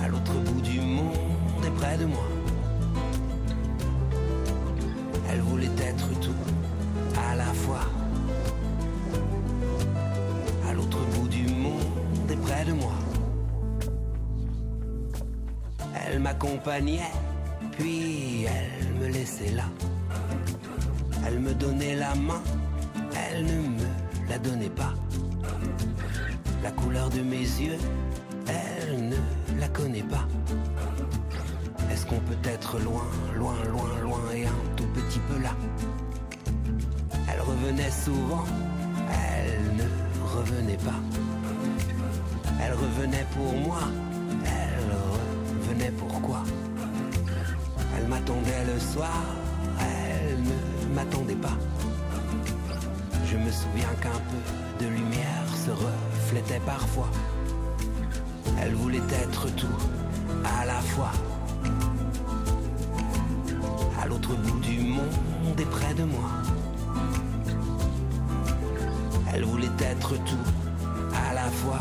[0.00, 2.28] à l'autre bout du monde et près de moi.
[5.28, 6.42] Elle voulait être tout
[7.28, 7.86] à la fois.
[10.68, 12.94] À l'autre bout du monde et près de moi.
[16.06, 17.10] Elle m'accompagnait,
[17.72, 19.64] puis elle me laissait là.
[21.44, 22.40] Me donnait la main,
[23.14, 23.86] elle ne me
[24.30, 24.94] la donnait pas.
[26.62, 27.76] La couleur de mes yeux,
[28.48, 29.16] elle ne
[29.60, 30.26] la connaît pas.
[31.90, 33.04] Est-ce qu'on peut être loin,
[33.36, 35.54] loin, loin, loin et un tout petit peu là?
[37.30, 38.44] Elle revenait souvent,
[39.10, 39.84] elle ne
[40.38, 41.00] revenait pas.
[42.62, 43.80] Elle revenait pour moi,
[44.46, 46.42] elle revenait pourquoi
[47.98, 49.22] Elle m'attendait le soir,
[50.94, 51.56] ne m'attendait pas.
[53.26, 57.08] Je me souviens qu'un peu de lumière se reflétait parfois.
[58.60, 59.66] Elle voulait être tout
[60.44, 61.12] à la fois.
[64.00, 66.30] À l'autre bout du monde et près de moi.
[69.34, 70.46] Elle voulait être tout
[71.28, 71.80] à la fois.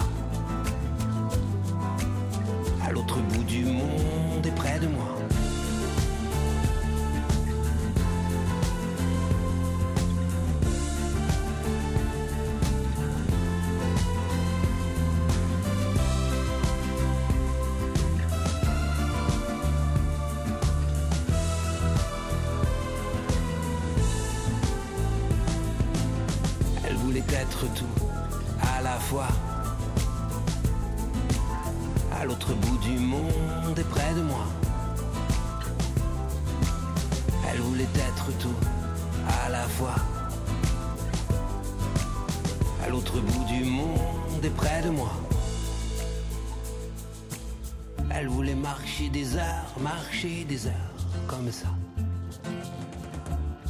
[51.54, 51.68] Ça.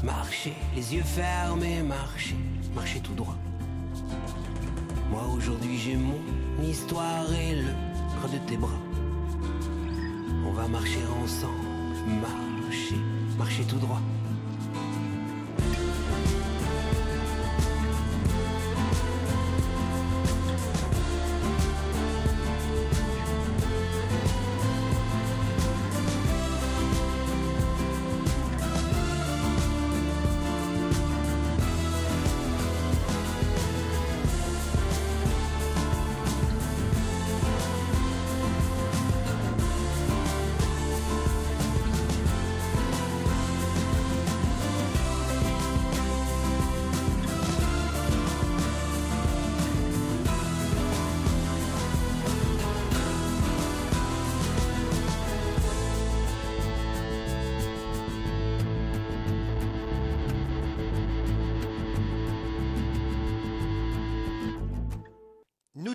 [0.03, 2.35] Marcher, les yeux fermés, marcher,
[2.75, 3.35] marcher tout droit.
[5.11, 6.19] Moi aujourd'hui j'ai mon
[6.63, 7.73] histoire et le
[8.17, 8.81] creux de tes bras.
[10.47, 12.99] On va marcher ensemble, marcher,
[13.37, 14.01] marcher tout droit.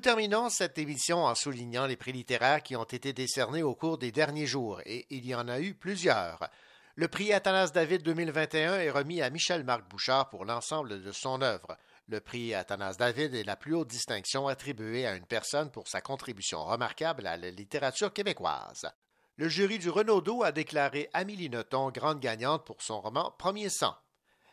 [0.08, 4.10] Terminons cette émission en soulignant les prix littéraires qui ont été décernés au cours des
[4.10, 6.48] derniers jours, et il y en a eu plusieurs.
[6.94, 11.76] Le prix Athanas David 2021 est remis à Michel-Marc Bouchard pour l'ensemble de son œuvre.
[12.08, 16.00] Le prix Athanas David est la plus haute distinction attribuée à une personne pour sa
[16.00, 18.90] contribution remarquable à la littérature québécoise.
[19.36, 23.94] Le jury du Renaudot a déclaré Amélie Nothomb grande gagnante pour son roman Premier sang.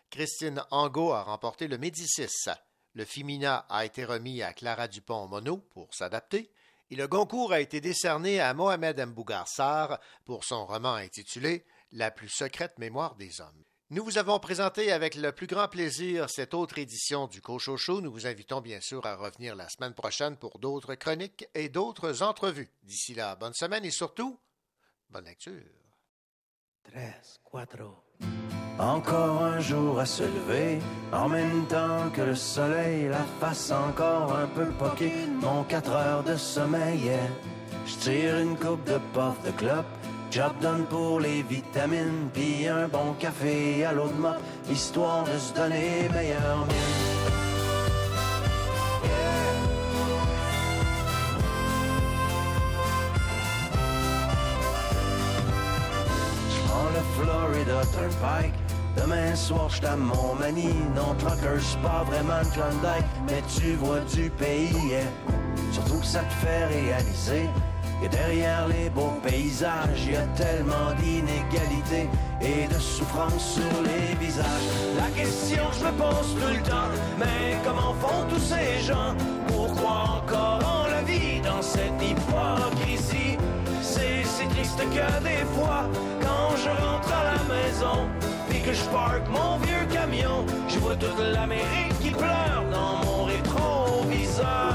[0.09, 2.49] Christine Angot a remporté le Médicis.
[2.95, 6.49] Le Femina a été remis à Clara Dupont-Mono pour s'adapter.
[6.89, 12.09] Et le Goncourt a été décerné à Mohamed Mbougar Sarr pour son roman intitulé La
[12.09, 13.65] plus secrète mémoire des hommes.
[13.89, 17.99] Nous vous avons présenté avec le plus grand plaisir cette autre édition du Cochocho.
[17.99, 22.23] Nous vous invitons bien sûr à revenir la semaine prochaine pour d'autres chroniques et d'autres
[22.23, 22.71] entrevues.
[22.83, 24.39] D'ici là, bonne semaine et surtout,
[25.09, 25.51] bonne lecture.
[26.83, 27.39] Tres.
[28.77, 30.79] Encore un jour à se lever,
[31.13, 36.23] en même temps que le soleil, la face encore un peu poquée, mon 4 heures
[36.23, 36.99] de sommeil.
[37.05, 37.17] yeah.
[37.85, 39.85] Je tire une coupe de porte de clope,
[40.29, 44.35] job done pour les vitamines, puis un bon café à l'eau de mop,
[44.69, 47.05] histoire de se donner meilleure mine.
[58.97, 60.73] Demain soir, j'suis à Montmagny.
[60.95, 64.71] Non, trucker, c'est pas vraiment le Klondike, mais tu vois du pays.
[64.89, 65.03] yeah.
[65.71, 67.49] Surtout que ça te fait réaliser
[68.01, 72.09] que derrière les beaux paysages, y a tellement d'inégalités
[72.41, 74.45] et de souffrance sur les visages.
[74.97, 79.15] La question que je me pose tout le temps, mais comment font tous ces gens?
[79.47, 83.37] Pourquoi encore on la vie dans cette hypocrisie?
[83.81, 85.89] C'est si triste que des fois,
[86.21, 88.09] quand je rentre à la maison,
[88.65, 94.73] que je parque mon vieux camion, je vois toute l'Amérique qui pleure dans mon rétroviseur.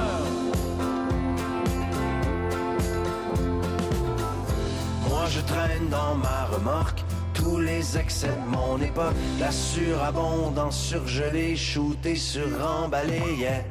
[5.09, 7.03] Moi je traîne dans ma remorque
[7.35, 13.65] tous les excès de mon époque, la surabondance surgelée, shootée, suremballée, yeah.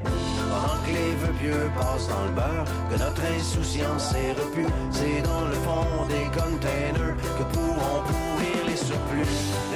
[0.51, 5.21] Pendant que les vœux pieux passent dans le beurre, que notre insouciance est repue, c'est
[5.21, 8.28] dans le fond des containers que pourront.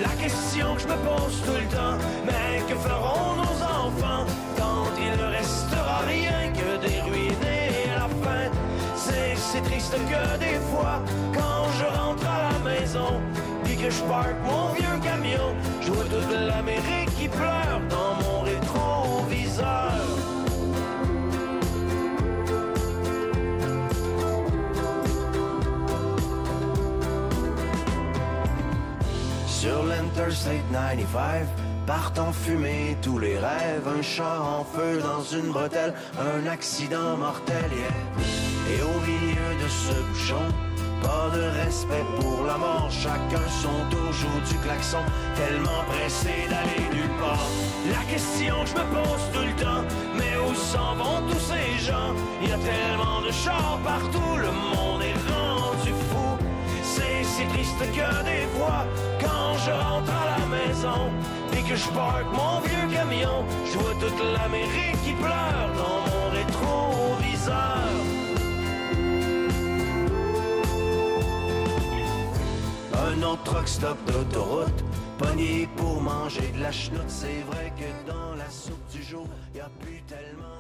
[0.04, 4.26] La question que je me pose tout le temps, mais que feront nos enfants
[4.58, 8.52] quand il ne restera rien que des ruines et la faim?
[8.96, 10.96] C'est c'est triste que des fois,
[11.34, 13.12] quand je rentre à la maison,
[13.64, 15.50] puis que je parque mon vieux camion,
[15.82, 18.33] je vois toute l'Amérique qui pleure dans mon
[30.14, 31.48] Sur l'Interstate 95,
[31.88, 37.18] partent en fumée tous les rêves, un chat en feu dans une bretelle, un accident
[37.18, 38.76] mortel, yeah.
[38.76, 40.46] Et au milieu de ce bouchon,
[41.02, 45.04] pas de respect pour la mort, chacun son tour joue du klaxon,
[45.36, 47.48] tellement pressé d'aller nulle part.
[47.90, 49.84] La question que je me pose tout le temps,
[50.16, 52.14] mais où s'en vont tous ces gens?
[52.42, 55.13] Il y a tellement de chars partout, le monde est.
[57.44, 58.86] C'est triste que des fois,
[59.20, 61.12] quand je rentre à la maison,
[61.52, 66.30] puis que je parque mon vieux camion, je vois toute l'Amérique qui pleure dans mon
[66.30, 67.90] rétroviseur.
[73.10, 74.84] Un autre truck stop d'autoroute,
[75.18, 77.10] pogné pour manger de la chenoute.
[77.10, 80.53] C'est vrai que dans la soupe du jour, y a plus tellement